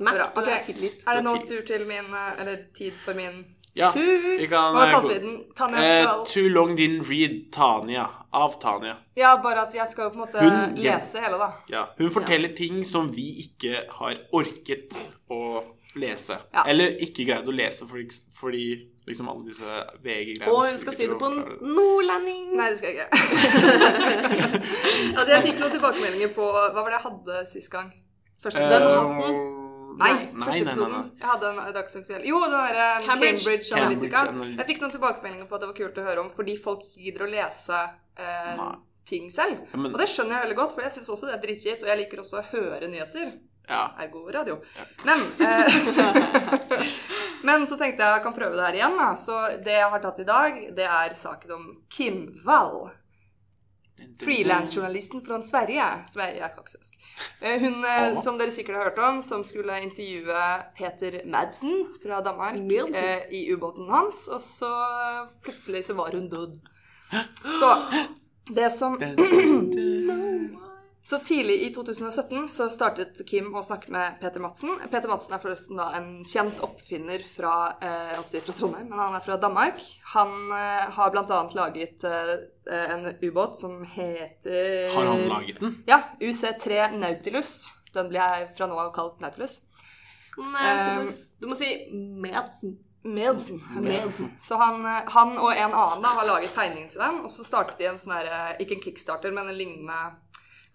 Mac, 0.00 0.14
Bra. 0.16 0.30
du 0.34 0.40
Ok, 0.40 0.48
er 0.48 0.62
tilgitt. 0.64 1.02
Er 1.06 1.14
det 1.20 1.24
nå 1.26 1.36
tur 1.44 1.60
til 1.68 1.82
min 1.86 2.06
eh, 2.14 2.40
Eller 2.40 2.62
tid 2.74 2.92
for 2.96 3.14
min 3.18 3.44
ja, 3.76 3.90
vi 3.92 4.46
kan 4.48 4.72
Hva 4.72 4.86
eh, 4.86 4.92
kalte 4.94 5.10
vi 5.12 5.18
den? 5.20 5.34
Tanja 5.58 5.82
Eh, 5.84 6.02
skal 6.06 6.22
too 6.30 6.48
long 6.48 6.70
didn't 6.78 7.04
read 7.10 7.34
Tanja. 7.52 8.06
Av 8.32 8.54
Tanja. 8.60 8.94
Ja, 9.16 9.34
bare 9.44 9.66
at 9.66 9.74
jeg 9.76 9.86
skal 9.90 10.06
jo 10.08 10.14
på 10.14 10.16
en 10.16 10.22
måte 10.24 10.40
Hun- 10.40 10.76
lese 10.80 11.20
hele, 11.20 11.36
da. 11.38 11.50
Ja, 11.68 11.82
hun 11.98 12.10
forteller 12.10 12.54
ting 12.56 12.82
som 12.88 13.10
vi 13.12 13.26
ikke 13.44 13.82
har 13.98 14.16
orket 14.32 14.96
å 15.30 15.62
lese. 15.96 16.38
Ja. 16.54 16.64
Eller 16.68 16.96
ikke 17.04 17.24
greid 17.28 17.48
å 17.48 17.52
lese 17.52 17.84
fordi, 17.88 18.08
fordi 18.40 18.64
liksom 19.06 19.28
alle 19.30 19.44
disse 19.46 19.64
VG-greiene 20.02 20.50
Og 20.50 20.64
hun 20.66 20.78
skal 20.82 20.94
si 20.96 21.06
det 21.06 21.18
på 21.20 21.28
nordlending. 21.30 22.48
Nei, 22.58 22.70
det 22.72 22.78
skal 22.80 22.90
jeg 22.90 23.06
ikke. 23.06 24.16
altså, 25.18 25.30
jeg 25.34 25.44
fikk 25.46 25.60
noen 25.62 25.74
tilbakemeldinger 25.76 26.32
på 26.36 26.48
Hva 26.54 26.72
var 26.80 26.88
det 26.90 26.96
jeg 26.98 27.04
hadde 27.06 27.42
sist 27.52 27.70
gang? 27.72 27.92
Første 28.42 28.62
Den 28.62 28.66
episode. 28.66 28.96
hatten. 29.02 29.52
Nei, 29.96 30.10
Nei, 30.12 30.44
første 30.44 30.74
nei, 30.82 30.88
nei. 30.92 31.04
Jeg 31.22 31.28
hadde 31.30 31.50
en 31.54 31.60
dagsaktuell 31.72 32.26
Jo, 32.28 32.40
den 32.44 32.52
derre 32.52 32.88
Cambridge. 33.06 33.38
Cambridge, 33.40 33.70
Analytica. 33.78 34.24
Cambridge 34.26 34.58
Jeg 34.60 34.68
fikk 34.72 34.82
noen 34.82 34.92
tilbakemeldinger 34.98 35.48
på 35.48 35.56
at 35.56 35.62
det 35.64 35.70
var 35.70 35.78
kult 35.78 36.00
å 36.02 36.04
høre 36.10 36.24
om, 36.26 36.28
fordi 36.36 36.56
folk 36.66 36.82
gidder 37.00 37.24
å 37.24 37.30
lese 37.32 37.78
eh, 38.20 38.60
ting 39.08 39.30
selv. 39.32 39.62
Ja, 39.72 39.78
men- 39.80 39.94
Og 39.94 39.98
det 40.02 40.08
skjønner 40.12 40.36
jeg 40.36 40.44
veldig 40.48 40.58
godt, 40.60 40.74
for 40.76 40.84
jeg 40.84 40.92
syns 40.98 41.08
også 41.14 41.30
det 41.30 41.34
er 41.38 41.42
drittkjipt. 41.46 41.82
Og 41.86 41.88
jeg 41.88 41.98
liker 42.02 42.20
også 42.20 42.42
å 42.42 42.44
høre 42.50 42.90
nyheter. 42.92 43.32
Ja. 43.68 43.94
Ergo 43.98 44.26
radio. 44.32 44.60
Men 45.04 45.20
eh, 45.42 45.74
Men 47.46 47.66
så 47.66 47.76
tenkte 47.78 48.02
jeg 48.04 48.16
jeg 48.18 48.22
kan 48.24 48.34
prøve 48.36 48.56
det 48.56 48.66
her 48.66 48.78
igjen. 48.78 48.98
Da. 48.98 49.08
Så 49.18 49.40
det 49.64 49.74
jeg 49.78 49.90
har 49.94 50.02
tatt 50.04 50.20
i 50.22 50.28
dag, 50.28 50.60
det 50.76 50.86
er 50.86 51.16
saken 51.18 51.56
om 51.56 51.66
Kim 51.90 52.20
Wall. 52.46 52.90
Frilansjournalisten 54.20 55.22
fra 55.26 55.42
Sverige. 55.42 55.84
Sverige 56.12 56.44
er 56.44 56.52
kaksesk. 56.54 56.92
Eh, 57.40 57.60
Hun 57.60 57.84
eh, 57.84 58.18
som 58.22 58.38
dere 58.38 58.52
sikkert 58.52 58.76
har 58.76 58.90
hørt 58.90 58.98
om, 59.00 59.22
som 59.24 59.44
skulle 59.44 59.78
intervjue 59.82 60.42
Peter 60.76 61.20
Madsen 61.26 61.86
fra 62.02 62.20
Danmark 62.24 62.58
eh, 62.94 63.24
i 63.32 63.46
ubåten 63.54 63.88
hans, 63.88 64.26
og 64.28 64.42
så 64.44 64.72
plutselig 65.44 65.84
så 65.88 65.94
var 65.96 66.12
hun 66.12 66.28
død. 66.28 66.58
Så 67.60 67.70
det 68.54 68.70
som 68.72 68.98
Så 71.06 71.18
tidlig 71.18 71.62
i 71.62 71.74
2017 71.74 72.48
så 72.48 72.64
startet 72.70 73.20
Kim 73.28 73.52
å 73.54 73.60
snakke 73.62 73.92
med 73.94 74.16
Peter 74.18 74.42
Madsen. 74.42 74.72
Peter 74.90 75.06
Madsen 75.06 75.36
er 75.36 75.42
forresten 75.44 75.78
da 75.78 75.92
en 75.94 76.08
kjent 76.26 76.58
oppfinner 76.66 77.22
fra, 77.22 77.76
eh, 77.78 78.16
fra 78.18 78.54
Trondheim, 78.56 78.88
men 78.90 78.98
han 78.98 79.14
er 79.14 79.22
fra 79.22 79.36
Danmark. 79.38 79.78
Han 80.16 80.50
eh, 80.56 80.88
har 80.96 81.12
bl.a. 81.14 81.38
laget 81.54 82.02
eh, 82.10 82.32
en 82.96 83.06
ubåt 83.22 83.54
som 83.56 83.84
heter 83.86 84.90
Har 84.96 85.06
han 85.12 85.22
laget 85.28 85.60
den? 85.62 85.76
Ja, 85.86 86.00
UC3 86.18 86.90
Nautilus. 86.98 87.68
Den 87.94 88.10
blir 88.10 88.24
jeg 88.24 88.50
fra 88.58 88.66
nå 88.66 88.74
av 88.74 88.90
kalt 88.96 89.22
Nautilus. 89.22 89.60
Nautilus. 90.34 91.20
Du 91.38 91.46
må 91.46 91.54
si 91.54 91.70
Madsen. 91.94 92.80
Madsen. 93.06 93.62
Madsen. 93.82 94.30
Så 94.40 94.54
han, 94.54 94.86
eh, 94.86 95.02
han 95.06 95.38
og 95.38 95.52
en 95.56 95.72
annen 95.72 96.02
da 96.02 96.08
har 96.18 96.26
laget 96.26 96.54
tegningen 96.54 96.88
til 96.90 97.00
den, 97.00 97.20
og 97.24 97.30
så 97.30 97.44
startet 97.46 97.78
de 97.78 97.86
en 97.90 98.00
sånn 98.02 98.16
her, 98.16 98.26
eh, 98.26 98.56
ikke 98.62 98.76
en 98.76 98.82
kickstarter, 98.82 99.32
men 99.32 99.48
en 99.48 99.58
lignende 99.58 99.98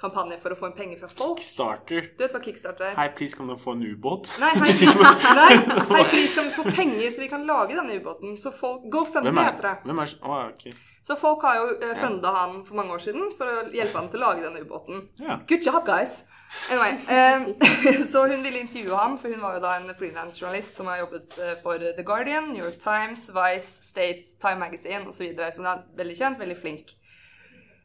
kampanje 0.01 0.37
for 0.41 0.55
å 0.55 0.57
få 0.59 0.69
inn 0.69 0.77
penger 0.77 1.01
fra 1.03 1.09
folk. 1.13 1.39
Kickstarter. 1.39 2.11
Du 2.17 2.23
vet 2.25 2.35
hva 2.35 2.41
kickstarter 2.43 2.89
er? 2.89 2.95
Hei, 2.97 3.07
please, 3.17 3.37
kan 3.37 3.49
du 3.49 3.55
få 3.61 3.75
en 3.77 3.83
ubåt? 3.85 4.31
Nei, 4.41 4.51
hei, 4.63 4.71
nei, 5.41 5.49
hei, 5.93 6.05
please, 6.09 6.33
kan 6.35 6.49
vi 6.49 6.55
få 6.55 6.65
penger 6.69 7.11
så 7.11 7.23
vi 7.23 7.29
kan 7.31 7.45
lage 7.49 7.77
denne 7.77 7.99
ubåten? 8.01 8.37
Så 8.41 8.53
folk, 8.55 8.87
GoFundMe 8.93 9.35
er 9.35 9.51
heter 9.51 9.69
det. 9.69 9.75
Hvem 9.85 10.03
er 10.03 10.15
oh, 10.21 10.39
okay. 10.49 10.73
Så 11.05 11.17
folk 11.17 11.41
har 11.47 11.57
jo 11.57 11.69
uh, 11.81 11.95
funda 11.97 12.33
han 12.35 12.59
for 12.65 12.77
mange 12.77 12.93
år 12.93 13.01
siden 13.01 13.31
for 13.37 13.49
å 13.49 13.63
hjelpe 13.73 13.97
han 13.97 14.11
til 14.13 14.21
å 14.21 14.27
lage 14.27 14.45
denne 14.45 14.61
ubåten. 14.61 15.07
Yeah. 15.21 15.41
Good 15.49 15.65
job, 15.65 15.81
guys! 15.87 16.21
Anyway, 16.69 16.97
um, 17.07 17.45
så 18.11 18.25
hun 18.27 18.43
ville 18.43 18.59
intervjue 18.59 18.95
han, 18.95 19.17
for 19.19 19.31
hun 19.31 19.41
var 19.41 19.55
jo 19.55 19.63
da 19.63 19.75
en 19.79 19.93
freelance-journalist 19.97 20.77
som 20.77 20.89
har 20.91 20.99
jobbet 20.99 21.37
eh, 21.39 21.53
for 21.63 21.79
The 21.79 22.03
Guardian, 22.03 22.51
New 22.51 22.59
York 22.59 22.77
Times, 22.83 23.29
Vice, 23.31 23.85
State, 23.87 24.35
Time 24.41 24.59
Magazine 24.59 25.07
osv. 25.07 25.15
Så, 25.15 25.23
videre. 25.29 25.51
så 25.51 25.63
hun 25.63 25.71
er 25.71 25.85
veldig 25.97 26.17
kjent, 26.19 26.41
veldig 26.43 26.57
flink. 26.59 26.91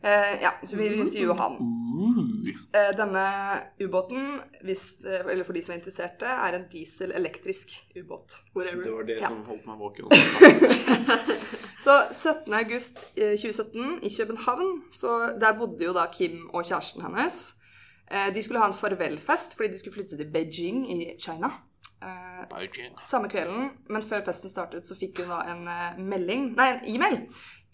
Eh, 0.07 0.37
ja, 0.43 0.53
så 0.63 0.77
vi 0.77 0.83
ville 0.89 1.03
intervjue 1.07 1.35
han. 1.35 1.57
Uh, 1.61 2.23
Eh, 2.77 2.91
denne 2.99 3.23
ubåten, 3.81 4.41
hvis, 4.65 4.83
eh, 5.07 5.23
eller 5.33 5.45
for 5.45 5.53
de 5.57 5.63
som 5.65 5.73
er 5.73 5.79
interesserte, 5.79 6.27
er 6.29 6.55
en 6.59 6.67
diesel-elektrisk 6.73 7.73
ubåt. 7.97 8.37
det 8.55 8.93
var 8.93 9.03
det 9.09 9.17
Ja. 9.23 9.29
som 9.29 9.45
holdt 9.49 9.67
meg 9.67 9.79
våken. 9.79 10.05
Så 11.87 11.95
17. 12.13 12.53
august 12.55 12.99
eh, 13.17 13.37
2017 13.39 13.99
i 14.03 14.11
København, 14.19 14.83
så 14.93 15.09
der 15.41 15.59
bodde 15.59 15.85
jo 15.85 15.93
da 15.95 16.07
Kim 16.13 16.51
og 16.53 16.65
kjæresten 16.67 17.03
hennes. 17.03 17.53
Eh, 18.11 18.35
De 18.35 18.43
skulle 18.43 18.61
ha 18.61 18.67
en 18.67 18.75
farvelfest 18.75 19.57
fordi 19.57 19.73
de 19.73 19.79
skulle 19.79 19.95
flytte 19.95 20.17
til 20.17 20.31
Beijing 20.33 20.91
i 20.93 21.15
China. 21.21 21.49
Eh, 22.03 22.43
Beijing. 22.51 22.97
Samme 23.09 23.29
kvelden, 23.33 23.71
men 23.89 24.03
før 24.05 24.25
festen 24.27 24.53
startet, 24.53 24.85
så 24.85 24.97
fikk 24.99 25.23
hun 25.23 25.33
da 25.33 25.39
en 25.49 25.63
eh, 25.71 25.97
melding 25.97 26.51
Nei, 26.59 26.67
en 26.75 26.83
e-mail. 26.93 27.23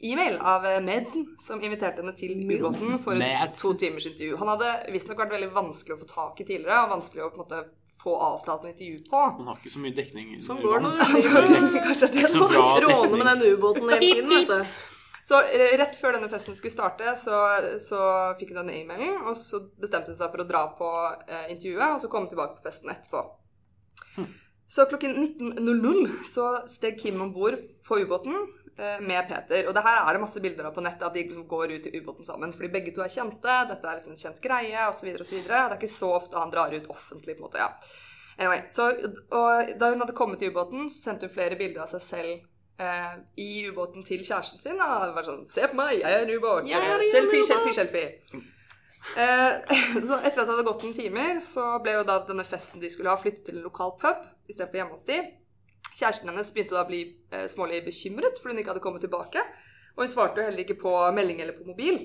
E-mail 0.02 0.38
av 0.38 0.66
eh, 0.66 0.80
Madsen, 0.82 1.26
som 1.42 1.62
inviterte 1.62 2.02
henne 2.02 2.14
til 2.18 2.34
ubåten 2.46 2.98
for 3.02 3.18
et 3.18 3.58
to 3.58 3.74
timers 3.78 4.06
intervju. 4.06 4.38
Han 4.38 4.52
hadde 4.54 4.70
visstnok 4.94 5.24
vært 5.24 5.34
veldig 5.36 5.50
vanskelig 5.54 5.96
å 5.96 6.02
få 6.04 6.10
tak 6.10 6.42
i 6.42 6.46
tidligere, 6.46 6.84
og 6.84 6.94
vanskelig 6.96 7.26
å 7.26 7.32
på 7.32 7.40
en 7.40 7.44
måte 7.44 7.64
få 8.02 8.14
avtalt 8.18 8.64
noe 8.64 8.72
intervju 8.72 9.02
på. 9.10 9.24
Han 9.40 9.50
har 9.50 9.58
ikke 9.60 9.74
så 9.74 9.82
mye 9.82 9.94
dekning. 9.94 10.32
Som 10.42 10.62
går 10.62 10.82
når 10.82 10.96
du 11.02 12.86
råner 12.86 13.18
med 13.18 13.28
den 13.28 13.44
ubåten 13.52 13.90
hele 13.90 14.00
tiden, 14.02 14.32
vet 14.32 14.50
du. 14.50 14.88
Så 15.22 15.38
eh, 15.54 15.76
rett 15.78 15.94
før 15.98 16.16
denne 16.16 16.30
festen 16.30 16.54
skulle 16.58 16.74
starte, 16.74 17.14
så, 17.18 17.42
så 17.82 18.00
fikk 18.38 18.54
hun 18.54 18.64
denne 18.64 18.74
e-mailen, 18.80 19.20
og 19.22 19.38
så 19.38 19.62
bestemte 19.82 20.10
hun 20.10 20.18
seg 20.18 20.30
for 20.32 20.42
å 20.42 20.48
dra 20.48 20.64
på 20.78 20.88
eh, 21.28 21.46
intervjuet, 21.54 21.94
og 21.94 22.02
så 22.02 22.10
komme 22.10 22.30
tilbake 22.30 22.58
på 22.58 22.66
festen 22.66 22.90
etterpå. 22.90 23.22
Så 24.72 24.86
klokken 24.88 25.16
19.00 25.16 26.22
så 26.24 26.46
steg 26.68 27.00
Kim 27.00 27.20
om 27.20 27.32
bord 27.32 27.58
på 27.88 27.98
ubåten 28.00 28.36
eh, 28.78 29.00
med 29.04 29.26
Peter. 29.28 29.66
Og 29.68 29.74
det 29.76 29.82
her 29.84 29.98
er 30.00 30.16
det 30.16 30.22
masse 30.22 30.40
bilder 30.40 30.70
av 30.70 30.72
på 30.76 30.84
nettet, 30.84 31.04
at 31.10 31.18
de 31.18 31.42
går 31.50 31.74
ut 31.74 31.88
i 31.90 31.98
ubåten 31.98 32.24
sammen. 32.24 32.54
Fordi 32.56 32.70
begge 32.72 32.94
to 32.96 33.04
er 33.04 33.12
kjente, 33.12 33.58
dette 33.68 33.84
er 33.84 33.98
liksom 33.98 34.14
en 34.14 34.22
kjent 34.22 34.40
greie, 34.40 34.86
osv. 34.88 35.10
osv. 35.12 35.42
Det 35.44 35.58
er 35.58 35.76
ikke 35.76 35.92
så 35.92 36.08
ofte 36.16 36.40
han 36.40 36.54
drar 36.54 36.72
ut 36.72 36.88
offentlig, 36.94 37.36
på 37.36 37.44
en 37.44 37.50
måte. 37.50 37.60
ja. 37.60 37.68
Anyway, 38.38 38.62
så, 38.72 38.86
og 39.28 39.74
da 39.76 39.90
hun 39.92 40.00
hadde 40.00 40.16
kommet 40.16 40.40
til 40.40 40.54
ubåten, 40.54 40.88
så 40.90 41.10
sendte 41.10 41.28
hun 41.28 41.34
flere 41.34 41.58
bilder 41.60 41.84
av 41.84 41.92
seg 41.92 42.02
selv 42.06 42.32
eh, 42.80 43.12
i 43.44 43.50
ubåten 43.68 44.08
til 44.08 44.24
kjæresten 44.24 44.62
sin. 44.62 44.80
Og 44.80 45.04
det 45.04 45.12
var 45.18 45.28
sånn 45.28 45.44
Se 45.52 45.68
på 45.68 45.76
meg, 45.78 45.98
jeg 46.00 46.16
er 46.16 46.24
en 46.24 46.32
ubåt. 46.32 46.64
Selfie, 47.12 47.44
selfie, 47.50 47.76
selfie. 47.76 48.42
Eh, 49.16 49.52
så 50.06 50.18
etter 50.20 50.42
at 50.42 50.46
det 50.46 50.52
hadde 50.54 50.66
gått 50.66 50.84
noen 50.86 50.96
timer, 50.96 51.40
så 51.44 51.76
ble 51.82 51.98
jo 51.98 52.06
da 52.08 52.20
denne 52.28 52.46
festen 52.46 52.82
de 52.82 52.90
skulle 52.92 53.12
ha, 53.12 53.20
flyttet 53.20 53.44
til 53.48 53.58
en 53.58 53.66
lokal 53.66 53.96
pub 54.00 54.22
istedenfor 54.50 54.80
hjemme 54.80 54.96
hos 54.96 55.08
de. 55.08 55.18
Kjæresten 55.92 56.30
hennes 56.30 56.52
begynte 56.54 56.76
da 56.76 56.84
å 56.84 56.88
bli 56.88 57.02
eh, 57.34 57.48
smålig 57.52 57.82
bekymret 57.86 58.38
fordi 58.40 58.54
hun 58.54 58.62
ikke 58.62 58.74
hadde 58.74 58.84
kommet 58.84 59.04
tilbake. 59.04 59.42
Og 59.96 60.04
hun 60.04 60.12
svarte 60.12 60.40
jo 60.40 60.48
heller 60.48 60.64
ikke 60.64 60.80
på 60.80 60.94
melding 61.14 61.42
eller 61.42 61.58
på 61.58 61.68
mobil. 61.68 62.00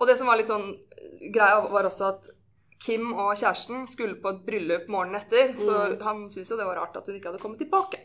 Og 0.00 0.08
det 0.08 0.16
som 0.20 0.28
var 0.28 0.40
litt 0.40 0.50
sånn 0.50 0.68
eh, 0.74 1.30
greia, 1.32 1.62
var 1.72 1.88
også 1.88 2.10
at 2.10 2.30
Kim 2.80 3.10
og 3.12 3.34
kjæresten 3.36 3.84
skulle 3.92 4.16
på 4.22 4.30
et 4.32 4.44
bryllup 4.46 4.86
morgenen 4.88 5.18
etter, 5.20 5.50
så 5.60 5.82
han 6.00 6.22
syntes 6.32 6.48
jo 6.48 6.56
det 6.56 6.64
var 6.64 6.78
rart 6.80 6.94
at 6.96 7.08
hun 7.08 7.18
ikke 7.18 7.28
hadde 7.28 7.42
kommet 7.42 7.60
tilbake. 7.60 7.98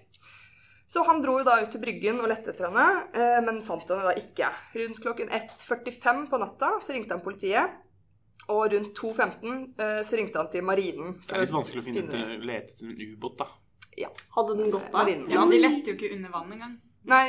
Så 0.95 1.03
han 1.03 1.17
dro 1.19 1.33
jo 1.41 1.43
da 1.43 1.57
ut 1.59 1.73
til 1.73 1.81
Bryggen 1.83 2.21
og 2.23 2.29
lette 2.31 2.53
etter 2.53 2.69
henne, 2.69 2.83
eh, 3.11 3.41
men 3.43 3.57
fant 3.67 3.89
henne 3.91 4.05
da 4.07 4.13
ikke. 4.15 4.47
Rundt 4.79 5.01
klokken 5.03 5.27
1.45 5.27 6.21
på 6.31 6.37
natta 6.39 6.69
så 6.79 6.93
ringte 6.95 7.17
han 7.17 7.23
politiet, 7.25 7.73
og 8.47 8.61
rundt 8.71 8.93
2.15 8.95 9.57
eh, 9.75 9.97
så 10.07 10.15
ringte 10.15 10.39
han 10.39 10.47
til 10.53 10.63
Marinen. 10.63 11.17
Det 11.25 11.35
er 11.35 11.43
litt 11.43 11.51
vanskelig 11.51 11.83
å 11.83 11.85
finne 11.89 12.05
til 12.13 12.23
å 12.23 12.37
lete 12.47 12.71
etter 12.71 12.93
en 12.93 13.11
ubåt, 13.11 13.35
da. 13.41 13.49
Ja. 13.99 14.07
Hadde 14.37 14.55
den 14.61 14.71
gått 14.71 14.87
av? 14.87 15.01
Marinen. 15.01 15.33
Ja, 15.35 15.43
de 15.51 15.59
lette 15.59 15.91
jo 15.91 15.97
ikke 15.97 16.13
under 16.15 16.31
vann 16.37 16.55
engang. 16.55 16.77
Nei, 17.11 17.25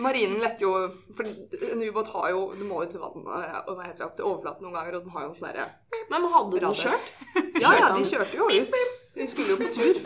Marinen 0.00 0.38
letter 0.40 0.64
jo 0.68 0.70
For 1.18 1.26
en 1.26 1.82
ubåt 1.82 2.06
har 2.14 2.30
jo 2.32 2.38
Du 2.56 2.62
må 2.64 2.78
jo 2.80 2.86
til 2.88 3.02
vann 3.02 3.18
og 3.20 3.26
hva 3.26 3.82
heter 3.84 4.06
det, 4.06 4.08
til 4.16 4.28
overflaten 4.30 4.64
noen 4.64 4.78
ganger, 4.78 4.96
og 4.96 5.04
den 5.04 5.12
har 5.12 5.26
jo 5.26 5.32
en 5.32 5.36
sånn 5.36 5.50
derre 5.50 5.66
Men 6.08 6.28
hadde 6.32 6.62
den 6.62 6.78
kjørt? 6.78 7.10
Ja, 7.60 7.74
ja, 7.74 7.90
de 7.98 8.06
kjørte 8.08 8.38
jo 8.38 8.46
ut. 8.48 8.78
De 9.18 9.28
skulle 9.28 9.52
jo 9.52 9.58
på 9.60 9.68
tur. 9.76 10.00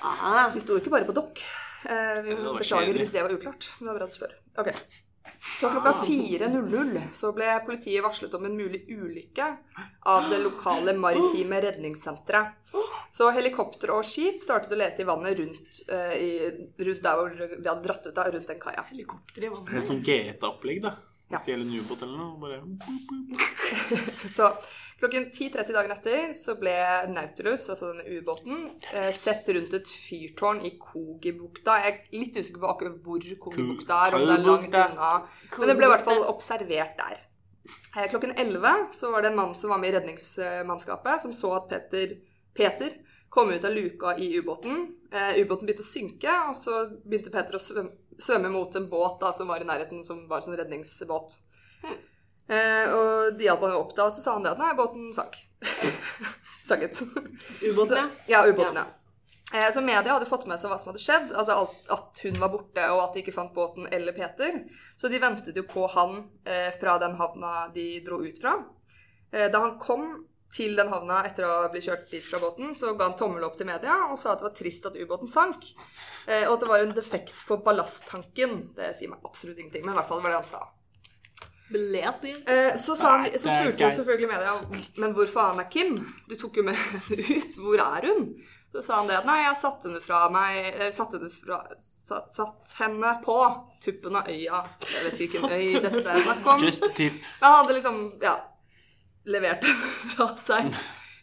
Ah, 0.00 0.48
Vi 0.54 0.62
sto 0.64 0.78
jo 0.78 0.80
ikke 0.80 0.94
bare 0.94 1.10
på 1.10 1.18
dokk. 1.18 1.44
Eh, 1.88 2.20
vi 2.26 2.34
beklager 2.36 2.98
hvis 3.00 3.12
det 3.14 3.22
var 3.24 3.32
uklart. 3.34 3.70
Men 3.78 3.88
det 3.88 3.92
var 3.92 3.98
bra 4.02 4.06
du 4.06 4.14
spør. 4.18 4.36
Ok. 4.62 4.70
Så 5.60 5.68
klokka 5.70 5.92
4.00 6.02 6.96
så 7.14 7.28
ble 7.34 7.46
politiet 7.66 8.02
varslet 8.02 8.32
om 8.34 8.44
en 8.48 8.56
mulig 8.58 8.80
ulykke 8.90 9.46
av 10.10 10.26
det 10.30 10.40
lokale 10.42 10.94
maritime 10.98 11.60
redningssenteret. 11.62 12.58
Så 13.14 13.28
helikopter 13.36 13.92
og 13.94 14.02
skip 14.08 14.42
startet 14.42 14.74
å 14.74 14.80
lete 14.80 15.04
i 15.04 15.06
vannet 15.06 15.38
rundt, 15.38 15.78
uh, 15.92 16.14
i, 16.16 16.50
rundt 16.82 17.02
der 17.04 17.20
hvor 17.20 17.30
de 17.38 17.62
hadde 17.68 17.84
dratt 17.86 18.06
ut 18.08 18.18
av, 18.18 18.32
rundt 18.34 18.50
den 18.50 18.60
kaia. 18.62 18.82
helikopter 18.90 19.38
i 19.38 19.46
Det 19.46 19.52
vannet. 19.54 19.74
et 19.78 19.92
sånn 19.92 20.02
GTA-opplegg, 20.02 20.82
da. 20.82 20.96
Ja. 21.30 21.38
Hvis 21.38 21.46
det 21.46 21.52
gjelder 21.54 21.68
en 21.70 21.84
ubåt 21.86 22.02
eller 22.02 22.18
noe. 22.18 22.34
Bare 22.42 22.58
Så 24.36 24.50
klokken 25.02 25.24
10.30 25.34 25.74
dagen 25.74 25.92
etter 25.96 26.30
så 26.38 26.54
ble 26.60 26.74
Nautilus, 27.10 27.64
altså 27.72 27.90
denne 27.90 28.04
ubåten, 28.20 28.68
eh, 28.92 29.10
sett 29.18 29.48
rundt 29.50 29.74
et 29.74 29.90
fyrtårn 29.90 30.62
i 30.68 30.76
Kogibukta. 30.78 31.74
Jeg 31.82 31.92
er 31.96 32.20
litt 32.20 32.38
usikker 32.38 32.62
på 32.62 32.70
akkurat 32.70 33.00
hvor 33.02 33.26
Kogibukta 33.46 33.98
er, 34.06 34.16
om 34.16 34.26
det 34.28 34.36
er 34.36 34.46
langt 34.46 34.68
unna. 34.70 35.12
Men 35.58 35.72
det 35.72 35.76
ble 35.80 35.88
i 35.88 35.92
hvert 35.96 36.06
fall 36.06 36.22
observert 36.30 36.94
der. 37.00 37.24
Eh, 37.96 38.06
Klokken 38.10 38.36
11 38.38 38.94
så 38.94 39.10
var 39.10 39.22
det 39.22 39.32
en 39.32 39.40
mann 39.40 39.56
som 39.58 39.74
var 39.74 39.82
med 39.82 39.90
i 39.90 39.96
redningsmannskapet, 39.98 41.24
som 41.26 41.34
så 41.34 41.56
at 41.58 41.68
Peter, 41.72 42.14
Peter 42.54 42.94
kom 43.32 43.50
ut 43.50 43.64
av 43.64 43.74
luka 43.74 44.14
i 44.18 44.30
ubåten. 44.38 44.86
Eh, 45.10 45.42
ubåten 45.42 45.66
begynte 45.66 45.82
å 45.82 45.88
synke, 45.88 46.38
og 46.50 46.56
så 46.56 46.84
begynte 47.02 47.32
Peter 47.34 47.58
å 47.58 47.62
svømme, 47.62 47.96
svømme 48.22 48.54
mot 48.54 48.76
en 48.76 48.90
båt 48.92 49.18
da, 49.20 49.32
som 49.34 49.48
var 49.50 49.64
i 49.64 49.66
nærheten, 49.66 50.04
som 50.06 50.28
var 50.28 50.44
sånn 50.44 50.58
redningsbåt. 50.60 51.40
Eh, 52.48 52.86
og 52.90 53.38
de 53.38 53.46
hjalp 53.46 53.62
han 53.66 53.76
opp 53.78 53.94
da, 53.96 54.08
og 54.08 54.16
så 54.16 54.24
sa 54.24 54.34
han 54.36 54.46
det 54.46 54.54
at 54.54 54.62
nei, 54.62 54.72
båten 54.78 55.12
sank. 55.16 55.38
Sanket. 56.68 57.00
Ubåten, 57.62 57.96
ja. 57.96 58.08
Ja, 58.26 58.46
ubåten, 58.46 58.76
ja. 58.82 58.84
Eh, 59.54 59.72
Så 59.72 59.80
media 59.80 60.12
hadde 60.12 60.26
fått 60.26 60.46
med 60.46 60.60
seg 60.60 60.70
hva 60.72 60.78
som 60.80 60.92
hadde 60.92 61.02
skjedd, 61.02 61.32
altså 61.36 61.58
alt, 61.60 61.78
at 61.92 62.20
hun 62.24 62.38
var 62.40 62.52
borte 62.54 62.84
og 62.94 63.02
at 63.04 63.14
de 63.14 63.22
ikke 63.22 63.34
fant 63.36 63.54
båten 63.54 63.88
eller 63.92 64.14
Peter. 64.16 64.62
Så 64.96 65.10
de 65.12 65.20
ventet 65.22 65.56
jo 65.58 65.64
på 65.68 65.86
han 65.92 66.22
eh, 66.44 66.70
fra 66.80 66.98
den 67.02 67.16
havna 67.20 67.68
de 67.74 67.86
dro 68.06 68.22
ut 68.24 68.38
fra. 68.40 68.56
Eh, 69.32 69.50
da 69.52 69.64
han 69.66 69.78
kom, 69.82 70.06
til 70.52 70.74
den 70.76 70.90
havna 70.92 71.22
etter 71.24 71.46
å 71.48 71.52
ha 71.62 71.68
blitt 71.72 71.86
kjørt 71.86 72.10
dit 72.12 72.24
fra 72.24 72.36
båten, 72.42 72.74
så 72.76 72.90
ga 72.92 73.06
han 73.08 73.14
tommel 73.16 73.44
opp 73.46 73.54
til 73.56 73.64
media 73.70 73.94
og 74.10 74.18
sa 74.20 74.34
at 74.34 74.42
det 74.42 74.50
var 74.50 74.56
trist 74.58 74.84
at 74.84 74.98
ubåten 75.00 75.30
sank. 75.32 75.64
Eh, 76.28 76.44
og 76.44 76.58
at 76.58 76.64
det 76.64 76.68
var 76.68 76.84
en 76.84 76.92
defekt 76.96 77.46
på 77.48 77.56
ballasttanken. 77.64 78.58
Det 78.76 78.90
sier 78.98 79.08
meg 79.14 79.24
absolutt 79.24 79.56
ingenting, 79.62 79.86
men 79.86 79.94
i 79.94 79.98
hvert 80.00 80.10
fall 80.10 80.20
var 80.20 80.34
det 80.34 80.40
han 80.42 80.50
sa. 80.52 80.60
Eh, 82.46 82.76
så, 82.80 82.96
sa 82.98 83.16
han, 83.16 83.28
så 83.34 83.44
spurte 83.44 83.68
jo 83.70 83.76
gærent. 83.76 83.98
selvfølgelig 84.00 84.28
media 84.28 84.54
Men 85.02 85.14
hvor 85.16 85.30
faen 85.30 85.60
er 85.62 85.68
Kim? 85.72 85.98
Du 86.28 86.34
tok 86.40 86.60
jo 86.60 86.66
med 86.66 86.78
henne 86.78 87.26
ut. 87.36 87.58
Hvor 87.62 87.84
er 87.84 88.08
hun? 88.08 88.26
Så 88.72 88.80
sa 88.86 89.02
han 89.02 89.10
det 89.10 89.18
nei, 89.28 89.38
jeg 89.42 89.58
satte 89.60 89.88
henne 89.90 90.00
fra 90.00 90.22
meg 90.32 90.58
eh, 90.70 90.88
Satte 90.96 91.18
henne, 91.18 91.28
fra, 91.32 91.58
satt, 91.84 92.30
satt 92.32 92.72
henne 92.78 93.10
på 93.24 93.36
tuppen 93.84 94.16
av 94.16 94.30
øya. 94.32 94.62
Jeg 94.86 95.04
vet 95.10 95.20
ikke 95.26 95.42
hvilken 95.42 95.58
øy 95.58 95.84
dette 95.84 96.02
er 96.08 96.24
snakk 96.24 96.46
om. 96.54 96.62
Han 97.42 97.56
hadde 97.58 97.76
liksom 97.76 98.00
ja, 98.22 98.36
levert 99.28 99.68
henne 99.68 99.92
fra 100.14 100.30
seg. 100.40 100.72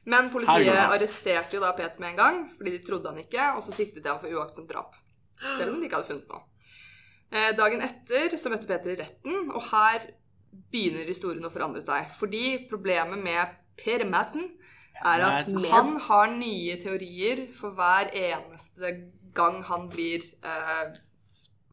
Men 0.09 0.29
politiet 0.33 0.77
arresterte 0.93 1.57
jo 1.57 1.63
da 1.63 1.73
Peter 1.77 2.01
med 2.01 2.13
en 2.13 2.19
gang, 2.21 2.37
fordi 2.57 2.71
de 2.77 2.83
trodde 2.85 3.11
han 3.11 3.19
ikke, 3.21 3.49
og 3.55 3.63
så 3.65 3.73
siktet 3.75 4.03
de 4.05 4.09
han 4.09 4.21
for 4.21 4.31
uaktsomt 4.33 4.69
drap. 4.71 4.95
Selv 5.57 5.73
om 5.73 5.79
de 5.81 5.89
ikke 5.89 5.99
hadde 5.99 6.09
funnet 6.09 6.31
noe. 6.31 6.45
Eh, 7.29 7.51
dagen 7.57 7.83
etter 7.85 8.33
så 8.41 8.49
møtte 8.49 8.69
Peter 8.69 8.93
i 8.93 8.97
retten, 8.97 9.51
og 9.53 9.67
her 9.69 10.07
begynner 10.71 11.07
historien 11.09 11.45
å 11.45 11.53
forandre 11.53 11.81
seg. 11.85 12.09
Fordi 12.19 12.65
problemet 12.69 13.21
med 13.21 13.57
Per 13.79 14.05
Madsen 14.09 14.47
er 14.99 15.23
at 15.23 15.51
han 15.71 15.95
har 16.09 16.33
nye 16.33 16.75
teorier 16.81 17.45
for 17.55 17.75
hver 17.77 18.11
eneste 18.15 18.91
gang 19.35 19.61
han 19.63 19.87
blir 19.91 20.25
eh, 20.43 20.89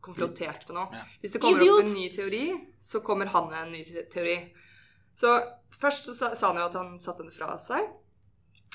konfrontert 0.05 0.66
med 0.68 0.79
noe. 0.79 1.05
Hvis 1.22 1.35
det 1.35 1.43
kommer 1.43 1.64
opp 1.66 1.85
en 1.85 1.95
ny 1.97 2.09
teori, 2.14 2.45
så 2.83 3.03
kommer 3.05 3.33
han 3.33 3.51
med 3.51 3.62
en 3.64 3.72
ny 3.74 4.05
teori. 4.12 4.37
Så 5.18 5.33
først 5.81 6.11
så 6.11 6.14
sa, 6.16 6.35
han 6.47 6.61
jo 6.61 6.68
at 6.68 6.77
han 6.79 6.99
satte 7.03 7.24
henne 7.24 7.35
fra 7.35 7.57
seg. 7.62 7.89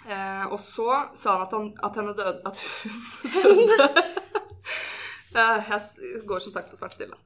Eh, 0.10 0.46
og 0.50 0.58
så 0.60 0.90
sa 1.16 1.38
han 1.38 1.46
at, 1.46 1.54
han, 1.54 1.68
at 1.86 1.98
henne 2.00 2.14
døde 2.18 2.40
At 2.50 2.58
hun 3.46 3.60
døde. 3.70 4.06
Jeg 5.36 6.24
går 6.28 6.42
som 6.44 6.52
sagt 6.52 6.72
på 6.72 6.76
smertestillende. 6.80 7.20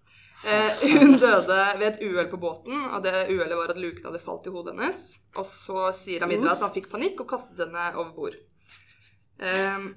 Eh, 0.46 0.82
hun 0.94 1.16
døde 1.18 1.60
ved 1.80 1.88
et 1.88 2.02
uhell 2.06 2.28
på 2.30 2.38
båten, 2.38 2.84
og 2.94 3.02
det 3.06 3.14
uhellet 3.32 3.58
var 3.58 3.72
at 3.74 3.80
luken 3.82 4.06
hadde 4.06 4.22
falt 4.22 4.46
i 4.46 4.54
hodet 4.54 4.76
hennes. 4.76 5.04
Og 5.36 5.46
så 5.50 5.88
sier 5.98 6.22
han 6.22 6.30
videre 6.30 6.54
at 6.54 6.62
han 6.62 6.74
fikk 6.76 6.92
panikk 6.92 7.24
og 7.24 7.30
kastet 7.32 7.64
henne 7.66 7.86
over 7.96 8.12
bord. 8.14 8.38
Eh, 9.42 9.88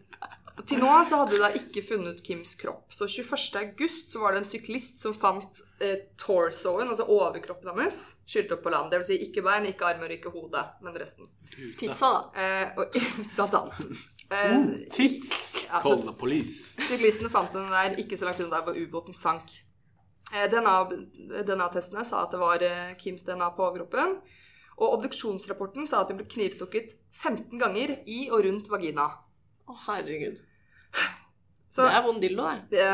til 0.66 0.80
nå 0.82 0.90
så 1.06 1.20
hadde 1.20 1.36
de 1.36 1.42
da 1.42 1.50
ikke 1.54 1.84
funnet 1.86 2.22
Kims 2.26 2.56
kropp. 2.58 2.88
Så 2.96 3.06
21. 3.06 3.60
august 3.60 4.10
så 4.14 4.22
var 4.24 4.34
det 4.34 4.40
en 4.42 4.48
syklist 4.50 5.04
som 5.04 5.14
fant 5.14 5.60
eh, 5.84 6.08
torsoen, 6.18 6.88
altså 6.90 7.06
overkroppen 7.06 7.70
hennes, 7.74 8.00
skylt 8.26 8.56
opp 8.56 8.64
på 8.64 8.72
land. 8.74 8.90
Det 8.90 9.02
vil 9.02 9.10
si 9.12 9.20
ikke 9.28 9.44
bein, 9.46 9.68
ikke 9.70 9.86
armer, 9.86 10.16
ikke 10.16 10.32
hode, 10.34 10.64
men 10.82 10.98
resten. 10.98 11.28
Titsa, 11.78 12.10
da. 12.10 12.22
Eh, 12.42 12.80
og, 12.80 12.98
blant 13.36 13.58
annet. 13.60 13.84
Eh, 13.92 14.06
Oh, 14.28 14.64
tits. 14.92 15.54
Ja, 15.70 15.78
Call 15.80 16.02
the 16.04 16.12
police. 16.12 16.74
Syklisten 16.90 17.30
fant 17.32 17.54
den 17.56 17.70
der 17.72 17.94
ikke 18.02 18.18
så 18.20 18.26
langt 18.28 18.42
unna 18.44 18.58
der 18.58 18.66
hvor 18.66 18.76
ubåten 18.76 19.16
sank. 19.16 19.54
Eh, 20.34 20.44
DNA-testene 20.50 22.04
sa 22.04 22.24
at 22.26 22.34
det 22.34 22.40
var 22.42 22.64
eh, 22.64 22.96
Kims 23.00 23.24
DNA 23.26 23.50
på 23.56 23.64
overkroppen. 23.64 24.18
Og 24.78 24.98
obduksjonsrapporten 24.98 25.88
sa 25.90 26.02
at 26.04 26.12
hun 26.12 26.20
ble 26.20 26.28
knivstukket 26.30 26.94
15 27.16 27.58
ganger 27.58 27.96
i 28.06 28.28
og 28.30 28.44
rundt 28.46 28.68
vagina. 28.70 29.08
Å, 29.68 29.76
herregud. 29.88 30.42
Så, 31.68 31.84
Det 31.84 31.94
er 31.94 32.04
vond 32.06 32.22
dildo, 32.22 32.46
det. 32.70 32.78
det, 32.78 32.86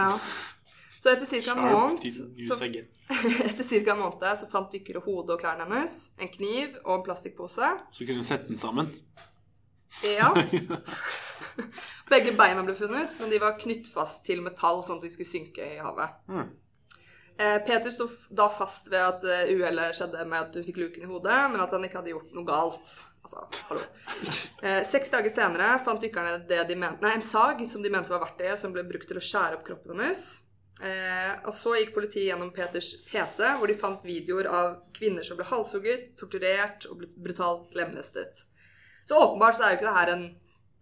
så 1.05 1.13
etter 1.13 1.29
ca. 1.29 1.53
en 1.53 1.61
måned 1.61 2.01
så, 2.49 2.57
etter 3.49 3.67
cirka 3.67 3.93
en 3.93 4.01
måned 4.01 4.25
så 4.41 4.49
fant 4.51 4.73
dykkere 4.73 5.03
hodet 5.05 5.37
og 5.37 5.43
klærne 5.43 5.67
hennes, 5.69 5.99
en 6.17 6.31
kniv 6.33 6.79
og 6.83 6.95
en 6.97 7.05
plastikkpose. 7.07 7.71
Så 7.93 8.07
kunne 8.07 8.23
hun 8.23 8.27
sette 8.27 8.49
den 8.49 8.61
sammen. 8.61 8.89
Ja. 10.09 10.33
Begge 12.11 12.33
beina 12.39 12.65
ble 12.65 12.75
funnet, 12.79 13.15
men 13.21 13.31
de 13.31 13.41
var 13.43 13.59
knytt 13.61 13.91
fast 13.93 14.25
til 14.27 14.41
metall, 14.43 14.83
sånn 14.87 14.99
at 14.99 15.07
de 15.07 15.13
skulle 15.13 15.31
synke 15.31 15.69
i 15.77 15.79
havet. 15.85 16.17
Mm. 16.33 16.49
Eh, 17.37 17.59
Peter 17.67 17.91
sto 17.91 18.07
da 18.31 18.47
fast 18.49 18.87
ved 18.93 19.03
at 19.03 19.25
eh, 19.27 19.51
uhellet 19.57 19.97
skjedde 19.99 20.23
med 20.29 20.39
at 20.39 20.55
hun 20.55 20.67
fikk 20.67 20.79
luken 20.79 21.03
i 21.07 21.11
hodet, 21.11 21.41
men 21.51 21.63
at 21.65 21.75
han 21.75 21.83
ikke 21.87 21.99
hadde 21.99 22.15
gjort 22.15 22.37
noe 22.37 22.47
galt. 22.47 22.95
Altså, 23.25 23.43
hallo. 23.71 23.83
Eh, 24.63 24.83
seks 24.87 25.11
dager 25.11 25.33
senere 25.33 25.73
fant 25.83 26.03
dykkerne 26.05 26.45
det 26.49 26.61
de 26.69 26.77
mente, 26.79 27.03
nei, 27.03 27.17
en 27.17 27.27
sag 27.27 27.63
som 27.67 27.83
de 27.83 27.91
mente 27.91 28.13
var 28.13 28.23
verktøyet 28.27 28.61
som 28.61 28.75
ble 28.75 28.85
brukt 28.87 29.09
til 29.11 29.19
å 29.19 29.25
skjære 29.25 29.59
opp 29.59 29.67
kroppen 29.67 29.97
hennes. 29.97 30.25
Eh, 30.83 31.33
og 31.47 31.55
så 31.55 31.77
gikk 31.79 31.95
politiet 31.95 32.29
gjennom 32.29 32.51
Peters 32.55 32.93
PC, 33.09 33.43
hvor 33.59 33.71
de 33.71 33.79
fant 33.79 34.07
videoer 34.07 34.49
av 34.51 34.73
kvinner 34.95 35.27
som 35.27 35.39
ble 35.39 35.47
halshugget, 35.49 36.13
torturert 36.21 36.87
og 36.91 37.01
ble 37.01 37.11
brutalt 37.27 37.75
lemlestet. 37.79 38.45
Så 39.09 39.19
åpenbart 39.21 39.59
så 39.59 39.67
er 39.67 39.75
jo 39.75 39.81
ikke 39.81 39.89
det 39.91 39.99
her 39.99 40.15
en, 40.15 40.27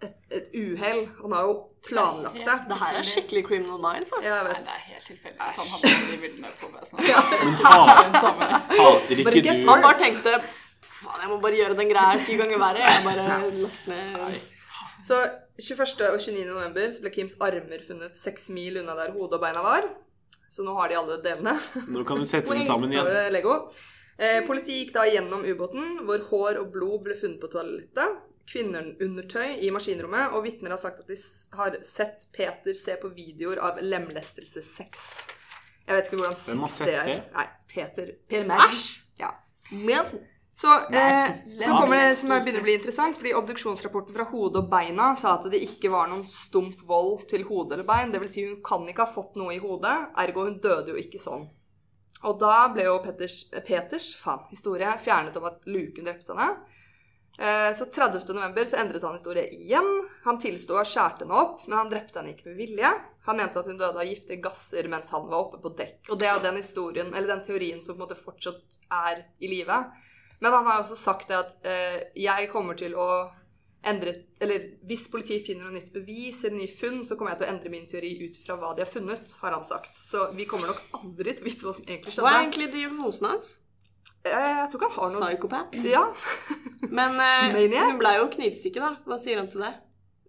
et, 0.07 0.15
et 0.39 0.49
uhell. 0.59 1.03
Han 1.23 1.35
har 1.37 1.47
jo 1.49 1.55
planlagt 1.87 2.39
det. 2.39 2.57
Det 2.71 2.79
her 2.81 2.99
er 3.01 3.07
skikkelig 3.07 3.43
criminal 3.49 3.81
minds, 3.83 4.13
Altså. 4.13 4.29
Ja, 4.29 4.41
Nei, 4.47 4.59
det 4.63 4.75
er 4.75 4.83
helt 4.89 5.07
tilfeldig 5.11 5.51
han 5.59 5.71
hadde 5.73 5.93
de 6.11 6.19
bildene 6.25 6.53
på 6.61 6.71
PC-en. 6.75 7.05
Ja. 7.13 7.23
Men 7.31 7.55
ha- 7.63 8.61
hater 8.79 9.23
ikke 9.23 9.45
du 9.47 9.67
Han 9.71 9.87
bare 9.87 9.99
tenkte 10.01 10.35
Faen, 11.03 11.21
jeg 11.25 11.31
må 11.33 11.39
bare 11.43 11.59
gjøre 11.59 11.79
den 11.79 11.89
greia 11.91 12.21
ti 12.27 12.37
ganger 12.39 12.61
verre. 12.63 12.85
Jeg 12.87 13.03
bare 13.07 13.25
ned 13.43 14.37
Så 15.07 15.19
21. 15.59 16.13
og 16.13 16.21
29. 16.23 16.45
november 16.47 16.91
så 16.95 17.03
ble 17.03 17.11
Kims 17.15 17.35
armer 17.43 17.83
funnet 17.87 18.15
seks 18.19 18.49
mil 18.55 18.79
unna 18.83 18.95
der 18.99 19.11
hodet 19.17 19.39
og 19.41 19.43
beina 19.43 19.65
var. 19.65 19.89
Så 20.53 20.63
nå 20.67 20.75
har 20.77 20.93
de 20.93 20.99
alle 21.01 21.17
delene. 21.25 21.57
Nå 21.91 22.05
kan 22.07 22.21
du 22.21 22.27
sette 22.29 22.53
dem 22.55 22.63
sammen 22.67 22.93
igjen. 22.93 23.09
Lego. 23.35 23.57
Eh, 24.21 24.43
politiet 24.47 24.79
gikk 24.85 24.93
da 24.95 25.07
gjennom 25.09 25.43
ubåten, 25.49 26.03
hvor 26.07 26.23
hår 26.29 26.61
og 26.61 26.71
blod 26.75 27.03
ble 27.09 27.17
funnet 27.19 27.41
på 27.43 27.49
toalettet. 27.51 28.21
Kvinneundertøy 28.51 29.63
i 29.63 29.71
maskinrommet, 29.75 30.35
og 30.35 30.45
vitner 30.47 30.75
har 30.75 30.81
sagt 30.81 31.03
at 31.05 31.09
de 31.09 31.17
har 31.59 31.79
sett 31.87 32.27
Peter 32.35 32.77
se 32.77 32.97
på 33.01 33.13
videoer 33.15 33.63
av 33.63 33.81
lemlestelsessex. 33.85 35.07
Jeg 35.87 35.97
vet 35.97 36.11
ikke 36.11 36.21
hvordan 36.21 36.37
Hvem 36.39 36.67
har 36.67 36.73
sett 36.73 36.91
det 36.91 36.99
er. 37.01 37.25
Nei, 37.35 37.47
Peter 37.71 38.13
Per 38.31 38.47
Mæsj. 38.49 38.85
Ja. 39.21 39.33
Så, 40.55 40.75
eh, 40.95 41.31
så 41.49 41.71
kommer 41.71 41.97
det 41.97 42.19
som 42.21 42.29
begynner 42.29 42.61
å 42.61 42.67
bli 42.67 42.75
interessant, 42.77 43.17
fordi 43.19 43.33
obduksjonsrapporten 43.35 44.15
fra 44.15 44.27
hodet 44.31 44.61
og 44.61 44.69
beina 44.71 45.09
sa 45.19 45.39
at 45.39 45.49
det 45.51 45.63
ikke 45.65 45.91
var 45.91 46.11
noen 46.11 46.27
stump 46.29 46.85
vold 46.87 47.25
til 47.31 47.47
hode 47.49 47.75
eller 47.75 47.89
bein. 47.89 48.13
Det 48.13 48.21
vil 48.23 48.31
si 48.31 48.45
hun 48.47 48.61
kan 48.65 48.85
ikke 48.87 49.07
ha 49.07 49.15
fått 49.15 49.39
noe 49.41 49.57
i 49.57 49.63
hodet, 49.63 49.97
ergo 50.23 50.45
hun 50.47 50.61
døde 50.63 50.93
jo 50.93 51.01
ikke 51.01 51.23
sånn. 51.23 51.49
Og 52.29 52.39
da 52.39 52.69
ble 52.71 52.85
jo 52.87 53.01
Peters, 53.03 53.49
eh, 53.53 53.65
Peters 53.67 54.13
faen, 54.21 54.45
historie 54.53 54.93
fjernet 55.03 55.37
om 55.41 55.49
at 55.51 55.65
luken 55.67 56.07
drepte 56.07 56.37
henne. 56.37 56.53
Eh, 57.39 57.75
Så 57.75 57.85
30. 57.85 58.35
november 58.35 58.65
så 58.65 58.77
endret 58.77 59.03
han 59.03 59.17
historie 59.17 59.47
igjen. 59.57 59.89
Han 60.25 60.39
tilsto 60.39 60.75
å 60.77 60.83
ha 60.83 60.85
skjært 60.85 61.25
henne 61.25 61.35
opp, 61.35 61.67
men 61.67 61.79
han 61.79 61.91
drepte 61.91 62.21
henne 62.21 62.35
ikke 62.35 62.51
med 62.51 62.61
vilje. 62.61 62.93
Han 63.27 63.37
mente 63.39 63.59
at 63.59 63.67
hun 63.71 63.79
døde 63.79 63.99
av 63.99 64.07
giftige 64.07 64.43
gasser 64.43 64.89
mens 64.91 65.11
han 65.15 65.29
var 65.31 65.47
oppe 65.47 65.61
på 65.63 65.73
dekk. 65.79 66.11
Og 66.11 66.19
det 66.21 66.29
er 66.29 66.43
den 66.45 66.59
historien, 66.61 67.15
eller 67.15 67.37
den 67.37 67.45
teorien 67.47 67.83
som 67.83 67.97
på 67.97 68.03
en 68.03 68.09
måte 68.09 68.19
fortsatt 68.21 68.81
er 68.91 69.25
i 69.41 69.49
live. 69.49 69.79
Men 70.43 70.53
han 70.53 70.67
har 70.67 70.83
også 70.83 70.97
sagt 70.99 71.29
det 71.31 71.39
at 71.39 71.55
eh, 71.65 72.01
jeg 72.19 72.51
kommer 72.53 72.75
til 72.79 72.97
å 72.99 73.09
endre 73.83 74.13
Eller 74.39 74.77
hvis 74.87 75.09
politiet 75.11 75.43
finner 75.47 75.67
noe 75.67 75.75
nytt 75.75 75.89
bevis 75.91 76.45
eller 76.45 76.61
nye 76.61 76.71
funn, 76.71 77.01
så 77.03 77.17
kommer 77.19 77.33
jeg 77.33 77.41
til 77.41 77.49
å 77.49 77.51
endre 77.51 77.71
min 77.73 77.89
teori 77.91 78.13
ut 78.29 78.37
fra 78.45 78.55
hva 78.55 78.77
de 78.77 78.85
har 78.85 78.91
funnet, 78.91 79.33
har 79.43 79.57
han 79.57 79.65
sagt. 79.67 79.97
Så 79.99 80.29
vi 80.37 80.45
kommer 80.47 80.71
nok 80.71 81.01
aldri 81.01 81.35
til 81.35 81.43
å 81.43 81.49
vite 81.49 81.67
hva 81.67 81.75
som 81.75 81.89
egentlig 81.89 82.13
skjedde. 82.13 82.23
Hva 82.29 82.35
er 82.37 82.45
egentlig 82.45 82.69
diagnosen 82.77 83.27
hans? 83.27 83.49
Eh, 84.25 84.59
Jeg 84.59 84.69
tror 84.71 84.79
ikke 84.81 84.91
han 84.95 84.99
har 85.03 85.15
noe 85.17 85.31
Psykopat? 85.31 85.79
Ja. 85.87 86.03
Men 86.99 87.17
eh, 87.21 87.57
hun 87.89 87.99
ble 87.99 88.13
jo 88.21 88.29
knivstikket, 88.37 88.83
da. 88.85 88.93
Hva 89.09 89.19
sier 89.19 89.41
han 89.43 89.49
til 89.51 89.65
det? 89.65 89.73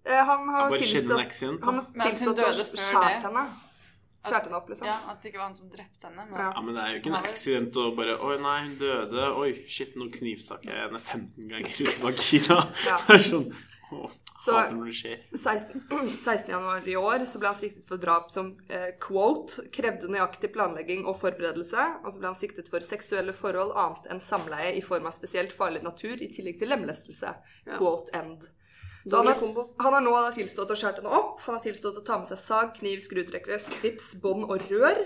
Eh, 0.05 0.23
Han 0.27 0.49
har 0.55 0.73
tilstått. 0.73 1.61
Han 1.63 1.83
har 1.83 2.09
tilstått 2.09 2.41
å 2.43 2.49
skjært 2.57 3.27
henne. 3.27 3.45
Skjært 4.23 4.45
henne 4.47 4.55
opp, 4.57 4.69
liksom. 4.71 4.87
Ja, 4.87 4.95
At 5.11 5.19
det 5.21 5.29
ikke 5.33 5.41
var 5.41 5.49
han 5.49 5.55
som 5.57 5.69
drepte 5.69 6.07
henne. 6.07 6.25
Men 6.29 6.39
Ja. 6.39 6.49
Ja, 6.55 6.61
men 6.63 6.75
det 6.77 6.83
er 6.83 6.89
jo 6.93 6.99
ikke 7.01 7.11
en 7.11 7.29
accident 7.33 7.75
å 7.83 7.89
bare 7.95 8.15
Oi, 8.23 8.37
nei, 8.41 8.57
hun 8.65 8.75
døde. 8.79 9.29
Oi, 9.43 9.49
shit, 9.67 9.95
nå 9.99 10.07
knivstakk 10.15 10.65
jeg 10.69 10.79
henne 10.79 10.99
15 10.99 11.49
ganger 11.51 11.77
ut 11.83 11.93
i 11.99 12.03
vagina. 12.07 12.59
Ja. 12.87 12.97
Det 13.07 13.17
er 13.19 13.25
sånn 13.29 13.47
Så- 14.43 14.55
hater 14.57 14.75
når 14.77 14.95
skjer. 14.97 15.19
16. 15.35 15.83
16. 16.23 16.49
januar 16.55 16.87
i 16.87 16.95
år 16.99 17.25
så 17.29 17.41
ble 17.41 17.51
han 17.51 17.59
siktet 17.59 17.87
for 17.89 18.01
drap 18.01 18.31
som 18.33 18.53
eh, 18.69 18.89
quote 19.03 19.67
krevde 19.75 20.09
nøyaktig 20.11 20.51
planlegging 20.55 21.05
og 21.09 21.19
forberedelse. 21.21 21.85
Og 22.03 22.09
så 22.13 22.19
ble 22.21 22.31
han 22.31 22.39
siktet 22.39 22.71
for 22.73 22.85
seksuelle 22.85 23.35
forhold 23.37 23.75
annet 23.79 24.09
enn 24.11 24.23
samleie 24.23 24.73
i 24.77 24.83
form 24.85 25.07
av 25.09 25.15
spesielt 25.15 25.55
farlig 25.55 25.83
natur 25.85 26.17
i 26.17 26.31
tillegg 26.33 26.59
til 26.61 26.73
lemlestelse. 26.73 27.35
Ja. 27.67 27.77
Quote 27.77 28.13
end. 28.19 28.43
Så 29.03 29.19
han 29.19 29.27
har, 29.27 29.39
han 29.83 29.93
har 29.93 30.03
nå 30.03 30.11
da 30.15 30.29
tilstått 30.31 30.69
å 30.71 30.75
skjære 30.79 31.01
henne 31.01 31.11
opp. 31.11 31.41
Han 31.43 31.57
har 31.57 31.63
tilstått 31.65 31.97
å 31.99 32.03
ta 32.07 32.21
med 32.21 32.29
seg 32.29 32.39
sag, 32.39 32.69
kniv, 32.77 33.01
skrutrekkere, 33.03 33.59
strips, 33.59 34.13
bånd 34.23 34.47
og 34.47 34.63
rør. 34.71 35.01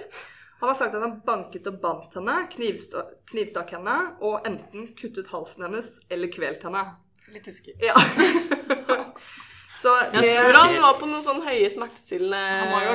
Han 0.60 0.70
har 0.70 0.78
sagt 0.78 0.96
at 0.98 1.02
han 1.02 1.20
banket 1.26 1.68
og 1.70 1.80
bandt 1.82 2.16
henne, 2.18 2.36
knivsta 2.54 3.04
knivstakk 3.30 3.76
henne 3.76 3.98
og 4.26 4.46
enten 4.48 4.88
kuttet 4.98 5.30
halsen 5.30 5.68
hennes 5.68 5.92
eller 6.10 6.32
kvelt 6.34 6.66
henne. 6.66 6.82
litt 7.34 7.46
husker. 7.50 7.74
Ja. 7.84 7.94
Så 9.78 9.92
Jeg 10.02 10.14
det 10.24 10.30
tror 10.38 10.56
han 10.58 10.80
var 10.82 10.96
på 10.98 11.10
noen 11.10 11.24
sånn 11.26 11.44
høye 11.46 11.68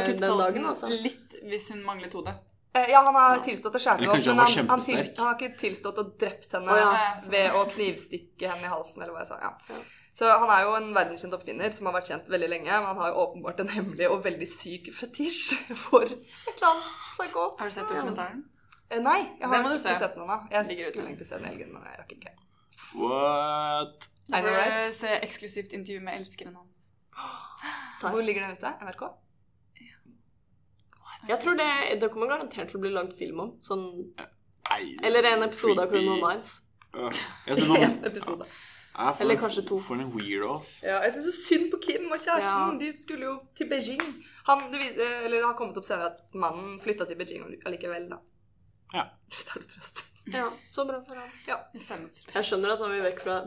kuttet 0.07 0.25
den 0.25 0.41
dagen, 0.41 0.64
altså. 0.73 0.91
litt 0.91 1.37
hvis 1.47 1.68
hun 1.75 1.85
manglet 1.87 2.14
hodet. 2.18 2.35
Eh, 2.75 2.91
Ja, 2.91 3.03
han 3.07 3.14
har 3.14 3.43
tilstått 3.45 3.77
å 3.77 3.83
skjære 3.83 4.09
opp, 4.09 4.23
men 4.27 4.39
han, 4.41 4.68
han, 4.70 4.85
til, 4.85 5.03
han 5.18 5.29
har 5.29 5.37
ikke 5.37 5.59
tilstått 5.61 5.99
å 6.01 6.07
drept 6.18 6.55
henne 6.57 6.73
oh, 6.73 6.81
ja. 6.81 6.93
ved 7.31 7.59
å 7.59 7.66
knivstikke 7.70 8.49
henne 8.49 8.66
i 8.66 8.73
halsen, 8.73 9.05
eller 9.05 9.14
hva 9.14 9.25
jeg 9.25 9.31
sa. 9.31 9.39
Ja. 9.43 9.83
Så 10.16 10.29
han 10.29 10.51
er 10.53 10.66
jo 10.66 10.73
en 10.77 10.91
verdenskjent 10.97 11.37
oppfinner 11.37 11.73
som 11.73 11.89
har 11.89 11.97
vært 11.97 12.11
kjent 12.11 12.27
veldig 12.33 12.49
lenge, 12.53 12.70
men 12.73 12.89
han 12.91 13.01
har 13.01 13.12
jo 13.12 13.23
åpenbart 13.27 13.62
en 13.64 13.70
hemmelig 13.73 14.09
og 14.12 14.25
veldig 14.27 14.49
syk 14.49 14.91
fetisj 14.93 15.55
for 15.87 16.05
et 16.05 16.16
eller 16.57 16.68
annet 16.73 16.91
psyko. 17.12 17.47
Har 17.61 17.70
du 17.70 17.77
sett 17.77 17.89
dokumentaren? 17.89 18.43
Eh, 18.91 19.01
Nei, 19.01 19.20
jeg 19.41 19.49
har 19.49 19.64
ikke 19.64 19.79
se. 19.81 19.99
sett 20.03 20.16
den 20.16 20.27
ennå. 20.27 20.41
Jeg 20.53 20.68
skulle 20.68 21.07
egentlig 21.07 21.29
se 21.29 21.39
den 21.39 21.47
i 21.47 21.53
helgen, 21.55 21.77
men 21.77 21.87
jeg 21.89 22.01
rakk 22.03 22.16
ikke. 22.18 22.35
What? 23.01 24.12
I 24.31 24.41
får 24.43 24.55
du 24.55 24.95
se 24.97 25.16
eksklusivt 25.18 25.73
intervju 25.77 26.01
med 26.05 26.20
elskeren 26.20 26.55
hans. 26.57 26.89
Hvor 28.03 28.23
ligger 28.23 28.47
den 28.47 28.57
ute? 28.57 28.75
NRK? 28.87 29.03
Jeg 31.29 31.39
tror 31.39 31.55
det, 31.55 32.01
det 32.01 32.11
kommer 32.11 32.31
garantert 32.31 32.70
til 32.70 32.81
å 32.81 32.83
bli 32.83 32.91
lagd 32.91 33.12
film 33.18 33.43
om. 33.45 33.51
Sånn, 33.62 33.85
Nei, 34.73 34.85
eller 35.07 35.29
en 35.35 35.45
episode 35.47 35.85
av. 35.85 35.91
Criminal 35.93 36.23
Minds. 36.23 36.55
Ja. 36.93 37.11
Jeg 37.47 37.66
noen, 37.70 37.85
En 37.85 38.09
episode. 38.11 38.49
Ja, 38.93 39.12
for 39.12 39.25
Eller 39.25 39.39
kanskje 39.41 39.62
to. 39.68 39.79
For 39.81 40.01
en 40.03 40.11
weirdo, 40.12 40.57
ass. 40.59 40.75
Ja, 40.85 40.99
jeg 41.07 41.14
syns 41.14 41.29
så 41.31 41.35
synd 41.39 41.70
på 41.73 41.79
Kim 41.87 42.11
og 42.11 42.18
kjæresten. 42.20 42.75
Ja. 42.75 42.81
De 42.83 42.91
skulle 43.01 43.29
jo 43.29 43.37
til 43.57 43.70
Beijing. 43.70 44.03
Han, 44.51 44.66
det, 44.75 44.83
eller 44.99 45.39
det 45.39 45.47
har 45.47 45.57
kommet 45.57 45.79
opp 45.81 45.89
senere 45.89 46.11
at 46.12 46.37
mannen 46.37 46.77
flytta 46.83 47.07
til 47.09 47.20
Beijing 47.20 47.47
allikevel, 47.62 48.11
da. 48.12 48.20
Ja. 48.93 49.07
Hvis 49.31 49.47
det 49.47 49.55
er 49.55 49.62
noe 49.62 49.73
trøst. 49.77 50.05
Ja, 50.31 50.47
så 50.70 50.85
bra 50.87 51.01
for 51.07 51.18
ham. 51.18 51.31
Trøst. 51.75 52.23
Jeg 52.35 52.45
skjønner 52.47 52.75
at 52.77 52.83
han 52.85 52.93
vil 52.95 53.03
vekk 53.09 53.23
fra 53.25 53.39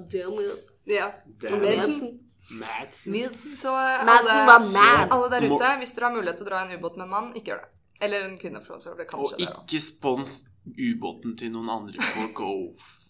Ja. 0.92 1.12
Madsen. 1.40 2.20
Madsen. 2.52 3.16
Så 3.58 3.72
eh, 3.72 4.04
var 4.06 4.20
alle, 4.20 4.72
mad. 4.72 5.08
alle 5.12 5.30
der 5.32 5.48
ute, 5.48 5.72
hvis 5.80 5.96
dere 5.96 6.10
har 6.10 6.18
mulighet 6.18 6.38
til 6.42 6.46
å 6.46 6.50
dra 6.50 6.60
i 6.62 6.68
en 6.68 6.80
ubåt 6.80 6.98
med 7.00 7.08
en 7.08 7.14
mann, 7.14 7.32
ikke 7.38 7.54
gjør 7.54 7.64
det. 7.64 7.72
Eller 8.06 8.28
en 8.28 8.36
kvinne, 8.38 8.62
for 8.66 8.84
så. 8.84 8.94
Det 8.98 9.08
kan 9.10 9.24
Og 9.24 9.40
ikke 9.40 9.80
spons 9.82 10.42
ubåten 10.66 11.38
til 11.40 11.54
noen 11.56 11.72
andre 11.72 12.12
på 12.12 12.28
Go 12.42 12.52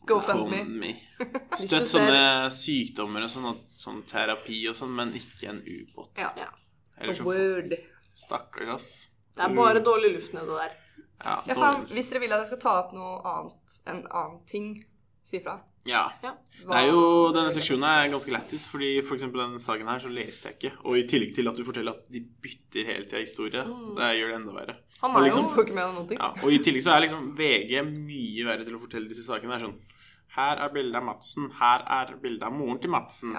GoFundMe. 0.05 0.61
me. 0.69 0.93
Me. 0.93 1.27
Støtt 1.65 1.89
sånne 1.89 2.51
sykdommer 2.53 3.25
og 3.25 3.31
sånn, 3.33 3.57
sånn 3.81 4.03
terapi 4.05 4.59
og 4.69 4.77
sånn, 4.77 4.93
men 4.93 5.15
ikke 5.17 5.49
en 5.49 5.63
ubåt. 5.65 6.13
Ja. 6.21 6.29
Ja. 6.37 6.51
Ellers 7.01 7.23
så 7.23 7.33
Stakkars, 8.15 8.69
ass. 8.77 8.89
Det 9.35 9.43
er 9.43 9.55
bare 9.57 9.81
dårlig 9.83 10.13
luft 10.13 10.31
nede 10.37 10.53
der. 10.55 10.75
Ja, 11.23 11.41
Ja, 11.47 11.53
faen, 11.55 11.85
hvis 11.87 12.09
dere 12.11 12.19
vil 12.19 12.33
at 12.33 12.39
jeg 12.43 12.47
skal 12.47 12.59
ta 12.59 12.73
opp 12.83 12.91
noe 12.93 13.21
annet, 13.23 13.79
en 13.87 14.03
annen 14.11 14.41
ting, 14.45 14.85
si 15.23 15.39
fra. 15.39 15.59
Ja. 15.85 16.09
Ja. 16.23 16.31
Det 16.65 16.73
er 16.79 16.87
jo, 16.89 17.31
Denne 17.31 17.51
seksjonen 17.53 17.83
er 17.85 18.09
ganske 18.09 18.31
lættis, 18.33 18.63
fordi 18.67 19.03
for 19.05 19.15
eksempel 19.15 19.39
denne 19.43 19.59
saken 19.61 19.87
her 19.87 19.99
så 20.01 20.09
leste 20.09 20.49
jeg 20.49 20.55
ikke. 20.57 20.71
Og 20.83 20.97
i 20.97 21.03
tillegg 21.07 21.33
til 21.35 21.47
at 21.47 21.55
du 21.55 21.63
forteller 21.63 21.93
at 21.93 22.09
de 22.11 22.21
bytter 22.41 22.85
hele 22.89 23.05
tida 23.05 23.21
historie, 23.21 23.61
det 23.61 24.07
gjør 24.17 24.31
det 24.33 24.35
enda 24.39 24.51
verre. 24.57 24.75
Han 25.01 25.11
Og 25.11 25.17
er 25.21 25.25
liksom- 25.27 25.43
jo 25.45 25.49
Får 25.55 25.65
ikke 25.67 25.75
med 25.75 25.93
noen 25.93 26.07
ting. 26.09 26.17
Ja, 26.19 26.31
og 26.43 26.51
i 26.51 26.57
tillegg 26.57 26.83
så 26.83 26.91
er 26.95 27.01
liksom 27.05 27.35
VG 27.37 27.81
mye 27.85 28.45
verre 28.45 28.65
til 28.65 28.75
å 28.75 28.81
fortelle 28.81 29.07
disse 29.07 29.23
sakene. 29.27 29.53
Det 29.53 29.61
er 29.61 29.67
sånn 29.67 29.79
Her 30.35 30.57
er 30.57 30.69
bildet 30.73 30.95
av 30.95 31.03
Madsen. 31.03 31.49
Her 31.53 31.79
er 31.87 32.15
bildet 32.21 32.43
av 32.43 32.51
moren 32.51 32.79
til 32.81 32.89
Madsen. 32.91 33.31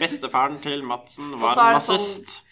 Bestefaren 0.00 0.58
til 0.60 0.82
Madsen 0.82 1.30
var 1.38 1.54
det 1.54 1.82
sånn- 1.82 1.98
nazist. 2.00 2.42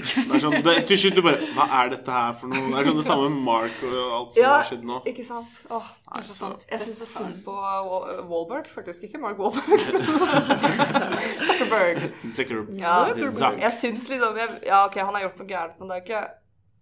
Det 0.00 0.08
er 0.08 0.16
sånn 0.16 0.28
det 0.30 0.34
er 0.34 0.42
sånn, 0.44 0.56
det, 0.66 0.74
Til 0.90 0.98
slutt 1.02 1.14
du 1.18 1.22
bare 1.22 1.48
Hva 1.56 1.66
er 1.80 1.88
dette 1.94 2.10
her 2.16 2.32
for 2.40 2.46
noe? 2.52 2.62
Det 2.70 2.78
er 2.80 2.88
sånn 2.90 3.00
det 3.00 3.06
samme 3.06 3.28
med 3.30 3.42
Mark 3.46 3.82
og 3.84 3.96
alt 4.18 4.34
som 4.34 4.42
Ja, 4.42 4.52
har 4.56 4.64
skjedd 4.70 4.84
nå. 4.90 4.98
ikke 5.12 5.24
sant? 5.26 5.60
Åh, 5.70 5.88
det 5.90 6.10
Nei, 6.10 6.20
er 6.20 6.26
så 6.26 6.32
så- 6.32 6.38
sant. 6.44 6.66
Jeg 6.70 6.80
syns 6.86 6.98
så 7.04 7.08
synd 7.10 7.36
på 7.44 7.54
Wallberg, 8.30 8.66
faktisk. 8.74 9.04
Ikke 9.08 9.20
Mark 9.22 9.38
Wahlberg. 9.38 9.80
Zuckerberg. 11.48 11.98
Zuckerberg. 12.24 12.74
Ja, 12.80 12.96
Zuckerberg. 13.14 13.60
jeg 13.60 13.72
syns 13.78 14.08
liksom 14.10 14.36
jeg, 14.40 14.48
Ja, 14.66 14.84
ok, 14.86 14.98
han 15.00 15.14
har 15.14 15.22
gjort 15.28 15.38
noe 15.42 15.48
gærent, 15.50 15.78
men 15.80 15.88
det 15.88 15.96
er 15.96 16.04
ikke 16.06 16.22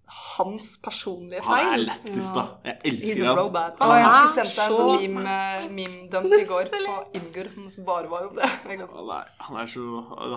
hans 0.09 0.78
personlige 0.82 1.42
feil. 1.44 1.66
Han 1.66 1.74
er 1.74 1.82
lættis, 1.84 2.28
da. 2.34 2.44
Jeg 2.64 2.78
elsker 2.90 3.26
han. 3.26 3.36
robot. 3.38 3.78
Han 3.82 3.92
jeg 3.98 4.06
skulle 4.09 4.32
sendt 4.34 4.56
deg 4.56 4.64
en 4.64 4.76
sånn 4.78 5.02
meme, 5.02 5.36
meme-dump 5.78 6.36
i 6.38 6.44
går 6.48 6.70
på 6.72 6.94
Ingur 7.20 7.50
som 7.74 7.84
bare 7.88 8.09
var 8.12 8.28
om 8.28 8.36
det. 8.38 8.48
Han 8.64 8.84
er, 8.86 9.62
er 9.62 9.66
så 9.72 9.84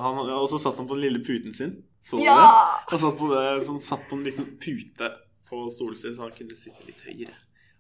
han, 0.05 0.19
Og 0.38 0.47
så 0.51 0.59
satt 0.59 0.78
han 0.82 0.88
på 0.89 0.97
den 0.99 1.05
lille 1.07 1.24
puten 1.24 1.53
sin. 1.55 1.78
Så 2.01 2.17
du 2.17 2.24
Ja! 2.26 2.36
det? 2.36 2.89
Han 2.91 2.99
satt 3.05 3.17
på, 3.19 3.30
det, 3.32 3.45
sånn, 3.69 3.80
satt 3.82 4.03
på 4.09 4.17
en 4.19 4.24
liten 4.28 4.49
pute 4.59 5.11
på 5.49 5.63
stolen 5.72 5.97
sin, 5.97 6.15
så 6.15 6.28
han 6.28 6.32
kunne 6.36 6.55
sitte 6.57 6.86
litt 6.88 7.01
høyere. 7.07 7.36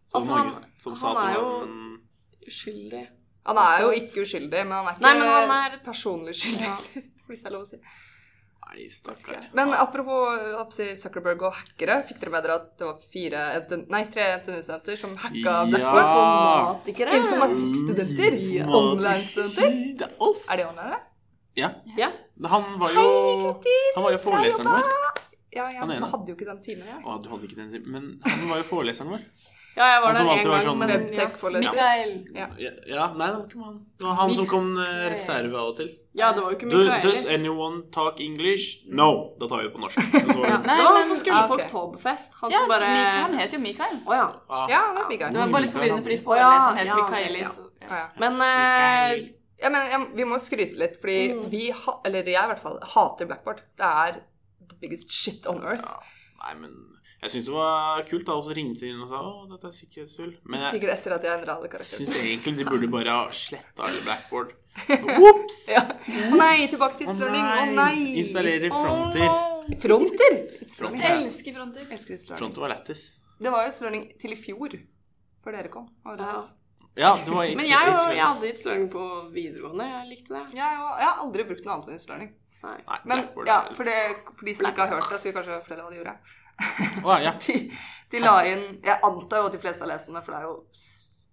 Så 0.07 0.17
Altså, 0.19 0.31
mange 0.35 0.51
han- 0.53 0.71
som 0.77 0.95
sa 0.97 1.13
han 1.15 1.29
er 1.29 1.33
jo- 1.39 1.59
han, 1.59 1.99
uskyldig. 2.47 3.07
Han 3.45 3.57
er 3.57 3.81
jo 3.81 3.89
ikke 3.97 4.21
uskyldig, 4.21 4.63
men 4.67 4.71
han 4.71 4.85
er 4.87 4.91
ikke 4.91 5.01
Nei, 5.01 5.13
men 5.19 5.27
han 5.27 5.51
er- 5.71 5.79
personlig 5.85 6.35
skyldig, 6.35 6.61
Ja. 6.61 6.77
hvis 7.27 7.41
det 7.41 7.45
er 7.47 7.51
lov 7.55 7.63
å 7.63 7.69
si. 7.69 7.77
Nei, 8.69 8.85
stakkar. 8.89 9.41
Men 9.57 9.73
apropos 9.73 10.77
Zuckerberg 11.01 11.41
og 11.43 11.53
hackere, 11.57 11.97
fikk 12.07 12.21
dere 12.21 12.31
med 12.35 12.43
dere 12.45 12.55
at 12.61 12.67
det 12.79 12.87
var 12.87 12.99
fire 13.11 13.41
nei, 13.91 14.03
tre 14.13 14.27
NTNU-studenter 14.39 14.99
som 15.01 15.15
hacka 15.19 15.39
Ja. 15.41 15.63
Blackboard? 15.67 16.85
Informatikere. 16.85 17.17
Informatikkstudenter? 17.21 18.37
Online-studenter? 18.81 19.97
Det 19.97 20.07
er. 20.07 20.57
De 20.61 20.67
online? 20.69 20.99
Ja. 21.59 21.69
Ja. 21.97 22.11
Han 22.47 22.79
var 22.79 22.93
jo 22.95 23.07
Han 23.95 24.03
var 24.03 24.11
jo 24.11 24.21
foreleseren 24.23 24.71
vår. 24.71 24.85
Ja, 25.51 25.65
ja, 25.67 25.79
Han 25.81 25.89
men 25.89 26.03
hadde 26.07 26.31
jo 26.31 26.35
ikke 26.37 26.47
den 26.47 26.61
timen, 26.63 26.87
Ja. 26.87 27.01
Å, 27.03 27.17
du 27.19 27.27
hadde 27.33 27.49
ikke 27.49 27.59
den 27.59 27.73
timen. 27.73 27.91
Men 27.91 28.21
han 28.23 28.47
var 28.53 28.61
jo 28.61 28.69
foreleseren 28.69 29.11
vår. 29.11 29.25
Ja, 29.75 29.85
jeg 29.93 30.01
var 30.03 30.13
der 30.13 30.19
en 30.19 30.43
gang, 30.43 30.61
sånn- 30.65 30.77
men 30.81 30.89
ja. 30.89 30.95
Webtech-foreleser. 30.99 31.71
Mikael. 31.71 32.09
Ja, 32.35 32.47
ja, 32.91 33.05
nei, 33.15 33.27
det 33.27 33.35
var 33.37 33.45
ikke 33.47 33.63
han. 33.63 33.77
Det 33.99 34.05
var 34.07 34.15
han 34.19 34.33
som 34.35 34.47
kom 34.47 34.77
eh, 34.77 35.09
reserve 35.13 35.55
av 35.61 35.67
og 35.71 35.75
til. 35.77 35.89
ja, 36.13 36.31
det 36.35 36.41
var 36.43 36.51
jo 36.51 36.57
ikke 36.57 36.69
Do, 36.71 36.83
does 37.05 37.25
anyone 37.31 37.83
talk 37.91 38.19
English? 38.19 38.83
No. 38.87 39.07
Da 39.39 39.47
tar 39.47 39.63
vi 39.63 39.69
på 39.71 39.79
norsk. 39.79 39.97
Var 40.11 40.45
Ja, 40.49 40.57
det- 40.57 40.67
nei, 40.67 40.77
Det 40.77 40.83
var 40.83 40.97
han 40.97 41.07
som 41.07 41.17
skulle 41.21 41.39
Ah, 41.39 41.47
på. 41.47 41.55
Oktoberfest. 41.61 42.33
Han 42.41 42.51
Ja, 42.51 42.57
som 42.59 42.67
bare 42.67 42.89
Mikael, 42.91 43.21
han 43.23 43.33
het 43.39 43.51
jo 43.53 43.59
Mikael. 43.59 43.95
Oh, 44.05 44.15
ja. 44.15 44.27
Ah. 44.49 44.67
Ja, 44.69 44.81
det 44.91 44.99
var 44.99 45.09
Mikael. 45.09 45.33
Det 45.33 45.39
var 45.39 45.47
bare 45.55 45.61
litt 45.61 45.73
forvirrende 45.77 46.03
fordi 46.03 46.17
ja, 46.19 46.25
foreleseren 46.27 46.77
het 46.77 46.87
ja, 46.87 46.97
ja. 46.97 47.29
ja. 47.39 47.51
Ja, 47.81 47.95
ja. 47.95 48.07
Men 48.19 48.41
eh, 48.41 49.27
Ja, 49.61 49.69
men 49.69 49.91
ja, 49.91 49.97
vi 50.15 50.23
må 50.25 50.39
skryte 50.41 50.75
litt, 50.75 50.95
fordi 50.99 51.17
vi, 51.49 51.69
ha, 51.71 52.01
eller 52.03 52.23
jeg 52.25 52.33
i 52.43 52.47
hvert 52.49 52.59
fall, 52.59 52.79
hater 52.81 53.25
Blackboard. 53.29 53.61
Det 53.77 53.85
er 53.85 54.15
the 54.67 54.75
biggest 54.81 55.11
shit 55.13 55.45
on 55.47 55.61
earth. 55.63 55.85
Nei, 56.41 56.55
men 56.59 56.71
jeg 57.21 57.31
syns 57.35 57.45
det 57.45 57.53
var 57.53 58.03
kult 58.09 58.25
da, 58.25 58.33
og 58.33 58.45
så 58.47 58.55
ringte 58.57 58.81
de 58.81 58.89
inn 58.91 59.01
og 59.03 59.09
sa 59.11 59.19
å, 59.21 59.45
dette 59.51 59.67
er 59.69 59.75
sikkerhetshull. 59.77 60.31
Men 60.49 60.59
jeg 60.65 60.71
Sikkert 60.77 60.93
etter 60.97 61.15
at 61.17 61.27
jeg 61.27 61.37
endra 61.39 61.55
alle 61.57 61.69
karakterene. 61.69 62.07
syns 62.07 62.15
egentlig 62.17 62.57
de 62.57 62.65
burde 62.65 62.89
bare 62.95 63.13
ha 63.17 63.27
sletta 63.31 63.85
alle 63.87 64.01
Blackboard. 64.05 64.55
Ops! 65.29 65.59
Ja. 65.73 65.83
Å 65.85 66.37
nei, 66.39 66.67
tilbake 66.71 66.97
til 67.01 67.07
tidslearning. 67.11 67.43
Å 67.43 67.65
nei! 67.77 68.05
Installerer 68.23 68.71
fronter. 68.73 69.35
Fronter! 69.83 70.37
Fronter. 70.71 71.03
Jeg 71.05 71.25
elsker 71.27 71.57
fronter. 71.59 71.85
Elsker 71.91 72.15
tidslearning. 72.15 72.39
Fronter 72.41 72.65
var 72.65 72.73
lættis. 72.73 73.03
Det 73.41 73.51
var 73.53 73.65
jo 73.67 73.71
tidslearning 73.73 74.07
til 74.21 74.33
i 74.33 74.39
fjor, 74.39 74.75
før 75.45 75.57
dere 75.59 75.71
kom. 75.73 75.87
Var 76.05 76.17
det 76.21 76.31
Ja. 76.31 76.41
Ja, 76.99 77.13
det 77.15 77.31
var 77.31 77.45
Men 77.55 77.63
jeg, 77.65 77.87
og- 77.87 78.11
jeg 78.11 78.25
hadde 78.25 78.47
gitt 78.49 78.57
sløring 78.59 78.89
på 78.91 79.03
videregående. 79.31 79.85
Jeg 79.87 80.07
likte 80.09 80.33
det. 80.35 80.41
Ja, 80.57 80.65
jeg, 80.73 80.79
var- 80.83 80.97
jeg 80.99 81.07
har 81.07 81.21
aldri 81.23 81.43
brukt 81.47 81.65
noe 81.65 81.73
annet 81.77 81.87
enn 81.87 81.97
tidslearning. 82.01 82.31
Nei. 82.63 82.77
Nei, 82.87 82.97
Men 83.05 83.17
ja, 83.47 83.61
for, 83.73 83.83
det, 83.87 83.95
for 84.37 84.45
de 84.45 84.53
som 84.53 84.65
ikke 84.67 84.83
har 84.85 84.91
hørt 84.97 85.07
det, 85.09 85.19
skal 85.23 85.33
kanskje 85.37 85.61
fortelle 85.63 85.85
hva 85.85 85.89
de 85.93 85.97
gjorde. 86.01 86.15
Å, 87.03 87.17
ja. 87.23 87.33
De, 87.45 87.55
de 88.11 88.19
la 88.19 88.33
inn 88.45 88.63
Jeg 88.83 88.99
antar 89.07 89.39
jo 89.43 89.49
at 89.49 89.53
de 89.55 89.59
fleste 89.61 89.81
har 89.85 89.87
lest 89.93 90.07
den, 90.09 90.17
for 90.21 90.33
det 90.35 90.39
er 90.41 90.47
jo 90.49 90.55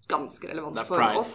ganske 0.08 0.48
relevant 0.48 0.78
for 0.86 0.96
Pride. 1.00 1.18
oss. 1.20 1.32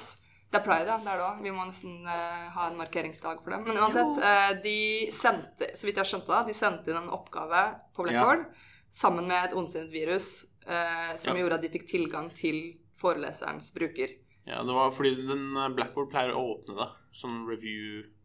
Det 0.53 0.59
er 0.61 0.65
pride, 0.67 0.85
ja. 0.87 0.95
Det 1.01 1.09
er 1.11 1.17
det 1.19 1.25
òg. 1.25 1.41
Vi 1.43 1.51
må 1.53 1.63
nesten 1.65 2.05
uh, 2.05 2.43
ha 2.55 2.67
en 2.69 2.75
markeringsdag 2.77 3.39
for 3.43 3.55
dem. 3.55 3.63
Men 3.67 3.77
uansett, 3.81 4.19
uh, 4.21 4.51
de 4.63 4.75
sendte, 5.13 5.71
så 5.77 5.87
vidt 5.89 5.97
jeg 5.97 6.09
skjønte 6.11 6.29
da, 6.29 6.43
de 6.45 6.53
sendte 6.53 6.91
inn 6.93 6.99
en 6.99 7.09
oppgave 7.15 7.61
på 7.97 8.05
Blackboard 8.05 8.43
sammen 8.93 9.25
med 9.29 9.47
et 9.49 9.55
ondsinnet 9.57 9.89
virus 9.93 10.27
uh, 10.69 11.13
som 11.17 11.33
Ja. 11.33 11.41
gjorde 11.41 11.57
at 11.57 11.65
de 11.65 11.71
fikk 11.73 11.87
tilgang 11.89 12.29
til 12.37 12.59
foreleserens 13.01 13.71
bruker. 13.73 14.13
ja, 14.45 14.61
det 14.63 14.73
var 14.77 14.93
fordi 14.93 15.15
den 15.25 15.49
Blackboard 15.75 16.11
pleier 16.13 16.33
å 16.37 16.45
åpne 16.53 16.77
det. 16.83 16.89
Sånn 17.17 17.43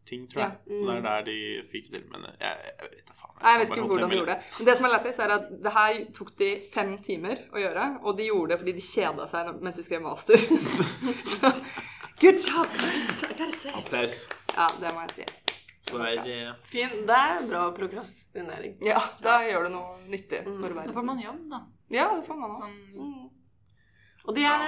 review-ting, 0.08 0.28
tror 0.30 0.40
jeg. 0.42 0.52
Ja. 0.66 0.74
Og 0.80 0.86
Det 0.88 0.96
er 0.96 1.02
der 1.02 1.24
de 1.28 1.36
fikk 1.70 1.90
det 1.92 2.00
til. 2.00 2.10
Men 2.12 2.24
jeg, 2.40 2.56
jeg 2.68 2.90
vet 2.92 3.06
da 3.08 3.16
faen. 3.18 3.34
Jeg, 3.40 3.52
jeg 3.52 3.60
vet 3.60 3.72
ikke 3.76 3.88
hvordan 3.88 4.10
de 4.10 4.16
gjorde 4.16 4.34
det. 4.34 4.58
Men 4.58 4.66
det 4.68 4.76
som 4.78 4.86
er 4.88 4.92
lættis, 4.94 5.18
er 5.18 5.34
at 5.34 5.50
det 5.64 5.72
her 5.72 5.98
tok 6.18 6.32
de 6.38 6.50
fem 6.74 6.94
timer 6.98 7.42
å 7.52 7.62
gjøre, 7.62 7.86
og 8.02 8.18
de 8.18 8.28
gjorde 8.28 8.52
det 8.52 8.58
fordi 8.62 8.72
de 8.78 8.86
kjeda 8.88 9.28
seg 9.30 9.50
mens 9.62 9.76
de 9.76 9.86
skrev 9.86 10.02
master. 10.02 10.38
Så, 11.38 11.52
good 12.20 12.40
job, 12.42 12.66
guys! 12.80 13.12
I 13.28 13.34
gotta 13.34 13.52
say. 13.52 13.74
Applaus. 13.74 14.28
Ja, 14.56 14.68
det 14.80 14.94
må 14.94 15.04
jeg 15.06 15.14
si. 15.18 15.28
Så 15.88 15.96
det 16.02 16.08
er 16.18 16.24
det 16.26 16.38
Fin. 16.68 16.90
Det 17.08 17.16
er 17.16 17.46
bra 17.48 17.62
prokrastinering. 17.72 18.74
Ja, 18.84 19.00
da 19.24 19.38
gjør 19.46 19.68
du 19.68 19.76
noe 19.78 19.96
nyttig 20.12 20.42
Mm. 20.48 20.64
Da 20.74 20.92
får 20.92 21.04
man 21.06 21.20
jobb, 21.22 21.44
da. 21.48 21.62
Ja, 21.88 22.10
det 22.16 22.26
får 22.26 22.36
man 22.36 22.50
også. 22.50 22.66
Sånn 22.66 22.78
Mm. 22.98 23.28
Og 24.28 24.34
de 24.36 24.42
er 24.44 24.66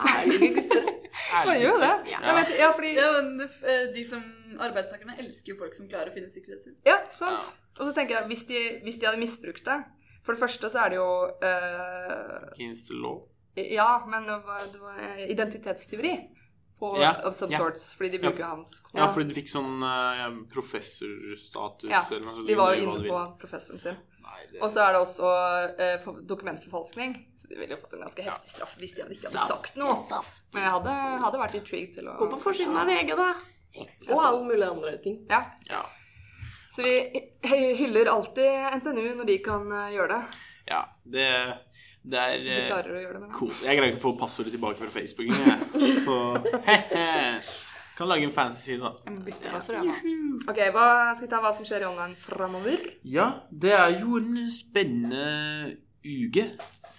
ærlige 0.00 0.54
gutter. 0.56 0.86
Man 1.32 1.60
gjør 1.60 1.72
jo 1.72 1.78
det. 1.82 1.92
Ja. 2.12 2.20
Jeg 2.22 2.38
vet, 2.38 2.54
ja, 2.60 2.70
fordi 2.76 2.92
Ja, 2.96 3.06
men 3.16 3.40
eh, 3.42 3.86
de 3.94 4.04
som 4.08 4.24
arbeidstakerne 4.62 5.16
elsker 5.22 5.54
jo 5.54 5.58
folk 5.60 5.74
som 5.76 5.88
klarer 5.90 6.12
å 6.12 6.16
finne 6.16 6.30
sikkerhetshull. 6.32 6.76
Ja, 6.86 7.00
sant. 7.14 7.52
Og 7.76 7.88
så 7.88 7.92
tenker 7.96 8.18
jeg, 8.18 8.28
hvis 8.30 8.44
de, 8.48 8.62
hvis 8.86 9.00
de 9.00 9.08
hadde 9.08 9.20
misbrukt 9.20 9.66
det 9.66 9.80
For 10.24 10.32
det 10.32 10.40
første 10.40 10.70
så 10.72 10.86
er 10.86 10.94
det 10.94 10.96
jo 10.96 11.10
uh... 11.28 12.54
against 12.54 12.88
the 12.88 12.96
law. 12.96 13.20
Ja, 13.56 14.04
men 14.08 14.26
det 14.28 14.40
var, 14.46 14.64
det 14.72 14.80
var 14.80 14.96
eh, 15.00 15.22
identitetstyveri 15.32 16.14
på, 16.78 16.90
Ja, 17.00 17.12
of 17.28 17.36
some 17.36 17.52
ja. 17.52 17.58
sorts, 17.58 17.94
fordi 17.96 18.10
de 18.16 18.18
Ja, 18.20 18.30
bruker 18.30 18.44
hans 18.44 18.82
Ja, 18.92 19.06
fordi 19.12 19.30
de 19.30 19.38
fikk 19.38 19.48
sånn 19.48 19.80
uh, 19.80 20.26
professorstatus 20.52 21.88
Ja, 21.88 22.02
eller 22.10 22.26
noe 22.26 22.36
sånt. 22.36 22.50
De 22.50 22.58
var 22.58 22.74
jo 22.76 22.84
inne 22.84 23.06
på 23.06 23.22
professoren 23.40 23.80
sin. 23.80 24.02
Det 24.52 24.60
Og 24.62 24.70
så 24.70 24.82
er 24.84 24.94
det 24.94 25.00
også 25.02 25.30
eh, 25.82 26.06
dokumentforfalskning. 26.28 27.16
Så 27.40 27.50
de 27.50 27.58
ville 27.58 27.74
jo 27.74 27.80
fått 27.82 27.96
en 27.98 28.04
ganske 28.06 28.24
heftig 28.26 28.52
straff 28.52 28.76
hvis 28.80 28.94
de 28.96 29.02
hadde 29.04 29.16
ikke 29.16 29.30
hadde 29.32 29.46
sagt 29.48 29.78
noe. 29.80 29.96
Men 30.54 30.62
jeg 30.62 30.72
hadde, 30.76 30.94
hadde 31.24 31.40
vært 31.42 31.56
intrigued 31.60 31.94
til 31.98 32.08
å 32.10 32.16
Gå 32.20 32.28
på 32.34 32.40
forsiden 32.46 32.78
av 32.78 32.90
VG, 32.90 33.12
da. 33.18 33.28
Og 34.12 34.22
alle 34.22 34.42
mulige 34.46 34.70
andre 34.70 34.96
ting. 35.02 35.18
Ja. 35.30 35.42
Ja. 35.70 35.82
Så 36.76 36.84
vi 36.84 36.94
hyller 37.80 38.10
alltid 38.12 38.80
NTNU 38.80 39.14
når 39.20 39.30
de 39.32 39.38
kan 39.44 39.70
eh, 39.72 39.92
gjøre 39.96 40.08
det. 40.14 40.42
ja 40.70 40.82
det, 41.16 41.28
det 42.04 42.18
er 42.22 42.42
eh, 42.44 42.66
klarer 42.68 42.96
å 42.96 43.00
gjøre 43.00 43.14
det, 43.16 43.22
men 43.26 43.30
cool. 43.36 43.54
Jeg 43.64 43.78
greier 43.78 43.94
ikke 43.94 44.02
å 44.02 44.06
få 44.08 44.16
passordet 44.20 44.52
tilbake 44.54 44.82
fra 44.82 44.90
Facebook 44.92 45.30
engang, 45.32 45.64
jeg. 45.74 46.02
Så 46.06 46.18
he-he. 46.68 47.06
Kan 47.96 48.10
lage 48.10 48.26
en 48.28 48.32
fancy 48.32 48.60
side, 48.60 48.80
da. 48.84 48.92
Jeg 49.06 49.14
må 49.14 49.22
bytte 49.24 49.48
jeg 49.48 49.84
nå. 49.88 49.94
Ok, 50.50 50.58
hva, 50.74 50.86
skal 51.16 51.24
vi 51.24 51.30
ta 51.32 51.38
hva 51.40 51.52
som 51.56 51.64
skjer 51.64 51.86
i 51.86 51.88
online 51.88 52.16
framover? 52.20 52.82
Ja, 53.08 53.28
det 53.50 53.72
er 53.72 53.94
jo 54.02 54.18
en 54.20 54.36
spennende 54.52 55.76
uke. 56.04 56.50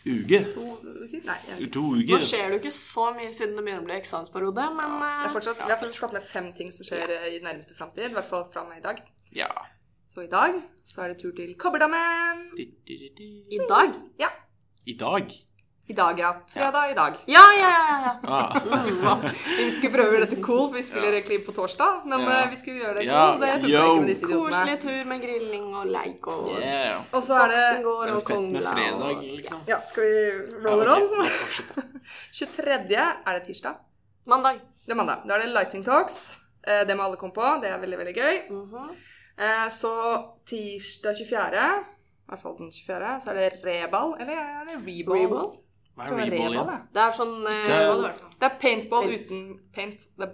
Uke. 0.07 0.39
To 0.55 0.65
uker? 1.03 1.21
Nei, 1.27 1.37
Jeg... 1.49 1.69
To 1.75 1.83
Nå 1.99 2.19
skjer 2.23 2.47
det 2.47 2.57
jo 2.57 2.59
ikke 2.61 2.73
så 2.73 3.09
mye 3.13 3.29
siden 3.35 3.57
det 3.57 3.65
begynner 3.65 3.83
å 3.83 3.87
bli 3.89 3.97
eksamensperiode, 3.97 4.67
men 4.77 4.93
Jeg 4.95 5.03
har 5.03 5.27
eh, 5.27 5.33
fortsatt, 5.35 5.61
jeg 5.61 5.73
har 5.73 5.81
fortsatt 5.81 5.99
skapt 5.99 6.15
ned 6.17 6.27
fem 6.31 6.47
ting 6.57 6.71
som 6.73 6.87
skjer 6.87 7.13
ja. 7.13 7.19
i 7.29 7.41
nærmeste 7.43 7.77
framtid. 7.77 8.07
I 8.09 8.17
hvert 8.17 8.29
fall 8.29 8.47
fra 8.53 8.63
meg 8.69 8.79
i 8.81 8.85
dag. 8.87 9.03
Ja. 9.35 9.51
Så 10.09 10.23
i 10.25 10.31
dag 10.31 10.57
så 10.87 11.03
er 11.03 11.13
det 11.13 11.19
tur 11.21 11.35
til 11.37 11.53
Kobberdammen. 11.59 12.47
i 12.57 13.59
dag 13.69 13.93
Ja. 14.23 14.31
I 14.87 14.95
dag? 14.97 15.35
I 15.89 15.93
dag, 15.93 16.19
ja. 16.19 16.33
Fredag 16.51 16.91
i 16.91 16.93
dag. 16.93 17.13
Ja, 17.25 17.41
ja, 17.59 17.69
ja. 17.79 17.97
ja. 18.03 18.19
Ah. 18.23 19.21
Vi 19.57 19.67
skulle 19.77 19.93
prøve 19.93 20.09
å 20.09 20.15
gjøre 20.17 20.25
dette 20.25 20.41
cool, 20.43 20.65
for 20.67 20.75
vi 20.75 20.83
spiller 20.83 21.13
Ja. 21.15 21.21
klipp 21.23 21.45
på 21.47 21.53
torsdag. 21.55 22.01
Men 22.05 22.19
Ja. 22.25 22.31
eh, 22.41 22.49
vi 22.51 22.57
skulle 22.57 22.81
gjøre 22.81 22.93
det 22.95 23.05
Ja, 23.05 23.21
cool. 23.31 23.39
Det 23.39 23.51
funker 23.53 23.69
yo. 23.69 23.83
ikke 23.85 23.99
med 24.01 24.07
disse 24.11 24.25
Koselig 24.31 24.79
tur 24.81 25.05
med 25.05 25.21
grilling 25.21 25.75
og 25.75 25.85
leik 25.87 26.27
og 26.27 26.49
Yeah. 26.59 27.01
Og 27.13 27.23
så 27.23 27.33
er 27.39 27.47
det 27.53 27.83
går 27.85 28.03
Det 28.05 28.11
er 28.11 28.15
og 28.15 28.27
fett 28.27 28.51
med 28.51 28.63
fredag, 28.63 29.15
og 29.15 29.23
liksom. 29.23 29.59
Ja, 29.67 29.77
skal 29.87 30.03
vi 30.03 30.31
roll 30.65 30.81
it 30.81 30.87
on? 30.89 31.03
ok. 31.03 31.15
Ja, 31.15 31.23
fortsett, 31.23 31.75
da. 31.75 31.81
23. 32.33 32.97
er 33.27 33.39
det 33.39 33.43
tirsdag. 33.47 33.75
Mandag. 34.27 34.59
Det 34.85 34.91
er 34.91 34.95
mandag. 34.95 35.23
Da 35.27 35.33
er 35.35 35.39
det 35.39 35.49
Lightning 35.53 35.85
Talks. 35.85 36.37
Eh, 36.67 36.83
Det 36.83 36.97
må 36.97 37.03
alle 37.03 37.15
komme 37.15 37.33
på. 37.33 37.61
Det 37.61 37.69
er 37.71 37.79
veldig, 37.79 37.97
veldig 37.97 38.15
gøy. 38.15 38.49
Mm 38.49 38.71
-hmm. 38.71 39.69
Så 39.69 39.91
tirsdag 40.45 41.15
24., 41.15 41.85
i 42.27 42.29
hvert 42.29 42.41
fall 42.41 42.57
den 42.57 42.71
24., 42.71 43.21
så 43.23 43.29
er 43.29 43.33
det 43.35 43.63
reball. 43.63 44.15
Eller 44.19 44.33
er 44.33 44.65
det 44.67 44.75
reball? 44.85 45.17
Reball? 45.17 45.57
Hva 45.97 46.09
Det 46.09 46.17
er 46.27 46.31
reball 46.31 46.53
igjen? 46.57 46.81
Det 46.93 47.01
er 47.03 47.15
sånn 47.17 47.37
eh, 47.49 47.63
Det 47.67 47.77
er- 47.77 48.19
det 48.37 48.45
er 48.51 48.57
paintball 48.61 49.07
Paint. 49.07 49.21
uten 49.25 49.59
paint. 49.73 50.03
Det 50.17 50.29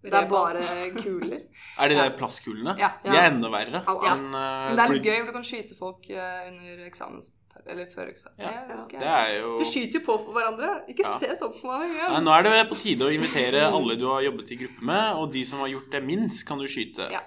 Det 0.00 0.14
er 0.14 0.28
bare 0.30 0.62
kuler. 0.94 1.40
Er 1.82 1.88
det 1.90 1.96
de 1.98 2.10
plastkulene? 2.18 2.76
Ja. 2.78 2.92
De 3.02 3.10
er 3.10 3.32
enda 3.32 3.48
verre. 3.50 3.82
Au. 3.90 3.98
enn, 3.98 4.28
uh, 4.30 4.68
Men 4.70 4.76
det 4.78 4.84
er 4.84 4.92
litt 4.94 5.08
gøy, 5.08 5.16
for 5.18 5.26
du 5.26 5.32
kan 5.32 5.44
skyte 5.48 5.74
folk 5.76 6.06
uh, 6.14 6.46
under 6.46 6.84
eksamen. 6.86 7.22
Eller 7.68 7.86
før 7.90 8.06
eksamen. 8.12 8.38
Ja. 8.38 8.86
Det 8.88 9.02
er 9.02 9.32
jo 9.40 9.58
Du 9.58 9.64
skyter 9.66 9.98
jo 9.98 10.04
på 10.06 10.14
for 10.24 10.32
hverandre. 10.38 10.68
Ikke 10.88 11.02
Ja. 11.04 11.18
se 11.18 11.26
sånn 11.36 11.52
på 11.52 11.66
meg 11.66 11.90
Nei. 11.90 12.20
Nå 12.22 12.30
er 12.38 12.42
det 12.46 12.68
på 12.70 12.78
tide 12.78 13.04
å 13.04 13.10
invitere 13.12 13.66
alle 13.76 13.96
du 13.98 14.06
har 14.06 14.22
jobbet 14.22 14.52
i 14.54 14.56
gruppe 14.62 14.82
med, 14.86 15.16
og 15.18 15.32
de 15.32 15.42
som 15.44 15.58
har 15.58 15.68
gjort 15.68 15.90
det 15.90 16.02
minst, 16.04 16.46
kan 16.46 16.58
du 16.58 16.64
skyte. 16.70 17.10
Ja. 17.10 17.20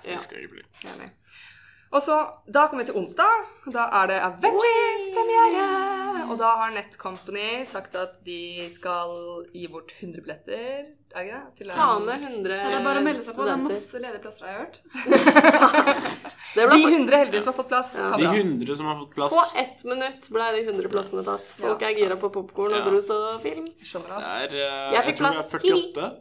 Og 1.92 2.02
så, 2.02 2.16
Da 2.48 2.68
kommer 2.68 2.86
vi 2.86 2.92
til 2.92 3.02
onsdag. 3.04 3.46
Da 3.68 3.90
er 4.02 4.08
det 4.08 4.22
Avengers-premiere! 4.24 6.01
Og 6.32 6.40
da 6.40 6.50
har 6.62 6.72
Netcompany 6.76 7.66
sagt 7.68 7.96
at 8.00 8.18
de 8.26 8.70
skal 8.74 9.12
gi 9.54 9.68
bort 9.72 9.92
100 10.00 10.22
billetter. 10.24 10.90
Er 11.12 11.26
det 11.28 11.28
ikke 11.28 11.66
det? 11.68 11.76
Ta 11.76 11.88
med 12.00 12.24
100 12.24 12.56
Ja, 12.56 12.68
det 12.72 12.78
er 12.78 12.86
bare 12.86 13.02
å 13.02 13.04
melde 13.04 13.24
seg 13.28 13.36
på. 13.36 13.44
Det 13.44 13.52
er 13.52 13.60
masse 13.66 14.00
ledige 14.00 14.22
plasser, 14.24 14.48
har 14.48 14.62
hørt. 14.62 14.78
De 16.56 16.66
for- 16.68 16.92
100 16.92 17.18
heldige 17.18 17.42
som 17.44 17.52
har 17.52 17.58
fått 17.60 17.70
plass. 17.72 17.92
Ja. 17.98 18.10
De 18.16 18.24
bra. 18.24 18.34
100 18.40 18.76
som 18.80 18.86
har 18.92 18.98
fått 19.02 19.14
plass. 19.16 19.36
På 19.36 19.60
ett 19.60 19.84
minutt 19.92 20.30
ble 20.32 20.48
de 20.56 20.64
100 20.70 20.90
plassene 20.94 21.24
tatt. 21.28 21.52
Folk 21.60 21.84
er 21.88 21.96
gira 22.00 22.16
på 22.20 22.32
popkorn 22.34 22.76
og 22.80 22.88
brus 22.88 23.10
og 23.16 23.42
film. 23.44 23.68
Skjønner 23.84 24.18
Det 24.18 24.34
er 24.40 24.56
eh, 24.56 24.60
Jeg 24.62 24.94
Jeg 24.98 25.08
fikk 25.10 25.18
det 25.18 25.24
plass. 25.26 25.42
er 25.42 25.60
48. 25.60 26.12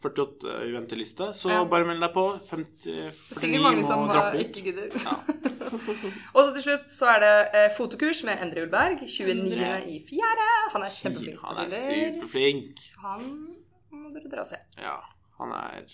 48 0.00 0.52
i 0.64 0.72
venteliste, 0.72 1.26
så 1.36 1.50
Ja. 1.52 1.64
bare 1.68 1.84
meld 1.84 2.00
deg 2.00 2.12
på. 2.14 2.24
50, 2.48 2.84
Det 2.84 2.94
er 2.94 3.10
49 3.12 3.40
sikkert 3.40 3.62
mange 3.66 3.84
som 3.84 4.04
eh, 4.10 4.40
ikke 4.44 4.62
gidder. 4.64 4.88
og 6.34 6.40
så 6.44 6.52
til 6.54 6.62
slutt 6.64 6.86
så 6.90 7.10
er 7.14 7.20
det 7.24 7.34
eh, 7.60 7.68
fotokurs 7.76 8.22
med 8.24 8.40
Endre 8.42 8.64
Ulberg. 8.64 9.02
29. 9.04 9.84
i 9.92 9.98
fjerde. 10.08 10.48
Han 10.72 10.82
er 10.86 10.94
kjempeflink. 10.96 11.40
Han 11.44 11.64
er 11.66 11.74
superflink. 11.74 12.86
Han 13.04 13.26
må 13.92 14.12
dere 14.14 14.30
dra 14.32 14.40
og 14.46 14.50
se. 14.52 14.60
Ja, 14.80 14.96
han 15.40 15.52
er 15.52 15.84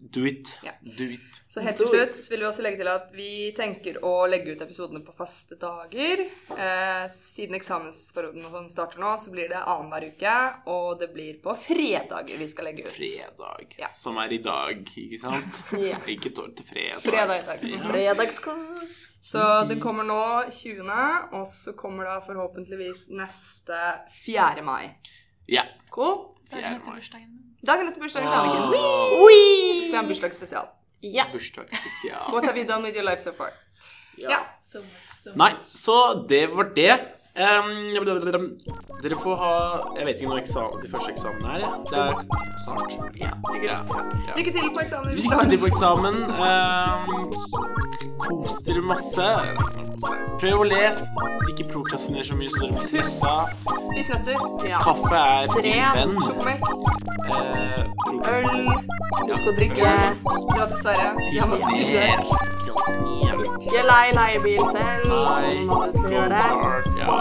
Do 0.00 0.26
it. 0.26 0.58
Ja. 0.62 0.72
Do 0.80 1.04
it. 1.04 1.42
Så 1.48 1.60
helt 1.60 1.76
til 1.76 1.88
slutt 1.90 2.18
vil 2.30 2.42
vi 2.44 2.46
også 2.46 2.62
legge 2.62 2.78
til 2.78 2.90
at 2.92 3.08
vi 3.16 3.30
tenker 3.56 3.96
å 4.06 4.12
legge 4.30 4.52
ut 4.54 4.60
episodene 4.62 5.00
på 5.02 5.14
faste 5.16 5.58
dager. 5.58 6.22
Eh, 6.54 7.06
siden 7.10 7.58
eksamensperioden 7.58 8.46
sånn 8.46 8.68
starter 8.70 9.02
nå, 9.02 9.16
så 9.18 9.32
blir 9.34 9.50
det 9.50 9.58
annenhver 9.58 10.06
uke. 10.12 10.36
Og 10.70 11.00
det 11.02 11.10
blir 11.16 11.40
på 11.42 11.56
fredager 11.58 12.38
vi 12.38 12.48
skal 12.52 12.70
legge 12.70 12.86
ut. 12.86 12.92
Fredag. 12.94 13.74
Ja. 13.80 13.90
Som 13.96 14.20
er 14.22 14.36
i 14.38 14.40
dag, 14.44 14.86
ikke 14.86 15.20
sant? 15.24 15.64
Ja. 15.88 15.98
Ikke 16.10 16.30
tår 16.34 16.54
til 16.58 16.68
fredag. 16.68 17.02
Fredag 17.02 17.42
i 17.42 17.46
dag. 17.48 17.66
Fredagskos. 17.88 18.96
Så 19.28 19.42
den 19.68 19.82
kommer 19.82 20.06
nå 20.08 20.20
20., 20.54 20.86
og 21.36 21.44
så 21.50 21.74
kommer 21.76 22.06
da 22.08 22.16
forhåpentligvis 22.24 23.08
neste 23.18 23.82
4. 24.22 24.64
mai. 24.64 24.94
Ja. 25.50 25.66
Cool? 25.92 26.36
Dagen 26.48 26.80
4. 26.86 27.02
etter 27.02 27.28
mai. 27.28 27.47
Dagen 27.66 27.88
etter 27.90 28.00
bursdagen 28.00 28.28
til 28.28 28.38
Anniken. 28.38 28.74
Ah, 28.78 29.22
Oi! 29.24 29.38
Skal 29.82 29.90
vi 29.90 29.96
ha 29.96 30.02
en 30.04 30.10
bursdagsspesial. 30.12 30.68
Ja. 31.02 31.24
Bursdagsspesial. 31.32 32.28
What 32.32 32.44
have 32.44 32.58
you 32.58 32.66
done 32.68 32.84
with 32.86 32.94
your 32.96 33.04
life 33.10 33.22
so 33.22 33.32
far? 33.32 33.50
Ja. 34.22 34.38
So 34.72 34.78
much, 34.78 35.18
so 35.22 35.34
Nei, 35.36 35.52
så 35.74 35.96
det 36.28 36.44
var 36.54 36.70
det. 36.76 36.92
Ehm, 37.38 37.94
dere 39.02 39.14
får 39.22 39.36
ha 39.36 39.50
Jeg 39.96 40.06
vet 40.06 40.14
ikke 40.20 40.30
når 40.32 40.40
eksamen, 40.42 40.80
de 40.82 40.88
første 40.90 41.10
eksamen 41.12 41.44
er. 41.44 41.66
Det 41.90 41.98
er 41.98 42.12
snart. 42.64 42.96
Ja, 43.20 43.30
sikkert. 43.52 43.70
Ja, 43.70 43.78
ja. 44.28 44.32
Lykke 44.38 44.52
til 44.56 44.70
på 44.74 44.80
eksamen. 44.82 45.14
Lykke 45.14 45.48
til 45.50 45.58
på 45.62 45.66
eksamen. 45.72 46.16
Um, 46.48 47.02
kos 48.18 48.58
dere 48.66 48.82
masse. 48.82 49.22
Er. 49.22 49.54
Prøv 50.38 50.60
å 50.62 50.66
lese. 50.66 51.06
Ikke 51.50 51.64
prokrastiner 51.72 52.22
så 52.26 52.34
mye 52.38 52.50
så 52.52 52.60
dere 52.64 52.72
blir 52.76 52.86
stressa. 52.90 53.32
Spis 53.92 54.08
nøtter. 54.12 54.36
ja. 54.68 54.78
Kaffe 54.82 55.16
er 55.22 55.46
din 55.54 55.62
Tren, 55.62 55.94
venn. 55.96 56.14
Sjokomelk. 56.26 56.62
Eh, 57.28 57.82
Øl. 58.34 58.70
Husk 59.28 59.48
å 59.50 59.54
drikke. 59.56 59.90
Dra 60.26 60.66
til 60.70 60.78
Sverige. 60.82 61.10
Pilsner. 61.30 62.18
Pilsner. 62.62 63.36
Ikke 63.68 63.82
lei 63.88 64.06
leiebil 64.16 64.62
selv. 64.72 65.08
Nei. 65.10 65.56
Som 65.98 66.12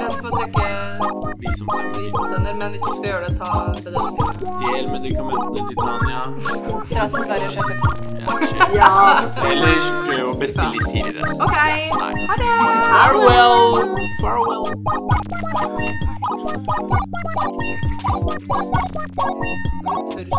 andre 0.08 0.18
skal 0.18 0.30
gjøre 0.32 0.48
det. 0.48 0.58
Go-kart. 0.58 0.68
Ja. 0.68 0.98
Vent 0.98 1.04
med 1.08 1.12
å 1.12 1.22
trekke 1.24 1.98
Visumstemmer. 1.98 2.54
men 2.58 2.70
hvis 2.72 2.82
du 2.82 2.92
skal 2.98 3.08
gjøre 3.12 3.24
det, 3.28 3.34
ta 3.38 3.50
bedøvelse. 3.84 4.46
Stjel 4.58 4.86
medikamentene 4.92 5.62
til 5.68 5.76
Tanja. 5.84 6.22
Dra 6.92 7.04
til 7.14 7.22
Sverige 7.28 7.48
og 7.48 7.52
kjøp 7.54 7.68
Pepsi. 7.68 7.90
Ja, 8.24 8.32
kjøp. 8.48 8.70
Ja. 8.76 8.92
Eller 9.52 9.76
prøv 10.08 10.26
å 10.28 10.36
bestille 10.42 10.72
litt 10.72 10.88
tidligere. 10.94 11.30
OK. 11.44 11.58
Nei. 11.58 12.14
Ha 12.28 12.36
det. 12.42 12.52
Farewell! 12.92 13.58
Farewell! 14.22 14.66
Tørr. 20.12 20.38